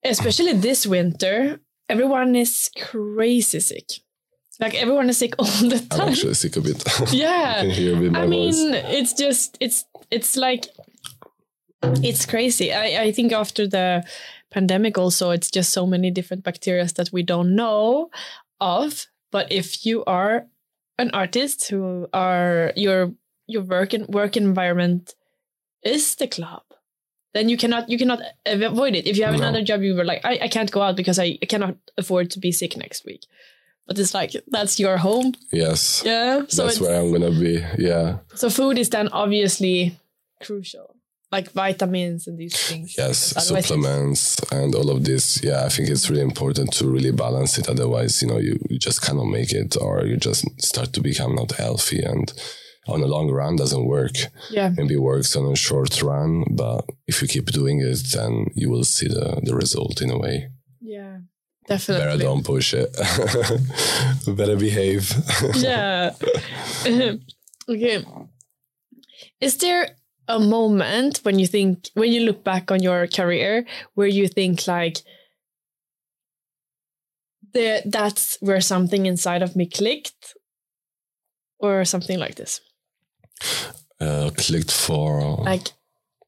especially 0.04 0.54
this 0.54 0.86
winter 0.86 1.60
everyone 1.90 2.36
is 2.36 2.70
crazy 2.80 3.60
sick 3.60 3.90
like 4.60 4.74
everyone 4.76 5.10
is 5.10 5.18
sick 5.18 5.34
all 5.40 5.46
the 5.46 5.80
time. 5.90 6.02
I'm 6.02 6.10
actually 6.10 6.34
sick 6.36 6.56
of 6.58 6.66
it. 6.66 6.84
Yeah. 7.14 7.62
you 7.64 7.70
can 7.70 7.70
hear 7.80 7.98
a 7.98 8.00
bit 8.00 8.16
i 8.16 8.26
mean 8.28 8.52
voice. 8.54 8.84
it's 8.98 9.14
just 9.14 9.58
it's 9.60 9.86
it's 10.12 10.36
like 10.38 10.66
it's 12.04 12.26
crazy 12.26 12.74
i 12.74 13.04
i 13.04 13.12
think 13.12 13.32
after 13.32 13.68
the 13.68 14.04
pandemic 14.52 14.98
also 14.98 15.32
it's 15.32 15.52
just 15.52 15.72
so 15.74 15.86
many 15.86 16.10
different 16.12 16.44
bacteria 16.44 16.86
that 16.98 17.10
we 17.12 17.22
don't 17.24 17.56
know 17.56 18.10
of 18.60 19.08
but 19.32 19.52
if 19.52 19.86
you 19.86 20.04
are 20.06 20.48
an 20.98 21.12
artist 21.12 21.68
who 21.70 22.08
are 22.14 22.72
your 22.76 23.12
your 23.48 23.64
work 23.64 23.93
in, 23.93 24.06
work 24.08 24.36
environment 24.38 25.14
is 25.84 26.16
the 26.16 26.28
club 26.28 26.64
then 27.34 27.50
you 27.50 27.58
cannot 27.58 27.89
you 27.89 27.98
cannot 27.98 28.20
avoid 28.46 28.96
it 28.96 29.06
if 29.06 29.18
you 29.18 29.24
have 29.26 29.34
No. 29.36 29.39
another 29.41 29.62
job 29.62 29.82
you 29.82 29.93
were 29.96 30.06
like 30.06 30.22
I, 30.26 30.39
I 30.43 30.48
can't 30.48 30.72
go 30.72 30.82
out 30.82 30.96
because 30.96 31.20
I, 31.20 31.38
I 31.41 31.46
cannot 31.46 31.76
afford 31.98 32.32
to 32.32 32.39
be 32.39 32.52
sick 32.52 32.76
next 32.78 33.06
week 33.06 33.22
but 33.88 34.00
it's 34.00 34.14
like 34.14 34.32
that's 34.48 34.80
your 34.80 34.98
home 34.98 35.34
Yes. 35.52 36.02
yeah 36.06 36.43
so 36.48 36.64
That's 36.66 36.80
where 36.82 37.00
I'm 37.00 37.12
gonna 37.12 37.30
be. 37.32 37.64
Yeah. 37.78 38.20
so 38.34 38.50
food 38.50 38.78
is 38.80 38.89
then 38.89 39.10
obviously 39.10 40.00
crucial 40.41 40.95
like 41.36 41.48
vitamins 41.64 42.22
and 42.28 42.36
these 42.42 42.58
things 42.70 42.88
Yes. 42.98 43.18
Because 43.30 43.48
Supplements 43.48 44.24
and 44.60 44.70
all 44.80 44.90
of 44.96 45.00
this. 45.10 45.26
Yeah, 45.48 45.60
I 45.68 45.70
think 45.74 45.86
it's 45.90 46.10
really 46.10 46.28
important 46.32 46.70
to 46.78 46.84
really 46.96 47.12
balance 47.26 47.54
it. 47.60 47.68
Otherwise, 47.76 48.14
you 48.22 48.28
know, 48.30 48.40
you, 48.48 48.56
you 48.70 48.78
just 48.88 49.00
cannot 49.06 49.30
make 49.38 49.52
it 49.62 49.72
or 49.86 49.94
you 50.10 50.18
just 50.30 50.42
start 50.72 50.90
to 50.94 51.02
become 51.10 51.34
not 51.42 51.52
healthy 51.64 52.02
and 52.12 52.26
on 52.94 53.02
a 53.02 53.08
long 53.16 53.28
run 53.40 53.56
doesn't 53.56 53.86
work. 53.98 54.16
yeah 54.58 54.70
Maybe 54.80 54.96
works 55.12 55.36
on 55.36 55.46
a 55.52 55.56
short 55.56 55.94
run, 56.10 56.32
but 56.64 56.82
if 57.12 57.16
you 57.22 57.28
keep 57.36 57.48
doing 57.60 57.78
it, 57.92 58.00
then 58.16 58.32
you 58.62 58.68
will 58.74 58.84
see 58.96 59.08
the, 59.18 59.28
the 59.48 59.56
result 59.64 59.96
in 60.06 60.10
a 60.12 60.20
way. 60.26 60.38
yeah 60.82 61.18
Definitely. 61.68 62.06
Better 62.06 62.24
don't 62.28 62.46
push 62.46 62.70
it. 62.82 62.90
Better 64.40 64.58
behave. 64.68 65.04
yeah. 65.56 66.14
okay. 67.74 68.06
Is 69.42 69.58
there 69.58 69.84
a 70.28 70.40
moment 70.40 71.20
when 71.24 71.40
you 71.40 71.48
think 71.48 71.90
when 71.94 72.12
you 72.12 72.22
look 72.22 72.44
back 72.44 72.72
on 72.72 72.82
your 72.82 73.08
career 73.08 73.66
where 73.94 74.08
you 74.08 74.28
think 74.28 74.68
like 74.68 74.98
the 77.54 77.82
that's 77.86 78.38
where 78.42 78.62
something 78.62 79.06
inside 79.06 79.42
of 79.42 79.56
me 79.56 79.66
clicked 79.66 80.36
or 81.60 81.86
something 81.86 82.20
like 82.20 82.36
this 82.36 82.62
uh, 84.00 84.30
clicked 84.38 84.72
for. 84.72 85.22
like 85.44 85.72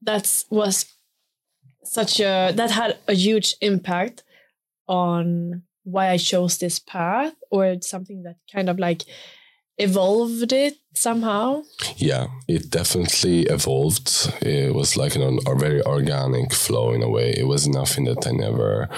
that's 0.02 0.46
was 0.50 0.86
such 1.84 2.20
a 2.20 2.52
that 2.56 2.72
had 2.72 2.98
a 3.08 3.14
huge 3.14 3.56
impact 3.62 4.24
on 4.88 5.64
why 5.84 6.10
I 6.10 6.18
chose 6.18 6.58
this 6.58 6.80
path 6.80 7.34
or 7.50 7.66
it's 7.66 7.90
something 7.90 8.24
that 8.24 8.36
kind 8.52 8.70
of 8.70 8.78
like 8.78 9.04
evolved 9.78 10.52
it 10.52 10.76
somehow 10.94 11.62
Yeah, 11.98 12.28
it 12.48 12.72
definitely 12.72 13.44
evolved. 13.44 14.34
It 14.42 14.74
was 14.74 14.98
like 14.98 15.16
an, 15.16 15.40
a 15.46 15.56
very 15.56 15.82
organic 15.84 16.54
flow 16.54 16.92
in 16.92 17.04
a 17.04 17.10
way. 17.10 17.34
It 17.38 17.48
was 17.48 17.68
nothing 17.68 18.06
that 18.06 18.26
I 18.26 18.32
never 18.32 18.90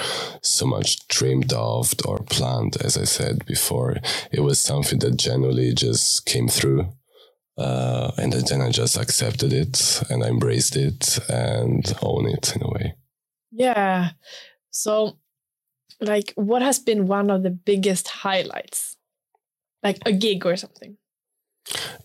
so 0.41 0.65
much 0.65 1.07
dreamed 1.09 1.51
of 1.53 1.93
or 2.05 2.19
planned, 2.19 2.77
as 2.81 2.97
I 2.97 3.03
said 3.03 3.45
before. 3.45 3.97
It 4.31 4.41
was 4.41 4.59
something 4.59 4.99
that 4.99 5.17
generally 5.17 5.73
just 5.73 6.25
came 6.25 6.47
through. 6.47 6.89
Uh, 7.57 8.11
and 8.17 8.31
then 8.31 8.61
I 8.61 8.69
just 8.69 8.95
accepted 8.95 9.51
it 9.51 10.01
and 10.09 10.23
I 10.23 10.27
embraced 10.27 10.77
it 10.77 11.19
and 11.27 11.93
own 12.01 12.29
it 12.29 12.55
in 12.55 12.63
a 12.63 12.69
way. 12.69 12.95
Yeah. 13.51 14.11
So, 14.71 15.17
like, 15.99 16.31
what 16.35 16.61
has 16.61 16.79
been 16.79 17.07
one 17.07 17.29
of 17.29 17.43
the 17.43 17.49
biggest 17.49 18.07
highlights? 18.07 18.95
Like 19.83 19.99
a 20.05 20.11
gig 20.11 20.45
or 20.45 20.55
something 20.57 20.97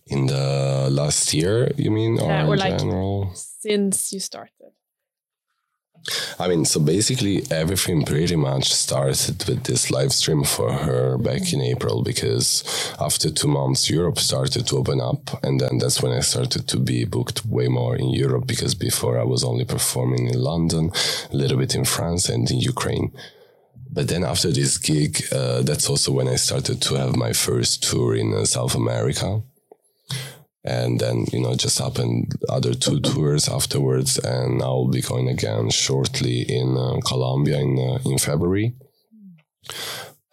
In 0.07 0.27
the 0.27 0.89
last 0.91 1.33
year, 1.33 1.72
you 1.77 1.91
mean, 1.91 2.18
or, 2.20 2.29
Yeah, 2.29 2.47
or 2.47 2.55
in 2.55 2.61
like- 2.61 2.79
general? 2.79 3.33
since 3.35 4.12
you 4.12 4.20
started. 4.20 4.72
I 6.39 6.49
mean, 6.49 6.66
so 6.66 6.81
basically 6.81 7.45
everything 7.51 8.05
pretty 8.05 8.37
much 8.37 8.66
started 8.75 9.43
with 9.49 9.64
this 9.64 9.91
live 9.91 10.12
stream 10.12 10.45
for 10.45 10.68
HÖR 10.70 11.16
back 11.22 11.51
in 11.55 11.62
April 11.62 12.03
because 12.03 12.62
after 13.01 13.31
two 13.31 13.49
months, 13.49 13.89
Europe 13.89 14.18
started 14.18 14.66
to 14.66 14.77
open 14.77 15.01
up. 15.01 15.22
And 15.43 15.59
then 15.61 15.79
that's 15.79 16.03
when 16.03 16.12
I 16.12 16.20
started 16.20 16.68
to 16.68 16.79
be 16.79 17.07
booked 17.07 17.47
way 17.47 17.68
more 17.68 17.97
in 17.97 18.11
Europe 18.11 18.47
because 18.47 18.75
before 18.75 19.18
I 19.18 19.25
was 19.25 19.43
only 19.45 19.64
performing 19.64 20.27
in 20.27 20.39
London, 20.51 20.91
a 21.33 21.37
little 21.37 21.57
bit 21.57 21.75
in 21.75 21.85
France 21.87 22.29
and 22.29 22.51
in 22.51 22.59
Ukraine. 22.61 23.11
But 23.95 24.09
then 24.09 24.25
after 24.25 24.51
this 24.51 24.77
gig, 24.77 25.23
uh, 25.33 25.63
that's 25.63 25.89
also 25.89 26.11
when 26.11 26.27
I 26.27 26.35
started 26.35 26.83
to 26.83 26.97
have 26.97 27.15
my 27.15 27.33
first 27.33 27.85
tour 27.85 28.17
in 28.17 28.35
uh, 28.35 28.45
South 28.45 28.75
America. 28.75 29.43
And 30.65 30.99
then 30.99 31.27
you 31.33 31.41
know 31.41 31.55
just 31.55 31.79
happened 31.79 32.33
other 32.49 32.75
two 32.75 32.99
tours 32.99 33.51
afterwards 33.51 34.19
and 34.19 34.63
i'll 34.63 34.89
be 34.89 35.03
going 35.03 35.29
again 35.29 35.69
shortly 35.69 36.41
in 36.41 36.75
uh, 36.75 37.01
colombia 37.07 37.59
in 37.59 37.79
uh, 37.79 37.99
in 38.11 38.17
february. 38.17 38.75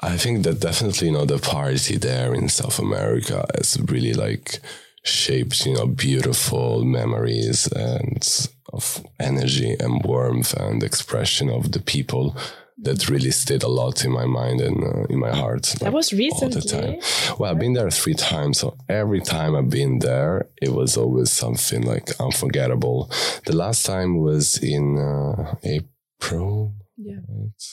I 0.01 0.15
think 0.15 0.43
that 0.43 0.61
definitely 0.61 1.07
you 1.07 1.13
know 1.13 1.25
the 1.25 1.37
party 1.37 1.97
there 1.97 2.33
in 2.33 2.47
south 2.47 2.79
america 2.79 3.45
has 3.55 3.77
really 3.89 4.13
like 4.13 4.61
shaped 5.03 5.65
you 5.65 5.73
know 5.73 5.87
beautiful 5.87 6.85
memories 6.85 7.67
and 7.73 8.23
of 8.71 9.03
energy 9.19 9.75
and 9.81 10.01
warmth 10.05 10.53
and 10.53 10.81
expression 10.81 11.49
of 11.49 11.73
the 11.73 11.81
people 11.81 12.37
that 12.81 13.09
really 13.09 13.31
stayed 13.31 13.63
a 13.63 13.67
lot 13.67 14.03
in 14.03 14.11
my 14.11 14.25
mind 14.25 14.59
and 14.59 14.83
uh, 14.83 15.03
in 15.09 15.19
my 15.19 15.33
heart. 15.33 15.63
That 15.79 15.93
was 15.93 16.11
recently. 16.11 16.55
All 16.55 16.61
the 16.61 16.67
time. 16.67 17.37
Well, 17.37 17.51
I've 17.51 17.59
been 17.59 17.73
there 17.73 17.89
three 17.91 18.15
times, 18.15 18.59
so 18.59 18.75
every 18.89 19.21
time 19.21 19.55
I've 19.55 19.69
been 19.69 19.99
there, 19.99 20.47
it 20.61 20.73
was 20.73 20.97
always 20.97 21.31
something 21.31 21.83
like 21.83 22.19
unforgettable. 22.19 23.11
The 23.45 23.55
last 23.55 23.85
time 23.85 24.19
was 24.19 24.57
in 24.57 24.97
uh, 24.97 25.55
April. 25.63 26.73
Yeah. 26.97 27.19
Right? 27.27 27.63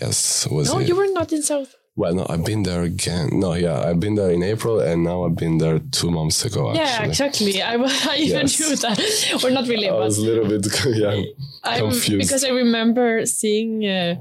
Yes. 0.00 0.46
Was 0.50 0.72
no, 0.72 0.80
it? 0.80 0.88
you 0.88 0.96
were 0.96 1.12
not 1.12 1.32
in 1.32 1.42
South. 1.42 1.74
Well, 1.96 2.14
no, 2.14 2.26
I've 2.28 2.44
been 2.44 2.62
there 2.62 2.82
again. 2.82 3.40
No, 3.40 3.54
yeah, 3.54 3.80
I've 3.80 4.00
been 4.00 4.14
there 4.14 4.30
in 4.30 4.42
April, 4.42 4.80
and 4.80 5.04
now 5.04 5.24
I've 5.24 5.36
been 5.36 5.58
there 5.58 5.80
two 5.80 6.10
months 6.10 6.44
ago. 6.44 6.70
Actually. 6.70 6.84
Yeah, 6.84 7.02
exactly. 7.04 7.62
I, 7.62 7.74
I 7.74 8.16
even 8.16 8.40
yes. 8.40 8.60
knew 8.60 8.76
that. 8.76 9.40
We're 9.42 9.50
not 9.50 9.68
really. 9.68 9.88
I 9.88 9.94
was 9.94 10.18
a 10.18 10.22
little 10.22 10.48
bit 10.48 10.66
yeah 10.86 11.22
confused 11.62 12.18
because 12.18 12.44
I 12.44 12.50
remember 12.50 13.26
seeing. 13.26 13.86
Uh, 13.86 14.16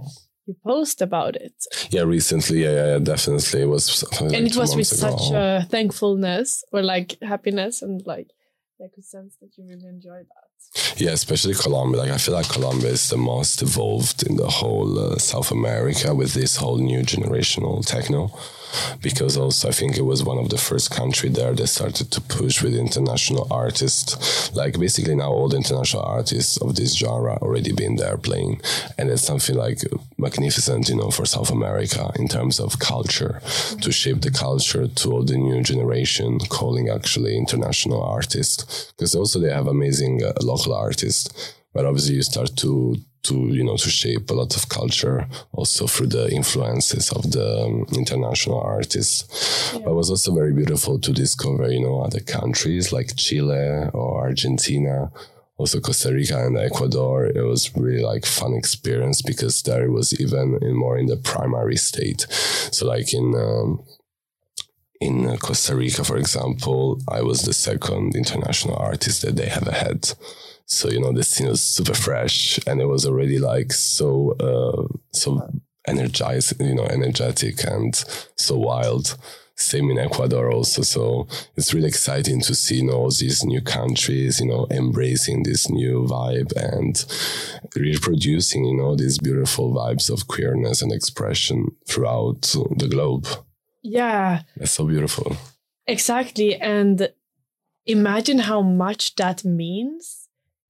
you 0.49 0.55
post 0.65 0.99
about 0.99 1.35
it. 1.35 1.53
Yeah, 1.91 2.01
recently, 2.01 2.63
yeah, 2.63 2.93
yeah, 2.93 2.97
definitely. 2.97 3.61
It 3.61 3.65
was, 3.67 4.03
like 4.19 4.33
and 4.33 4.47
it 4.47 4.55
was 4.55 4.75
with 4.75 4.91
ago. 4.91 5.15
such 5.15 5.31
a 5.31 5.67
thankfulness 5.69 6.63
or 6.73 6.81
like 6.81 7.17
happiness, 7.21 7.83
and 7.83 8.01
like 8.07 8.31
I 8.83 8.87
could 8.93 9.05
sense 9.05 9.35
that 9.41 9.51
you 9.57 9.65
really 9.67 9.85
enjoyed 9.87 10.25
that. 10.25 10.99
Yeah, 10.99 11.11
especially 11.11 11.53
Colombia. 11.53 12.01
Like 12.01 12.11
I 12.11 12.17
feel 12.17 12.33
like 12.33 12.49
Colombia 12.49 12.89
is 12.89 13.09
the 13.09 13.17
most 13.17 13.61
evolved 13.61 14.25
in 14.27 14.37
the 14.37 14.47
whole 14.47 14.97
uh, 14.97 15.17
South 15.17 15.51
America 15.51 16.15
with 16.15 16.33
this 16.33 16.55
whole 16.55 16.77
new 16.77 17.01
generational 17.01 17.85
techno 17.85 18.31
because 19.01 19.37
also 19.37 19.69
I 19.69 19.71
think 19.71 19.97
it 19.97 20.05
was 20.05 20.23
one 20.23 20.37
of 20.37 20.49
the 20.49 20.57
first 20.57 20.91
country 20.91 21.29
there 21.29 21.53
that 21.53 21.67
started 21.67 22.11
to 22.11 22.21
push 22.21 22.61
with 22.61 22.75
international 22.75 23.47
artists. 23.51 24.53
Like 24.55 24.79
basically 24.79 25.15
now 25.15 25.31
all 25.31 25.49
the 25.49 25.57
international 25.57 26.03
artists 26.03 26.57
of 26.57 26.75
this 26.75 26.95
genre 26.95 27.37
already 27.41 27.73
been 27.73 27.95
there 27.95 28.17
playing, 28.17 28.61
and 28.97 29.09
it's 29.09 29.23
something 29.23 29.55
like 29.55 29.79
magnificent, 30.17 30.89
you 30.89 30.95
know, 30.95 31.11
for 31.11 31.25
South 31.25 31.51
America 31.51 32.11
in 32.15 32.27
terms 32.27 32.59
of 32.59 32.79
culture 32.79 33.41
to 33.81 33.91
shape 33.91 34.21
the 34.21 34.31
culture 34.31 34.87
to 34.87 35.11
all 35.11 35.23
the 35.23 35.37
new 35.37 35.61
generation, 35.63 36.39
calling 36.49 36.89
actually 36.89 37.37
international 37.37 38.01
artists 38.01 38.93
because 38.97 39.15
also 39.15 39.39
they 39.39 39.51
have 39.51 39.67
amazing 39.67 40.23
uh, 40.23 40.33
local 40.41 40.73
artists. 40.73 41.55
But 41.73 41.85
obviously, 41.85 42.15
you 42.15 42.23
start 42.23 42.55
to 42.57 42.95
to 43.23 43.35
you 43.49 43.63
know 43.63 43.77
to 43.77 43.89
shape 43.89 44.29
a 44.29 44.33
lot 44.33 44.55
of 44.55 44.69
culture 44.69 45.27
also 45.51 45.87
through 45.87 46.07
the 46.07 46.29
influences 46.31 47.11
of 47.11 47.31
the 47.31 47.63
um, 47.63 47.85
international 47.97 48.59
artists 48.59 49.71
yeah. 49.73 49.79
but 49.79 49.91
it 49.91 49.95
was 49.95 50.09
also 50.09 50.33
very 50.33 50.53
beautiful 50.53 50.99
to 50.99 51.11
discover 51.11 51.71
you 51.71 51.81
know 51.81 52.01
other 52.01 52.21
countries 52.21 52.93
like 52.93 53.15
chile 53.15 53.89
or 53.93 54.21
argentina 54.21 55.11
also 55.57 55.79
costa 55.79 56.13
rica 56.13 56.45
and 56.45 56.57
ecuador 56.57 57.25
it 57.25 57.43
was 57.43 57.75
really 57.75 58.03
like 58.03 58.25
fun 58.25 58.53
experience 58.53 59.21
because 59.21 59.61
there 59.63 59.85
it 59.85 59.91
was 59.91 60.19
even 60.19 60.57
in 60.61 60.73
more 60.73 60.97
in 60.97 61.07
the 61.07 61.17
primary 61.17 61.75
state 61.75 62.25
so 62.29 62.87
like 62.87 63.13
in 63.13 63.35
um, 63.35 63.83
in 65.01 65.37
Costa 65.37 65.75
Rica, 65.75 66.03
for 66.03 66.17
example, 66.17 66.99
I 67.07 67.21
was 67.21 67.43
the 67.43 67.53
second 67.53 68.15
international 68.15 68.75
artist 68.75 69.21
that 69.21 69.37
they 69.37 69.47
have 69.47 69.67
had. 69.67 70.13
So, 70.69 70.89
you 70.89 70.99
know, 70.99 71.11
the 71.11 71.23
scene 71.23 71.47
was 71.47 71.61
super 71.61 71.95
fresh 71.95 72.59
and 72.67 72.79
it 72.79 72.85
was 72.85 73.05
already 73.05 73.39
like 73.39 73.73
so, 73.73 74.31
uh, 74.39 74.87
so 75.11 75.51
energized, 75.87 76.61
you 76.61 76.75
know, 76.75 76.85
energetic 76.85 77.63
and 77.63 77.95
so 78.35 78.57
wild. 78.57 79.17
Same 79.55 79.89
in 79.89 79.97
Ecuador 79.97 80.51
also. 80.51 80.83
So 80.83 81.27
it's 81.57 81.73
really 81.73 81.87
exciting 81.87 82.39
to 82.41 82.53
see, 82.53 82.77
you 82.77 82.85
know, 82.85 82.93
all 82.93 83.09
these 83.09 83.43
new 83.43 83.61
countries, 83.61 84.39
you 84.39 84.45
know, 84.45 84.67
embracing 84.69 85.43
this 85.43 85.69
new 85.69 86.05
vibe 86.07 86.53
and 86.55 87.03
reproducing, 87.75 88.63
you 88.63 88.77
know, 88.77 88.95
these 88.95 89.17
beautiful 89.17 89.73
vibes 89.73 90.09
of 90.09 90.27
queerness 90.27 90.83
and 90.83 90.93
expression 90.93 91.75
throughout 91.87 92.41
the 92.77 92.87
globe. 92.87 93.27
Yeah. 93.81 94.43
That's 94.55 94.71
so 94.71 94.85
beautiful. 94.85 95.35
Exactly. 95.87 96.55
And 96.55 97.09
imagine 97.85 98.37
how 98.39 98.61
much 98.61 99.15
that 99.15 99.43
means 99.43 100.18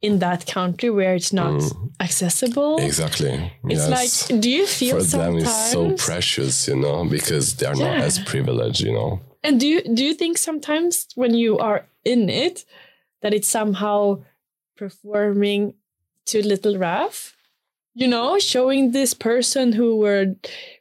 in 0.02 0.20
that 0.20 0.46
country 0.46 0.90
where 0.90 1.14
it's 1.16 1.34
not 1.34 1.60
mm. 1.60 1.92
accessible. 2.00 2.78
Exactly. 2.78 3.52
It's 3.66 3.88
yes. 3.88 4.30
like, 4.30 4.42
do 4.42 4.50
you 4.50 4.66
feel 4.66 4.98
for 4.98 5.04
sometimes? 5.04 5.44
them 5.44 5.44
it's 5.44 5.72
so 5.72 6.06
precious, 6.06 6.68
you 6.68 6.78
know, 6.78 7.06
because 7.06 7.56
they 7.56 7.66
are 7.66 7.76
yeah. 7.76 7.96
not 7.96 7.98
as 8.06 8.20
privileged, 8.20 8.82
you 8.82 8.94
know. 8.94 9.20
And 9.44 9.60
do 9.60 9.68
you 9.68 9.82
do 9.82 10.04
you 10.04 10.14
think 10.14 10.38
sometimes 10.38 11.08
when 11.16 11.34
you 11.34 11.58
are 11.60 11.86
in 12.04 12.30
it 12.30 12.66
that 13.22 13.34
it's 13.34 13.50
somehow 13.50 14.24
performing 14.78 15.74
to 16.28 16.46
little 16.46 16.76
Raph? 16.76 17.34
You 17.94 18.08
know, 18.08 18.40
showing 18.40 18.92
this 18.92 19.14
person 19.14 19.74
who 19.74 19.98
were 19.98 20.36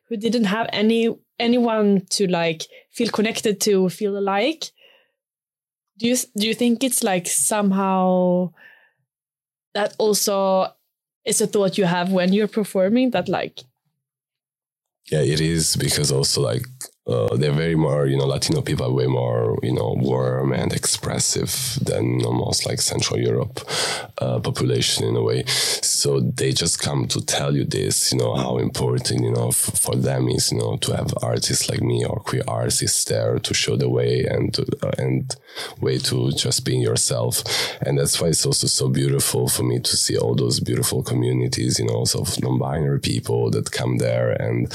who 0.08 0.16
didn't 0.16 0.44
have 0.44 0.68
any 0.72 1.16
anyone 1.38 2.06
to 2.10 2.26
like 2.28 2.66
feel 2.90 3.08
connected 3.08 3.60
to, 3.62 3.88
feel 3.88 4.16
alike. 4.16 4.70
Do 5.98 6.06
you 6.06 6.16
do 6.36 6.46
you 6.46 6.54
think 6.54 6.84
it's 6.84 7.02
like 7.02 7.26
somehow 7.26 8.52
that 9.78 9.94
also 9.98 10.66
is 11.24 11.40
a 11.40 11.46
thought 11.46 11.78
you 11.78 11.84
have 11.84 12.10
when 12.10 12.32
you're 12.32 12.48
performing 12.48 13.10
that 13.12 13.28
like 13.28 13.60
yeah 15.08 15.20
it 15.20 15.40
is 15.40 15.76
because 15.76 16.10
also 16.10 16.40
like 16.40 16.66
uh, 17.08 17.36
they're 17.36 17.52
very 17.52 17.74
more, 17.74 18.06
you 18.06 18.16
know, 18.16 18.26
Latino 18.26 18.60
people 18.60 18.86
are 18.86 18.92
way 18.92 19.06
more, 19.06 19.58
you 19.62 19.72
know, 19.72 19.94
warm 19.98 20.52
and 20.52 20.72
expressive 20.72 21.78
than 21.82 22.22
almost 22.24 22.66
like 22.66 22.80
Central 22.80 23.18
Europe 23.18 23.60
uh, 24.18 24.38
population 24.40 25.06
in 25.06 25.16
a 25.16 25.22
way. 25.22 25.44
So 25.46 26.20
they 26.20 26.52
just 26.52 26.80
come 26.80 27.08
to 27.08 27.20
tell 27.24 27.56
you 27.56 27.64
this, 27.64 28.12
you 28.12 28.18
know, 28.18 28.34
how 28.36 28.58
important, 28.58 29.24
you 29.24 29.32
know, 29.32 29.48
f- 29.48 29.80
for 29.80 29.96
them 29.96 30.28
is, 30.28 30.52
you 30.52 30.58
know, 30.58 30.76
to 30.76 30.96
have 30.96 31.12
artists 31.22 31.68
like 31.68 31.80
me 31.80 32.04
or 32.04 32.20
queer 32.20 32.42
artists 32.46 33.04
there 33.04 33.38
to 33.38 33.54
show 33.54 33.76
the 33.76 33.88
way 33.88 34.24
and 34.24 34.52
to, 34.54 34.66
uh, 34.82 34.92
and 34.98 35.34
way 35.80 35.98
to 35.98 36.30
just 36.32 36.64
being 36.64 36.82
yourself. 36.82 37.42
And 37.80 37.98
that's 37.98 38.20
why 38.20 38.28
it's 38.28 38.44
also 38.44 38.66
so 38.66 38.88
beautiful 38.88 39.48
for 39.48 39.62
me 39.62 39.80
to 39.80 39.96
see 39.96 40.16
all 40.18 40.34
those 40.34 40.60
beautiful 40.60 41.02
communities, 41.02 41.78
you 41.78 41.86
know, 41.86 42.04
of 42.14 42.40
non-binary 42.42 43.00
people 43.00 43.50
that 43.50 43.72
come 43.72 43.98
there 43.98 44.30
and 44.30 44.72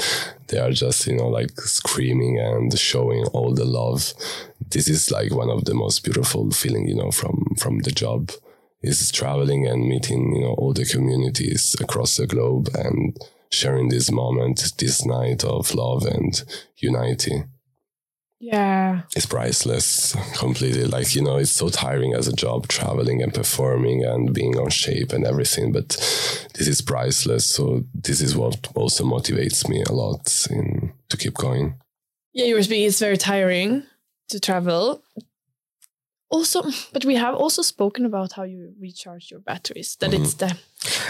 they 0.48 0.58
are 0.58 0.70
just 0.70 1.06
you 1.06 1.16
know 1.16 1.28
like 1.28 1.58
screaming 1.60 2.38
and 2.38 2.76
showing 2.78 3.24
all 3.32 3.54
the 3.54 3.64
love. 3.64 4.12
This 4.70 4.88
is 4.88 5.10
like 5.10 5.32
one 5.32 5.50
of 5.50 5.64
the 5.64 5.74
most 5.74 6.04
beautiful 6.04 6.50
feeling 6.50 6.88
you 6.88 6.94
know 6.94 7.10
from 7.10 7.54
from 7.58 7.80
the 7.80 7.90
job 7.92 8.32
is 8.82 9.10
traveling 9.10 9.66
and 9.66 9.88
meeting 9.88 10.34
you 10.34 10.42
know 10.42 10.54
all 10.58 10.72
the 10.72 10.84
communities 10.84 11.74
across 11.80 12.16
the 12.16 12.26
globe 12.26 12.68
and 12.74 13.16
sharing 13.50 13.88
this 13.88 14.10
moment 14.10 14.72
this 14.78 15.06
night 15.06 15.44
of 15.44 15.74
love 15.74 16.04
and 16.04 16.44
unity 16.76 17.44
yeah. 18.44 19.02
It's 19.16 19.24
priceless 19.24 20.14
completely. 20.36 20.84
Like, 20.84 21.14
you 21.14 21.22
know, 21.22 21.36
it's 21.38 21.50
so 21.50 21.70
tiring 21.70 22.12
as 22.12 22.28
a 22.28 22.32
job, 22.32 22.68
traveling 22.68 23.22
and 23.22 23.32
performing 23.32 24.04
and 24.04 24.34
being 24.34 24.58
on 24.58 24.68
shape 24.68 25.12
and 25.14 25.24
everything. 25.26 25.72
But 25.72 25.88
this 26.54 26.68
is 26.68 26.82
priceless. 26.82 27.46
So 27.46 27.84
this 27.94 28.20
is 28.20 28.36
what 28.36 28.68
also 28.74 29.04
motivates 29.04 29.66
me 29.66 29.82
a 29.88 29.92
lot 29.92 30.46
in 30.50 30.92
to 31.08 31.16
keep 31.16 31.34
going. 31.34 31.76
Yeah, 32.34 32.44
you 32.46 32.54
were 32.54 32.62
speaking, 32.62 32.86
it's 32.86 32.98
very 32.98 33.16
tiring 33.16 33.84
to 34.28 34.38
travel. 34.38 35.02
Also, 36.28 36.64
but 36.92 37.04
we 37.04 37.14
have 37.14 37.34
also 37.34 37.62
spoken 37.62 38.04
about 38.04 38.32
how 38.32 38.42
you 38.42 38.74
recharge 38.78 39.30
your 39.30 39.40
batteries. 39.40 39.96
That 40.00 40.10
mm-hmm. 40.10 40.24
it's 40.24 40.34
the 40.34 40.58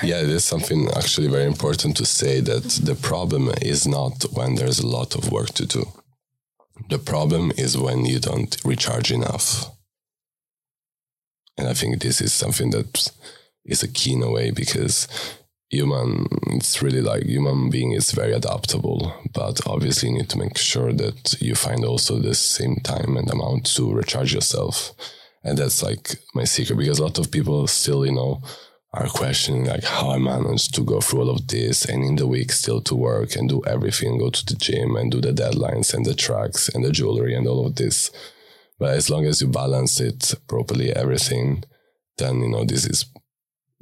yeah, 0.02 0.22
there's 0.22 0.44
something 0.44 0.88
actually 0.94 1.28
very 1.28 1.46
important 1.46 1.96
to 1.96 2.04
say 2.04 2.40
that 2.40 2.64
the 2.84 2.94
problem 2.94 3.50
is 3.62 3.88
not 3.88 4.22
when 4.32 4.54
there's 4.54 4.78
a 4.78 4.86
lot 4.86 5.14
of 5.16 5.32
work 5.32 5.50
to 5.54 5.66
do 5.66 5.84
the 6.88 6.98
problem 6.98 7.52
is 7.56 7.78
when 7.78 8.04
you 8.04 8.18
don't 8.18 8.56
recharge 8.64 9.12
enough. 9.12 9.70
And 11.56 11.68
I 11.68 11.74
think 11.74 12.00
this 12.00 12.20
is 12.20 12.32
something 12.32 12.70
that 12.70 13.10
is 13.64 13.82
a 13.82 13.88
key 13.88 14.14
in 14.14 14.22
a 14.22 14.30
way 14.30 14.50
because 14.50 15.08
human 15.70 16.26
it's 16.48 16.82
really 16.82 17.00
like 17.00 17.24
human 17.24 17.70
being 17.70 17.92
is 17.92 18.12
very 18.12 18.32
adaptable 18.32 19.12
but 19.32 19.66
obviously 19.66 20.08
you 20.08 20.14
need 20.16 20.28
to 20.28 20.38
make 20.38 20.56
sure 20.56 20.92
that 20.92 21.34
you 21.40 21.54
find 21.54 21.84
also 21.84 22.18
the 22.18 22.34
same 22.34 22.76
time 22.76 23.16
and 23.16 23.30
amount 23.30 23.64
to 23.64 23.92
recharge 23.92 24.34
yourself 24.34 24.92
and 25.42 25.58
that's 25.58 25.82
like 25.82 26.16
my 26.34 26.44
secret 26.44 26.76
because 26.76 26.98
a 26.98 27.02
lot 27.02 27.18
of 27.18 27.30
people 27.30 27.66
still 27.66 28.04
you 28.04 28.12
know 28.12 28.42
are 28.94 29.08
questioning 29.08 29.64
like 29.64 29.82
how 29.84 30.10
I 30.10 30.18
managed 30.18 30.74
to 30.74 30.84
go 30.84 31.00
through 31.00 31.22
all 31.22 31.30
of 31.30 31.48
this 31.48 31.84
and 31.84 32.04
in 32.04 32.16
the 32.16 32.26
week 32.26 32.52
still 32.52 32.80
to 32.82 32.94
work 32.94 33.34
and 33.34 33.48
do 33.48 33.60
everything, 33.66 34.18
go 34.18 34.30
to 34.30 34.46
the 34.46 34.54
gym 34.54 34.96
and 34.96 35.10
do 35.10 35.20
the 35.20 35.32
deadlines 35.32 35.92
and 35.92 36.06
the 36.06 36.14
tracks 36.14 36.68
and 36.68 36.84
the 36.84 36.92
jewelry 36.92 37.34
and 37.34 37.46
all 37.46 37.66
of 37.66 37.74
this. 37.74 38.10
But 38.78 38.94
as 38.94 39.10
long 39.10 39.26
as 39.26 39.40
you 39.40 39.48
balance 39.48 40.00
it 40.00 40.34
properly, 40.46 40.92
everything, 40.92 41.64
then 42.18 42.40
you 42.40 42.48
know 42.48 42.64
this 42.64 42.86
is 42.86 43.06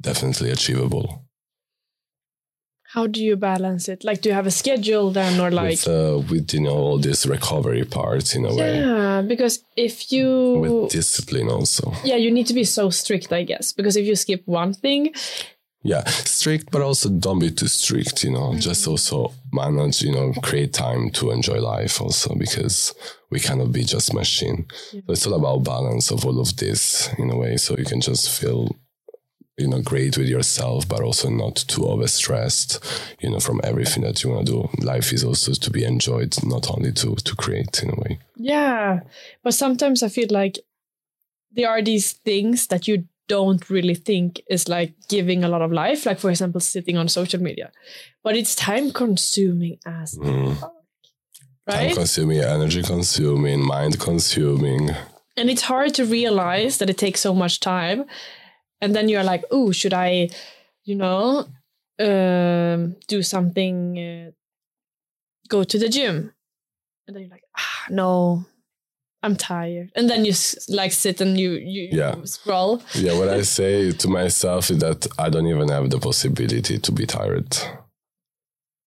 definitely 0.01 0.49
achievable. 0.49 1.22
How 2.93 3.07
do 3.07 3.23
you 3.23 3.35
balance 3.35 3.89
it? 3.89 4.03
Like, 4.03 4.21
do 4.21 4.29
you 4.29 4.35
have 4.35 4.45
a 4.45 4.51
schedule 4.51 5.09
then, 5.09 5.39
or 5.39 5.49
like? 5.49 5.71
with, 5.71 5.87
uh, 5.87 6.19
with 6.29 6.53
you 6.53 6.61
know 6.61 6.77
all 6.77 6.99
this 6.99 7.25
recovery 7.25 7.85
parts 7.85 8.35
in 8.35 8.45
a 8.45 8.53
way 8.53 8.79
yeah, 8.81 9.21
because 9.21 9.63
if 9.75 10.11
you 10.11 10.59
with 10.59 10.91
discipline 10.91 11.49
also 11.49 11.91
yeah, 12.03 12.17
you 12.17 12.29
need 12.29 12.47
to 12.47 12.53
be 12.53 12.63
so 12.63 12.91
strict, 12.91 13.33
I 13.33 13.43
guess. 13.43 13.73
Because 13.73 13.95
if 13.95 14.05
you 14.05 14.15
skip 14.15 14.43
one 14.45 14.73
thing, 14.73 15.11
yeah 15.83 16.03
strict 16.05 16.71
but 16.71 16.81
also 16.81 17.09
don't 17.09 17.39
be 17.39 17.51
too 17.51 17.67
strict 17.67 18.23
you 18.23 18.31
know 18.31 18.55
just 18.55 18.87
also 18.87 19.33
manage 19.51 20.01
you 20.01 20.11
know 20.11 20.31
create 20.41 20.71
time 20.71 21.09
to 21.09 21.29
enjoy 21.31 21.59
life 21.59 22.01
also 22.01 22.33
because 22.35 22.95
we 23.29 23.39
cannot 23.39 23.71
be 23.71 23.83
just 23.83 24.13
machine 24.13 24.65
so 24.91 25.01
it's 25.09 25.27
all 25.27 25.33
about 25.33 25.63
balance 25.63 26.09
of 26.09 26.25
all 26.25 26.39
of 26.39 26.55
this 26.55 27.09
in 27.17 27.29
a 27.29 27.35
way 27.35 27.57
so 27.57 27.75
you 27.77 27.83
can 27.83 27.99
just 27.99 28.39
feel 28.39 28.73
you 29.57 29.67
know 29.67 29.81
great 29.81 30.17
with 30.17 30.27
yourself 30.27 30.87
but 30.87 31.01
also 31.01 31.29
not 31.29 31.55
too 31.55 31.81
overstressed 31.81 32.79
you 33.21 33.29
know 33.29 33.39
from 33.39 33.61
everything 33.63 34.01
that 34.03 34.23
you 34.23 34.29
want 34.31 34.47
to 34.47 34.51
do 34.53 34.69
life 34.83 35.13
is 35.13 35.23
also 35.23 35.53
to 35.53 35.69
be 35.69 35.83
enjoyed 35.83 36.35
not 36.43 36.69
only 36.71 36.91
to 36.91 37.15
to 37.15 37.35
create 37.35 37.83
in 37.83 37.89
a 37.91 37.95
way 37.95 38.19
yeah. 38.35 39.01
But 39.43 39.53
sometimes 39.53 40.03
I 40.03 40.09
feel 40.09 40.27
like 40.29 40.59
there 41.51 41.69
are 41.69 41.81
these 41.81 42.13
things 42.13 42.67
that 42.67 42.87
you 42.87 43.05
don't 43.29 43.69
really 43.69 43.95
think 43.95 44.41
is 44.49 44.67
like 44.67 44.93
giving 45.07 45.43
a 45.43 45.47
lot 45.47 45.61
of 45.61 45.71
life. 45.71 46.05
Like 46.05 46.19
for 46.19 46.29
example, 46.29 46.59
sitting 46.59 46.97
on 46.97 47.07
social 47.07 47.41
media, 47.41 47.71
but 48.23 48.35
it's 48.35 48.55
time 48.55 48.91
consuming 48.91 49.77
as 49.85 50.17
Mm. 50.17 50.57
fuck, 50.57 50.73
time 51.69 51.93
consuming 51.95 52.39
energy 52.39 52.81
consuming 52.83 53.61
mind 53.65 53.99
consuming 53.99 54.89
and 55.37 55.49
it's 55.49 55.61
hard 55.63 55.93
to 55.93 56.03
realize 56.05 56.77
that 56.79 56.89
it 56.89 56.97
takes 56.97 57.21
so 57.21 57.33
much 57.33 57.59
time 57.59 58.03
and 58.83 58.93
then 58.95 59.07
you're 59.09 59.23
like 59.33 59.43
oh 59.51 59.71
should 59.71 59.93
i 59.93 60.29
you 60.89 60.95
know 60.95 61.47
um, 61.99 62.95
do 63.07 63.21
something 63.23 63.77
uh, 63.99 64.31
go 65.47 65.63
to 65.63 65.77
the 65.79 65.89
gym 65.89 66.33
and 67.07 67.15
then 67.15 67.21
you're 67.23 67.31
like 67.37 67.47
ah 67.57 67.85
no 67.89 68.43
i'm 69.23 69.35
tired 69.35 69.89
and 69.95 70.09
then 70.09 70.25
you 70.25 70.33
like 70.69 70.91
sit 70.91 71.21
and 71.21 71.39
you 71.39 71.51
you, 71.75 71.83
Yeah. 71.99 72.15
scroll 72.25 72.81
Yeah, 72.95 73.13
what 73.19 73.29
I 73.29 73.41
say 73.59 73.91
to 74.01 74.07
myself 74.07 74.69
is 74.71 74.79
that 74.79 75.07
I 75.17 75.29
don't 75.29 75.47
even 75.47 75.69
have 75.69 75.89
the 75.89 75.99
possibility 75.99 76.77
to 76.79 76.91
be 76.91 77.05
tired. 77.05 77.51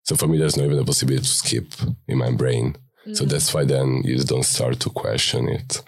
So 0.08 0.14
for 0.16 0.28
me, 0.28 0.38
there's 0.38 0.56
not 0.56 0.66
even 0.66 0.78
a 0.78 0.84
possibility 0.84 1.24
to 1.24 1.28
skip 1.42 1.68
in 2.08 2.18
my 2.18 2.30
brain. 2.30 2.76
So 3.12 3.24
Mm. 3.24 3.28
that's 3.30 3.54
why 3.54 3.64
then 3.64 4.02
you 4.04 4.18
don't 4.32 4.44
start 4.56 4.80
to 4.80 4.90
question 4.90 5.48
it 5.48 5.82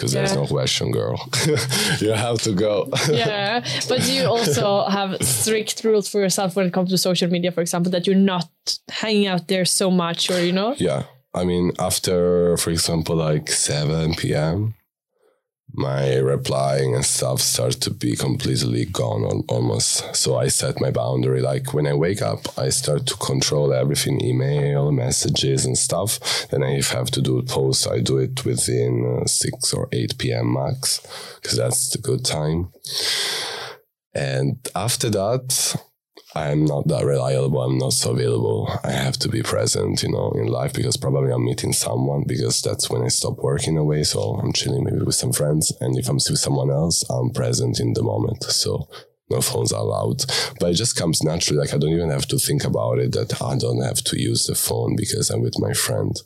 because 0.00 0.12
there's 0.12 0.34
no 0.34 0.46
question, 0.46 0.90
girl. 0.90 1.28
you 2.00 2.12
have 2.12 2.38
to 2.42 2.52
go. 2.54 2.88
yeah 3.10 3.62
but 3.88 4.08
you 4.08 4.24
also 4.24 4.84
have 4.88 5.20
strict 5.22 5.84
rules 5.84 6.08
for 6.08 6.20
yourself 6.20 6.56
when 6.56 6.66
it 6.66 6.72
comes 6.72 6.90
to 6.90 6.98
social 6.98 7.28
media 7.28 7.52
for 7.52 7.60
example 7.60 7.92
that 7.92 8.06
you're 8.06 8.16
not 8.16 8.48
hanging 8.88 9.26
out 9.26 9.48
there 9.48 9.64
so 9.64 9.90
much 9.90 10.30
or 10.30 10.40
you 10.40 10.52
know 10.52 10.74
yeah. 10.78 11.04
I 11.32 11.44
mean, 11.44 11.70
after, 11.78 12.56
for 12.56 12.70
example, 12.70 13.14
like 13.14 13.48
7 13.50 14.14
p.m., 14.14 14.74
my 15.72 16.16
replying 16.16 16.94
and 16.94 17.04
stuff 17.04 17.40
start 17.40 17.72
to 17.80 17.90
be 17.90 18.16
completely 18.16 18.84
gone 18.86 19.44
almost. 19.48 20.14
So 20.14 20.36
I 20.36 20.48
set 20.48 20.80
my 20.80 20.90
boundary. 20.90 21.40
Like 21.40 21.72
when 21.72 21.86
I 21.86 21.94
wake 21.94 22.22
up, 22.22 22.58
I 22.58 22.70
start 22.70 23.06
to 23.06 23.16
control 23.16 23.72
everything 23.72 24.24
email, 24.24 24.92
messages, 24.92 25.64
and 25.64 25.76
stuff. 25.78 26.48
Then 26.50 26.62
I 26.62 26.80
have 26.82 27.10
to 27.12 27.22
do 27.22 27.38
a 27.38 27.42
post, 27.42 27.88
I 27.88 28.00
do 28.00 28.18
it 28.18 28.44
within 28.44 29.20
uh, 29.22 29.26
6 29.26 29.74
or 29.74 29.88
8 29.92 30.18
p.m. 30.18 30.54
max 30.54 31.00
because 31.36 31.56
that's 31.56 31.90
the 31.90 31.98
good 31.98 32.24
time. 32.24 32.72
And 34.14 34.56
after 34.74 35.08
that, 35.10 35.76
I'm 36.34 36.64
not 36.64 36.86
that 36.88 37.04
reliable. 37.04 37.60
I'm 37.60 37.78
not 37.78 37.92
so 37.92 38.12
available. 38.12 38.70
I 38.84 38.92
have 38.92 39.16
to 39.18 39.28
be 39.28 39.42
present, 39.42 40.02
you 40.02 40.10
know, 40.10 40.30
in 40.32 40.46
life 40.46 40.72
because 40.72 40.96
probably 40.96 41.32
I'm 41.32 41.44
meeting 41.44 41.72
someone 41.72 42.24
because 42.26 42.62
that's 42.62 42.88
when 42.88 43.02
I 43.02 43.08
stop 43.08 43.38
working 43.38 43.76
away. 43.76 44.04
So 44.04 44.34
I'm 44.34 44.52
chilling 44.52 44.84
maybe 44.84 45.02
with 45.02 45.16
some 45.16 45.32
friends. 45.32 45.72
And 45.80 45.98
if 45.98 46.08
I'm 46.08 46.16
with 46.16 46.38
someone 46.38 46.70
else, 46.70 47.08
I'm 47.10 47.30
present 47.30 47.80
in 47.80 47.94
the 47.94 48.02
moment. 48.02 48.44
So 48.44 48.88
no 49.28 49.40
phones 49.40 49.72
are 49.72 49.80
allowed. 49.80 50.24
But 50.60 50.70
it 50.70 50.74
just 50.74 50.96
comes 50.96 51.22
naturally. 51.22 51.58
Like 51.58 51.74
I 51.74 51.78
don't 51.78 51.92
even 51.92 52.10
have 52.10 52.26
to 52.28 52.38
think 52.38 52.64
about 52.64 52.98
it 52.98 53.12
that 53.12 53.42
I 53.42 53.56
don't 53.58 53.82
have 53.82 54.02
to 54.04 54.20
use 54.20 54.46
the 54.46 54.54
phone 54.54 54.94
because 54.96 55.30
I'm 55.30 55.42
with 55.42 55.58
my 55.58 55.72
friend. 55.72 56.16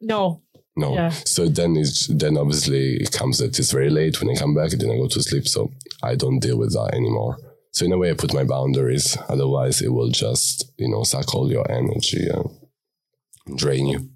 no 0.00 0.42
No. 0.76 0.94
Yeah. 0.94 1.10
So 1.10 1.48
then 1.48 1.76
it's 1.76 2.06
then 2.06 2.36
obviously 2.36 2.96
it 2.96 3.12
comes 3.12 3.38
that 3.38 3.58
it's 3.58 3.72
very 3.72 3.90
late 3.90 4.20
when 4.20 4.30
I 4.34 4.38
come 4.38 4.54
back, 4.54 4.72
and 4.72 4.80
then 4.80 4.90
I 4.90 4.96
go 4.96 5.08
to 5.08 5.22
sleep. 5.22 5.46
So 5.46 5.70
I 6.02 6.14
don't 6.14 6.40
deal 6.40 6.58
with 6.58 6.72
that 6.72 6.94
anymore. 6.94 7.36
So 7.72 7.84
in 7.86 7.92
a 7.92 7.98
way, 7.98 8.10
I 8.10 8.14
put 8.14 8.34
my 8.34 8.44
boundaries. 8.44 9.16
Otherwise, 9.28 9.80
it 9.82 9.92
will 9.92 10.10
just 10.10 10.70
you 10.78 10.88
know 10.88 11.02
suck 11.04 11.34
all 11.34 11.50
your 11.50 11.70
energy 11.70 12.28
and 12.28 13.58
drain 13.58 13.86
you. 13.86 14.08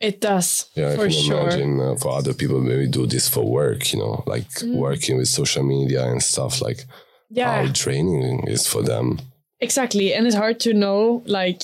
it 0.00 0.20
does 0.20 0.70
Yeah, 0.74 0.94
for 0.96 1.02
I 1.06 1.08
can 1.10 1.22
sure 1.22 1.40
imagine 1.40 1.80
uh, 1.80 1.94
for 1.96 2.10
other 2.18 2.34
people 2.34 2.60
maybe 2.60 2.86
do 2.88 3.06
this 3.06 3.28
for 3.28 3.44
work. 3.44 3.92
You 3.92 3.98
know, 4.00 4.22
like 4.26 4.48
Mm. 4.62 4.74
working 4.76 5.16
with 5.18 5.28
social 5.28 5.62
media 5.64 6.02
and 6.10 6.22
stuff. 6.22 6.60
Like 6.62 6.84
yeah 7.30 7.64
how 7.66 7.72
draining 7.72 8.22
it 8.46 8.52
is 8.52 8.66
for 8.66 8.82
them. 8.82 9.18
Exactly. 9.60 10.12
And 10.14 10.26
it's 10.26 10.36
hard 10.36 10.58
to 10.60 10.72
know 10.74 11.22
like 11.26 11.62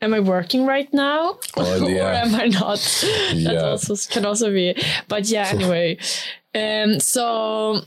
am 0.00 0.14
I 0.14 0.20
working 0.20 0.66
right 0.66 0.92
now? 0.92 1.38
Oh, 1.56 1.82
or 1.96 2.12
am 2.22 2.34
I 2.34 2.46
not? 2.48 2.78
That 3.32 3.34
Yeah. 3.34 3.70
also 3.70 3.94
can 4.12 4.24
also 4.26 4.50
be. 4.52 4.74
But 5.08 5.28
yeah, 5.28 5.48
anyway. 5.54 5.98
um 6.54 7.00
so 7.00 7.80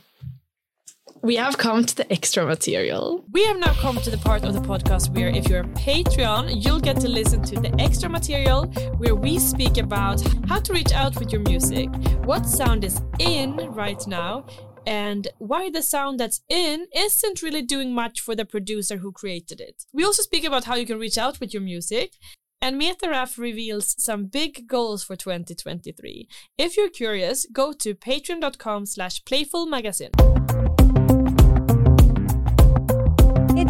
we 1.22 1.36
have 1.36 1.58
come 1.58 1.86
to 1.86 1.96
the 1.96 2.12
extra 2.12 2.46
material. 2.46 3.24
We 3.32 3.44
have 3.46 3.58
now 3.58 3.74
come 3.74 3.98
to 3.98 4.10
the 4.10 4.18
part 4.18 4.44
of 4.44 4.54
the 4.54 4.62
podcast 4.62 5.14
where, 5.14 5.28
if 5.28 5.48
you're 5.50 5.62
a 5.62 5.74
Patreon, 5.76 6.64
you'll 6.64 6.80
get 6.80 7.00
to 7.02 7.10
listen 7.10 7.42
to 7.44 7.56
the 7.60 7.74
extra 7.80 8.10
material 8.10 8.66
where 8.98 9.16
we 9.16 9.40
speak 9.40 9.78
about 9.78 10.22
how 10.48 10.60
to 10.60 10.74
reach 10.74 10.94
out 10.94 11.20
with 11.20 11.32
your 11.32 11.42
music, 11.42 11.90
what 12.24 12.46
sound 12.46 12.84
is 12.84 13.02
in 13.20 13.56
right 13.72 14.06
now, 14.08 14.46
and 14.88 15.28
why 15.40 15.70
the 15.70 15.82
sound 15.82 16.20
that's 16.20 16.42
in 16.50 16.88
isn't 16.96 17.42
really 17.42 17.62
doing 17.62 17.94
much 17.94 18.22
for 18.22 18.36
the 18.36 18.46
producer 18.46 18.98
who 18.98 19.12
created 19.12 19.60
it. 19.60 19.86
We 19.92 20.06
also 20.06 20.24
speak 20.24 20.46
about 20.46 20.66
how 20.66 20.76
you 20.76 20.86
can 20.86 21.00
reach 21.00 21.18
out 21.18 21.40
with 21.40 21.54
your 21.54 21.64
music. 21.64 22.14
And 22.62 22.80
Métaraph 22.80 23.38
reveals 23.38 23.96
some 24.04 24.26
big 24.26 24.68
goals 24.68 25.02
for 25.02 25.16
2023. 25.16 26.28
If 26.58 26.76
you're 26.76 26.90
curious, 26.90 27.46
go 27.54 27.72
to 27.72 27.96
patreon.com 27.96 28.86
slash 28.86 29.24
playfulmagazine. 29.24 30.39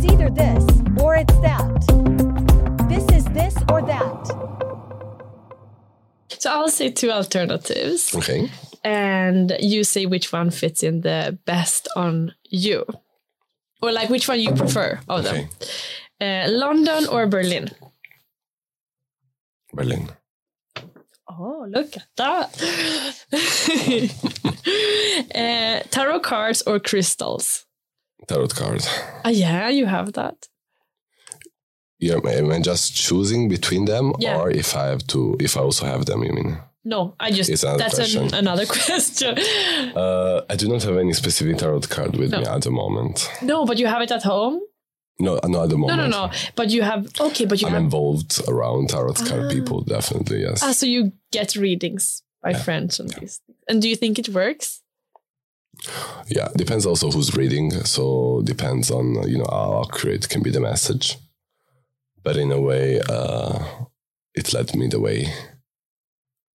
It's 0.01 0.13
either 0.13 0.29
this 0.29 0.63
or 1.01 1.15
it's 1.15 1.37
that. 1.39 2.87
This 2.87 3.03
is 3.17 3.25
this 3.33 3.53
or 3.69 3.81
that. 3.81 4.27
So 6.29 6.49
I'll 6.49 6.69
say 6.69 6.89
two 6.89 7.11
alternatives 7.11 8.15
Okay. 8.15 8.49
and 8.81 9.57
you 9.59 9.83
say 9.83 10.05
which 10.05 10.31
one 10.31 10.51
fits 10.51 10.83
in 10.83 11.01
the 11.01 11.37
best 11.45 11.89
on 11.97 12.33
you. 12.49 12.85
Or 13.81 13.91
like 13.91 14.09
which 14.09 14.29
one 14.29 14.39
you 14.39 14.53
prefer 14.53 15.01
of 15.09 15.25
them. 15.25 15.49
Uh, 16.21 16.47
London 16.49 17.05
or 17.07 17.27
Berlin? 17.27 17.69
Berlin. 19.73 20.07
Oh, 21.27 21.65
look 21.69 21.97
at 21.97 22.07
that. 22.15 22.57
uh, 25.35 25.79
tarot 25.91 26.21
cards 26.21 26.61
or 26.61 26.79
crystals? 26.79 27.65
Tarot 28.29 28.47
card. 28.49 28.81
Ah, 29.25 29.29
yeah, 29.29 29.69
you 29.69 29.85
have 29.87 30.13
that. 30.13 30.47
Yeah, 31.99 32.19
am 32.23 32.51
I 32.51 32.59
just 32.61 32.95
choosing 32.95 33.49
between 33.49 33.85
them, 33.85 34.13
Yeah. 34.19 34.37
or 34.39 34.49
if 34.51 34.75
I 34.75 34.85
have 34.87 35.05
to, 35.07 35.35
if 35.39 35.57
I 35.57 35.61
also 35.61 35.85
have 35.85 36.05
them? 36.05 36.23
You 36.23 36.33
mean? 36.33 36.57
No, 36.85 37.15
I 37.19 37.31
just 37.31 37.49
It's 37.49 37.63
another 37.63 37.79
that's 37.79 37.95
question. 37.95 38.23
An, 38.27 38.33
another 38.35 38.65
question. 38.77 39.37
Uh, 39.95 40.41
I 40.49 40.55
do 40.55 40.67
not 40.69 40.83
have 40.83 40.97
any 40.97 41.13
specific 41.13 41.57
tarot 41.57 41.81
card 41.89 42.15
with 42.15 42.31
No. 42.31 42.39
me 42.39 42.45
at 42.45 42.61
the 42.61 42.71
moment. 42.71 43.29
no, 43.41 43.65
but 43.65 43.77
you 43.79 43.87
have 43.87 44.01
it 44.01 44.11
at 44.11 44.23
home. 44.23 44.61
No, 45.19 45.37
not 45.45 45.63
at 45.63 45.69
the 45.71 45.77
moment. 45.77 45.97
no, 45.97 46.07
no. 46.07 46.27
No. 46.27 46.31
But 46.55 46.69
you 46.69 46.81
have 46.83 47.07
okay, 47.19 47.45
but 47.45 47.59
you 47.61 47.67
I'm 47.67 47.73
have 47.73 47.83
involved 47.83 48.41
around 48.47 48.89
tarot 48.89 49.15
card 49.27 49.51
people, 49.51 49.81
definitely, 49.81 50.41
yes. 50.41 50.61
ah, 50.63 50.71
so 50.71 50.85
you 50.85 51.11
get 51.31 51.55
readings 51.57 52.23
by 52.41 52.53
friends 52.53 52.99
and 53.01 53.09
these. 53.09 53.41
things. 53.45 53.57
And 53.67 53.81
do 53.81 53.89
you 53.89 53.97
think 53.97 54.17
it 54.17 54.29
works? 54.29 54.81
Yeah, 56.27 56.49
depends 56.55 56.85
also 56.85 57.09
who's 57.11 57.35
reading. 57.35 57.71
So 57.85 58.41
depends 58.43 58.91
on, 58.91 59.27
you 59.27 59.37
know, 59.37 59.47
how 59.49 59.83
accurate 59.87 60.29
can 60.29 60.41
be 60.43 60.51
the 60.51 60.59
message. 60.59 61.17
But 62.23 62.37
in 62.37 62.51
a 62.51 62.59
way, 62.59 62.99
uh, 63.09 63.59
it 64.35 64.53
led 64.53 64.75
me 64.75 64.87
the 64.87 64.99
way. 64.99 65.27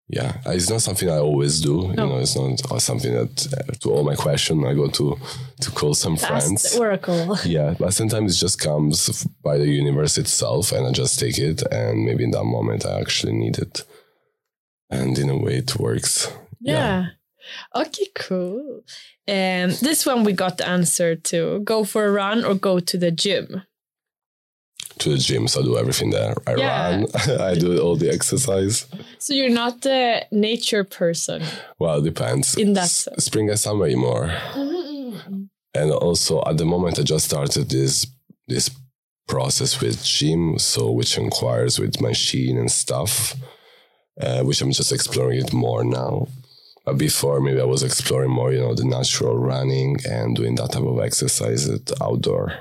Yeah, 0.09 0.37
it's 0.45 0.69
not 0.69 0.81
something 0.81 1.09
I 1.09 1.17
always 1.17 1.61
do. 1.61 1.87
You 1.87 1.93
No. 1.95 2.09
know, 2.09 2.17
it's 2.19 2.35
not 2.35 2.71
uh, 2.71 2.77
something 2.77 3.13
that 3.13 3.47
uh, 3.57 3.71
to 3.81 3.91
all 3.91 4.03
my 4.03 4.15
question 4.15 4.65
I 4.65 4.73
go 4.73 4.87
to 4.89 5.17
to 5.61 5.71
call 5.71 5.93
some 5.93 6.13
Ask 6.13 6.27
friends. 6.27 6.75
oracle. 6.77 7.37
Yeah, 7.45 7.73
but 7.79 7.93
sometimes 7.93 8.35
it 8.35 8.39
just 8.39 8.59
comes 8.59 9.25
by 9.41 9.57
the 9.57 9.67
universe 9.67 10.17
itself, 10.19 10.71
and 10.73 10.85
I 10.85 10.91
just 10.91 11.19
take 11.19 11.39
it, 11.39 11.63
and 11.71 12.03
maybe 12.05 12.25
in 12.25 12.31
that 12.31 12.43
moment 12.43 12.85
I 12.85 12.99
actually 12.99 13.33
need 13.33 13.57
it, 13.57 13.85
and 14.89 15.17
in 15.17 15.29
a 15.29 15.37
way 15.37 15.55
it 15.57 15.79
works. 15.79 16.27
Yeah. 16.59 17.05
Okay, 17.73 18.07
cool. 18.13 18.81
Um, 19.27 19.71
this 19.81 20.05
one 20.05 20.23
we 20.25 20.33
got 20.33 20.57
the 20.57 20.67
answer 20.67 21.15
to: 21.15 21.59
go 21.63 21.83
for 21.85 22.05
a 22.05 22.11
run 22.11 22.43
or 22.45 22.55
go 22.55 22.79
to 22.79 22.97
the 22.97 23.11
gym. 23.11 23.63
to 24.99 25.09
the 25.09 25.17
gym, 25.17 25.47
so 25.47 25.59
I 25.61 25.63
do 25.63 25.77
everything 25.77 26.11
there. 26.11 26.35
I 26.47 26.55
Yeah. 26.55 26.89
run, 26.89 27.05
I 27.51 27.55
do 27.55 27.79
all 27.81 27.95
the 27.97 28.11
exercise. 28.13 28.85
So 29.17 29.33
you're 29.33 29.49
not 29.63 29.85
a 29.85 30.25
nature 30.31 30.83
person. 30.83 31.41
Well, 31.79 31.97
it 31.99 32.03
depends. 32.03 32.55
In 32.57 32.73
that 32.73 32.83
S- 32.83 33.03
sense. 33.05 33.25
spring 33.25 33.49
and 33.49 33.59
summer 33.59 33.89
more. 33.97 34.29
And 35.73 35.91
also 35.91 36.43
at 36.45 36.57
the 36.57 36.65
moment, 36.65 36.99
I 36.99 37.03
just 37.03 37.25
started 37.25 37.69
this 37.69 38.05
this 38.47 38.69
process 39.27 39.81
with 39.81 40.03
gym, 40.03 40.59
so 40.59 40.91
which 40.91 41.17
inquires 41.17 41.79
with 41.79 41.99
machine 42.01 42.57
and 42.59 42.69
stuff, 42.71 43.35
uh, 44.21 44.43
which 44.43 44.61
I'm 44.61 44.71
just 44.71 44.91
exploring 44.91 45.39
it 45.39 45.53
more 45.53 45.83
now. 45.83 46.27
But 46.85 46.97
before, 46.97 47.39
maybe 47.39 47.61
I 47.61 47.65
was 47.65 47.83
exploring 47.83 48.31
more, 48.31 48.51
you 48.51 48.59
know, 48.59 48.75
the 48.75 48.83
natural 48.85 49.37
running 49.37 49.97
and 50.05 50.35
doing 50.35 50.55
that 50.55 50.73
type 50.73 50.83
of 50.83 50.99
exercise 50.99 51.69
at 51.69 51.91
outdoor. 52.01 52.53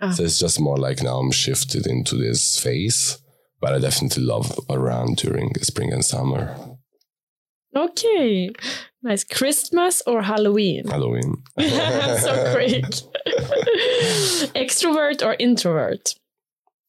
Ah. 0.00 0.10
So 0.10 0.24
it's 0.24 0.38
just 0.38 0.60
more 0.60 0.78
like 0.78 1.02
now 1.02 1.18
I'm 1.18 1.30
shifted 1.30 1.86
into 1.86 2.16
this 2.16 2.58
phase. 2.58 3.18
But 3.60 3.74
I 3.74 3.78
definitely 3.78 4.22
love 4.22 4.58
a 4.68 4.78
run 4.78 5.14
during 5.14 5.50
the 5.52 5.64
spring 5.64 5.92
and 5.92 6.04
summer. 6.04 6.56
Okay. 7.74 8.50
Nice. 9.02 9.24
Christmas 9.24 10.02
or 10.06 10.22
Halloween? 10.22 10.86
Halloween. 10.88 11.42
so 11.58 12.52
quick. 12.54 12.84
Extrovert 14.54 15.24
or 15.24 15.36
introvert? 15.38 16.14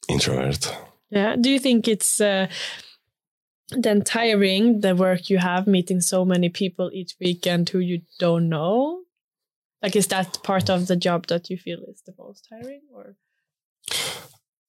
Introvert. 0.09 0.73
Yeah. 1.09 1.35
Do 1.35 1.49
you 1.49 1.59
think 1.59 1.87
it's 1.87 2.21
uh, 2.21 2.47
then 3.71 4.01
tiring 4.01 4.81
the 4.81 4.95
work 4.95 5.29
you 5.29 5.37
have 5.39 5.67
meeting 5.67 6.01
so 6.01 6.23
many 6.23 6.49
people 6.49 6.89
each 6.93 7.15
weekend 7.19 7.69
who 7.69 7.79
you 7.79 8.01
don't 8.19 8.49
know? 8.49 9.01
Like, 9.81 9.95
is 9.95 10.07
that 10.07 10.41
part 10.43 10.69
of 10.69 10.87
the 10.87 10.95
job 10.95 11.27
that 11.27 11.49
you 11.49 11.57
feel 11.57 11.79
is 11.87 12.01
the 12.05 12.13
most 12.17 12.47
tiring? 12.49 12.81
Or 12.93 13.15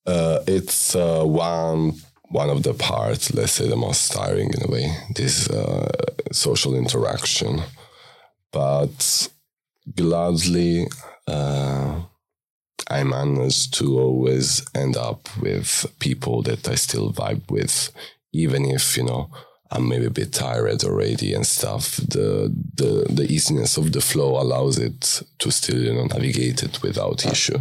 Uh, 0.07 0.43
it's 0.47 0.95
uh, 0.97 1.23
one 1.25 1.95
one 2.31 2.51
of 2.51 2.63
the 2.63 2.75
parts, 2.75 3.33
let's 3.35 3.53
say, 3.53 3.69
the 3.69 3.77
most 3.77 4.13
tiring 4.13 4.51
in 4.53 4.63
a 4.63 4.71
way. 4.71 4.95
This 5.15 5.49
uh, 5.49 5.91
social 6.33 6.75
interaction, 6.75 7.63
but 8.53 9.29
gladly, 9.97 10.89
uh, 11.27 12.03
I 12.91 13.05
managed 13.05 13.75
to 13.75 13.99
always 13.99 14.65
end 14.75 14.97
up 14.97 15.29
with 15.41 15.87
people 15.99 16.43
that 16.43 16.69
I 16.69 16.75
still 16.77 17.13
vibe 17.13 17.51
with, 17.51 17.91
even 18.33 18.65
if 18.65 18.97
you 18.97 19.05
know 19.05 19.31
I'm 19.71 19.89
maybe 19.89 20.07
a 20.07 20.11
bit 20.11 20.33
tired 20.33 20.83
already 20.85 21.35
and 21.35 21.47
stuff. 21.47 21.97
The 21.97 22.55
the 22.75 23.07
the 23.13 23.27
easiness 23.31 23.77
of 23.77 23.93
the 23.93 24.01
flow 24.01 24.41
allows 24.41 24.79
it 24.79 25.23
to 25.39 25.51
still 25.51 25.79
you 25.83 25.93
know 25.93 26.07
navigate 26.07 26.63
it 26.63 26.83
without 26.83 27.27
issue. 27.27 27.59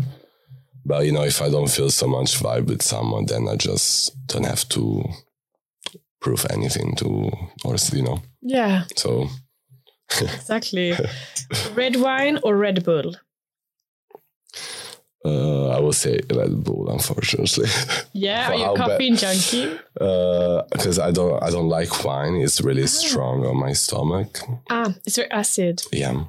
But 0.86 1.06
you 1.06 1.12
know, 1.12 1.24
if 1.24 1.42
I 1.42 1.50
don't 1.50 1.70
feel 1.70 1.90
so 1.90 2.08
much 2.08 2.40
vibe 2.40 2.68
with 2.68 2.82
someone, 2.82 3.26
then 3.26 3.50
I 3.50 3.58
just 3.58 4.16
don't 4.28 4.46
have 4.46 4.68
to 4.70 5.04
prove 6.22 6.46
anything 6.50 6.96
to, 6.96 7.32
or 7.66 7.76
you 7.92 8.04
know. 8.04 8.22
yeah, 8.42 8.86
So 8.96 9.28
exactly. 10.22 10.94
Red 11.76 11.98
wine 11.98 12.40
or 12.42 12.56
Red 12.56 12.86
Bull? 12.86 13.16
Uh, 15.26 15.70
I 15.70 15.80
will 15.80 15.94
say 15.94 16.20
Red 16.34 16.64
Bull, 16.64 16.90
unfortunately, 16.90 17.68
Yeah, 18.14 18.50
are 18.52 18.56
you 18.56 18.66
a 18.66 18.76
bad- 18.76 18.88
caffeine 18.92 19.16
junkie? 19.16 19.78
because 20.72 21.00
I 21.00 21.12
don't 21.12 21.42
I 21.44 21.50
don't 21.50 21.70
like 21.70 22.04
wine. 22.04 22.36
It's 22.36 22.62
really 22.62 22.88
strong 22.88 23.46
on 23.46 23.58
my 23.58 23.74
stomach. 23.74 24.40
Ah, 24.70 24.94
it's 25.06 25.16
very 25.18 25.32
acid. 25.32 25.82
Yeah. 25.92 26.26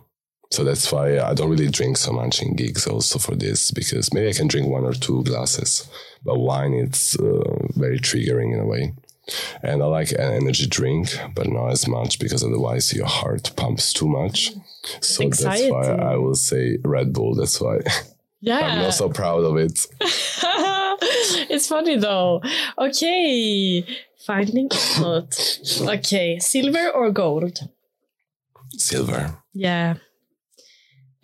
So 0.51 0.65
that's 0.65 0.91
why 0.91 1.19
I 1.21 1.35
don't 1.35 1.51
really 1.51 1.69
drink 1.71 1.99
so 1.99 2.11
much 2.13 2.41
in 2.43 2.57
gigs 2.57 2.87
also 2.87 3.19
for 3.19 3.35
this 3.37 3.71
because 3.71 4.15
maybe 4.15 4.31
I 4.31 4.33
can 4.33 4.49
drink 4.49 4.67
one 4.69 4.85
or 4.85 4.95
two 4.95 5.23
glasses, 5.25 5.87
but 6.25 6.39
wine 6.39 6.73
it's 6.73 7.19
uh, 7.19 7.67
very 7.77 7.99
triggering 7.99 8.55
in 8.55 8.61
a 8.61 8.67
way. 8.67 8.95
And 9.63 9.83
I 9.83 9.87
like 9.87 10.11
an 10.13 10.33
energy 10.43 10.67
drink, 10.67 11.09
but 11.35 11.47
not 11.49 11.69
as 11.69 11.87
much 11.87 12.19
because 12.19 12.43
otherwise 12.43 12.95
your 12.95 13.05
heart 13.07 13.51
pumps 13.57 13.93
too 13.93 14.09
much. 14.09 14.53
So 15.03 15.29
that's 15.29 15.45
why 15.45 15.85
I 16.13 16.17
will 16.17 16.35
say 16.35 16.79
Red 16.83 17.13
Bull. 17.13 17.35
That's 17.35 17.61
why 17.61 17.81
Yeah. 18.41 18.59
I'm 18.61 18.79
not 18.83 18.95
so 18.95 19.09
proud 19.09 19.43
of 19.45 19.57
it. 19.57 19.87
it's 21.51 21.67
funny 21.69 21.97
though. 21.97 22.41
Okay, 22.79 23.85
finding 24.25 24.69
out. 24.99 25.59
Okay, 25.81 26.39
silver 26.39 26.89
or 26.91 27.11
gold? 27.11 27.59
Silver, 28.77 29.35
Yeah. 29.55 29.95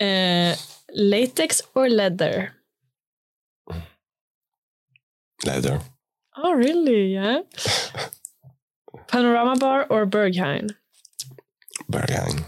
Uh, 0.00 0.56
latex 0.92 1.62
or 1.74 1.88
leather? 1.88 2.52
leather, 5.44 5.80
Oh, 6.36 6.52
really? 6.52 7.14
Yeah. 7.14 7.40
Panorama 9.06 9.56
bar 9.56 9.86
or 9.88 10.04
Berghain? 10.06 10.74
Berghain, 11.90 12.44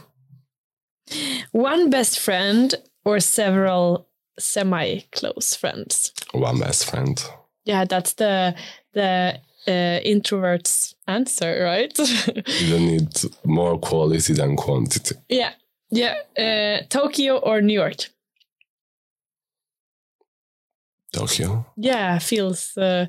One 1.53 1.89
best 1.91 2.19
friend 2.19 2.75
or 3.05 3.21
several 3.21 4.06
semi-close 4.39 5.55
friends? 5.57 6.13
one 6.33 6.59
best 6.61 6.91
friend. 6.91 7.23
Yeah, 7.65 7.85
that's 7.85 8.15
the 8.15 8.55
the 8.93 9.39
uh, 9.69 10.01
introvert's 10.05 10.95
answer, 11.07 11.63
right? 11.65 11.93
You 12.61 12.71
don't 12.71 12.87
need 12.87 13.09
more 13.45 13.79
quality 13.79 14.33
than 14.35 14.57
quantity. 14.57 15.17
yeah, 15.29 15.53
yeah. 15.91 16.15
Uh, 16.39 16.85
Tokyo 16.89 17.39
or 17.39 17.61
New 17.61 17.75
York? 17.75 17.97
Tokyo. 21.13 21.65
Yeah, 21.77 22.19
feels. 22.19 22.77
Uh, 22.77 23.07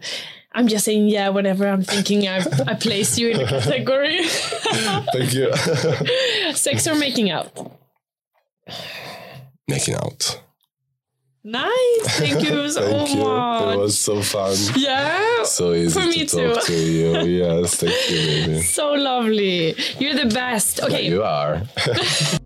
I'm 0.53 0.67
just 0.67 0.86
saying, 0.86 1.07
yeah. 1.09 1.30
Whenever 1.30 1.67
I'm 1.67 1.84
thinking, 1.84 2.28
I 2.28 2.38
I 2.67 2.73
place 2.75 3.17
you 3.19 3.30
in 3.30 3.41
a 3.41 3.45
category. 3.47 4.23
Thank 5.13 5.34
you. 5.34 5.51
Sex 6.53 6.88
or 6.88 6.95
making 6.95 7.30
out? 7.30 7.51
Making 9.67 9.95
out. 9.95 10.41
Nice. 11.50 12.18
Thank 12.20 12.43
you 12.43 12.70
so 12.70 12.82
Thank 12.82 13.10
you. 13.16 13.24
much. 13.24 13.76
It 13.76 13.80
was 13.80 13.98
so 13.98 14.22
fun. 14.22 14.54
yeah. 14.76 15.43
So 15.45 15.74
easy 15.74 15.98
For 16.00 16.06
me 16.06 16.26
to 16.26 16.54
talk 16.56 16.66
to 16.66 16.74
you. 16.76 17.18
Yes, 17.41 17.76
thank 17.76 18.10
you, 18.10 18.18
baby. 18.48 18.62
So 18.62 18.91
lovely. 18.93 19.74
You're 19.98 20.16
the 20.16 20.30
best. 20.34 20.80
Yeah, 20.80 20.86
Okay. 20.88 21.08
you 21.08 21.24
are. 21.24 21.62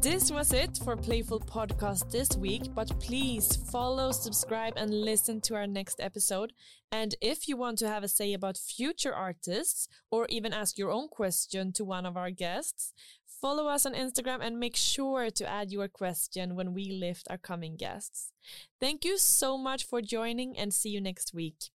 This 0.00 0.30
was 0.32 0.54
it 0.54 0.78
for 0.82 0.96
Playful 0.96 1.40
Podcast 1.40 2.10
this 2.10 2.30
week, 2.34 2.62
but 2.74 2.88
please 3.00 3.56
follow, 3.70 4.12
subscribe, 4.12 4.72
and 4.78 4.90
listen 5.04 5.42
to 5.42 5.54
our 5.56 5.66
next 5.66 6.00
episode. 6.00 6.54
And 6.90 7.14
if 7.20 7.46
you 7.48 7.58
want 7.58 7.76
to 7.80 7.88
have 7.88 8.02
a 8.02 8.08
say 8.08 8.32
about 8.32 8.56
future 8.56 9.14
artists 9.14 9.88
or 10.10 10.24
even 10.30 10.54
ask 10.54 10.78
your 10.78 10.90
own 10.90 11.08
question 11.08 11.72
to 11.74 11.84
one 11.84 12.06
of 12.06 12.16
our 12.16 12.30
guests, 12.30 12.94
follow 13.40 13.66
us 13.66 13.86
on 13.86 13.94
Instagram 13.94 14.38
and 14.40 14.60
make 14.60 14.76
sure 14.76 15.30
to 15.30 15.48
add 15.48 15.72
your 15.72 15.88
question 15.88 16.54
when 16.54 16.74
we 16.74 16.90
lift 16.90 17.26
our 17.30 17.38
coming 17.38 17.76
guests. 17.76 18.32
Thank 18.80 19.04
you 19.04 19.18
so 19.18 19.56
much 19.56 19.84
for 19.84 20.00
joining 20.02 20.56
and 20.56 20.74
see 20.74 20.90
you 20.90 21.00
next 21.00 21.32
week. 21.34 21.70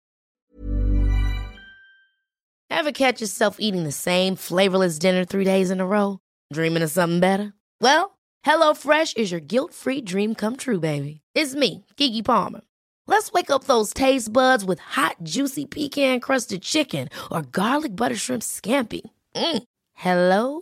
Ever 2.70 2.92
catch 2.92 3.22
yourself 3.22 3.58
eating 3.60 3.84
the 3.84 3.92
same 3.92 4.36
flavorless 4.36 4.98
dinner 4.98 5.26
three 5.26 5.44
days 5.44 5.70
in 5.72 5.80
a 5.80 5.86
row? 5.86 6.20
Dreaming 6.54 6.84
of 6.84 6.90
something 6.90 7.20
better? 7.20 7.54
Well, 7.80 8.18
HelloFresh 8.46 9.18
is 9.18 9.32
your 9.32 9.42
guilt-free 9.42 10.02
dream 10.02 10.36
come 10.36 10.56
true, 10.56 10.80
baby. 10.80 11.22
It's 11.36 11.54
me, 11.54 11.86
Keke 11.98 12.26
Palmer. 12.26 12.62
Let's 13.08 13.32
wake 13.34 13.52
up 13.52 13.66
those 13.66 13.94
taste 13.94 14.32
buds 14.32 14.64
with 14.64 14.80
hot, 14.80 15.18
juicy 15.24 15.66
pecan-crusted 15.66 16.62
chicken 16.62 17.10
or 17.30 17.42
garlic 17.42 17.96
butter 17.96 18.16
shrimp 18.16 18.42
scampi. 18.42 19.02
Mm. 19.36 19.64
Hello 19.94 20.62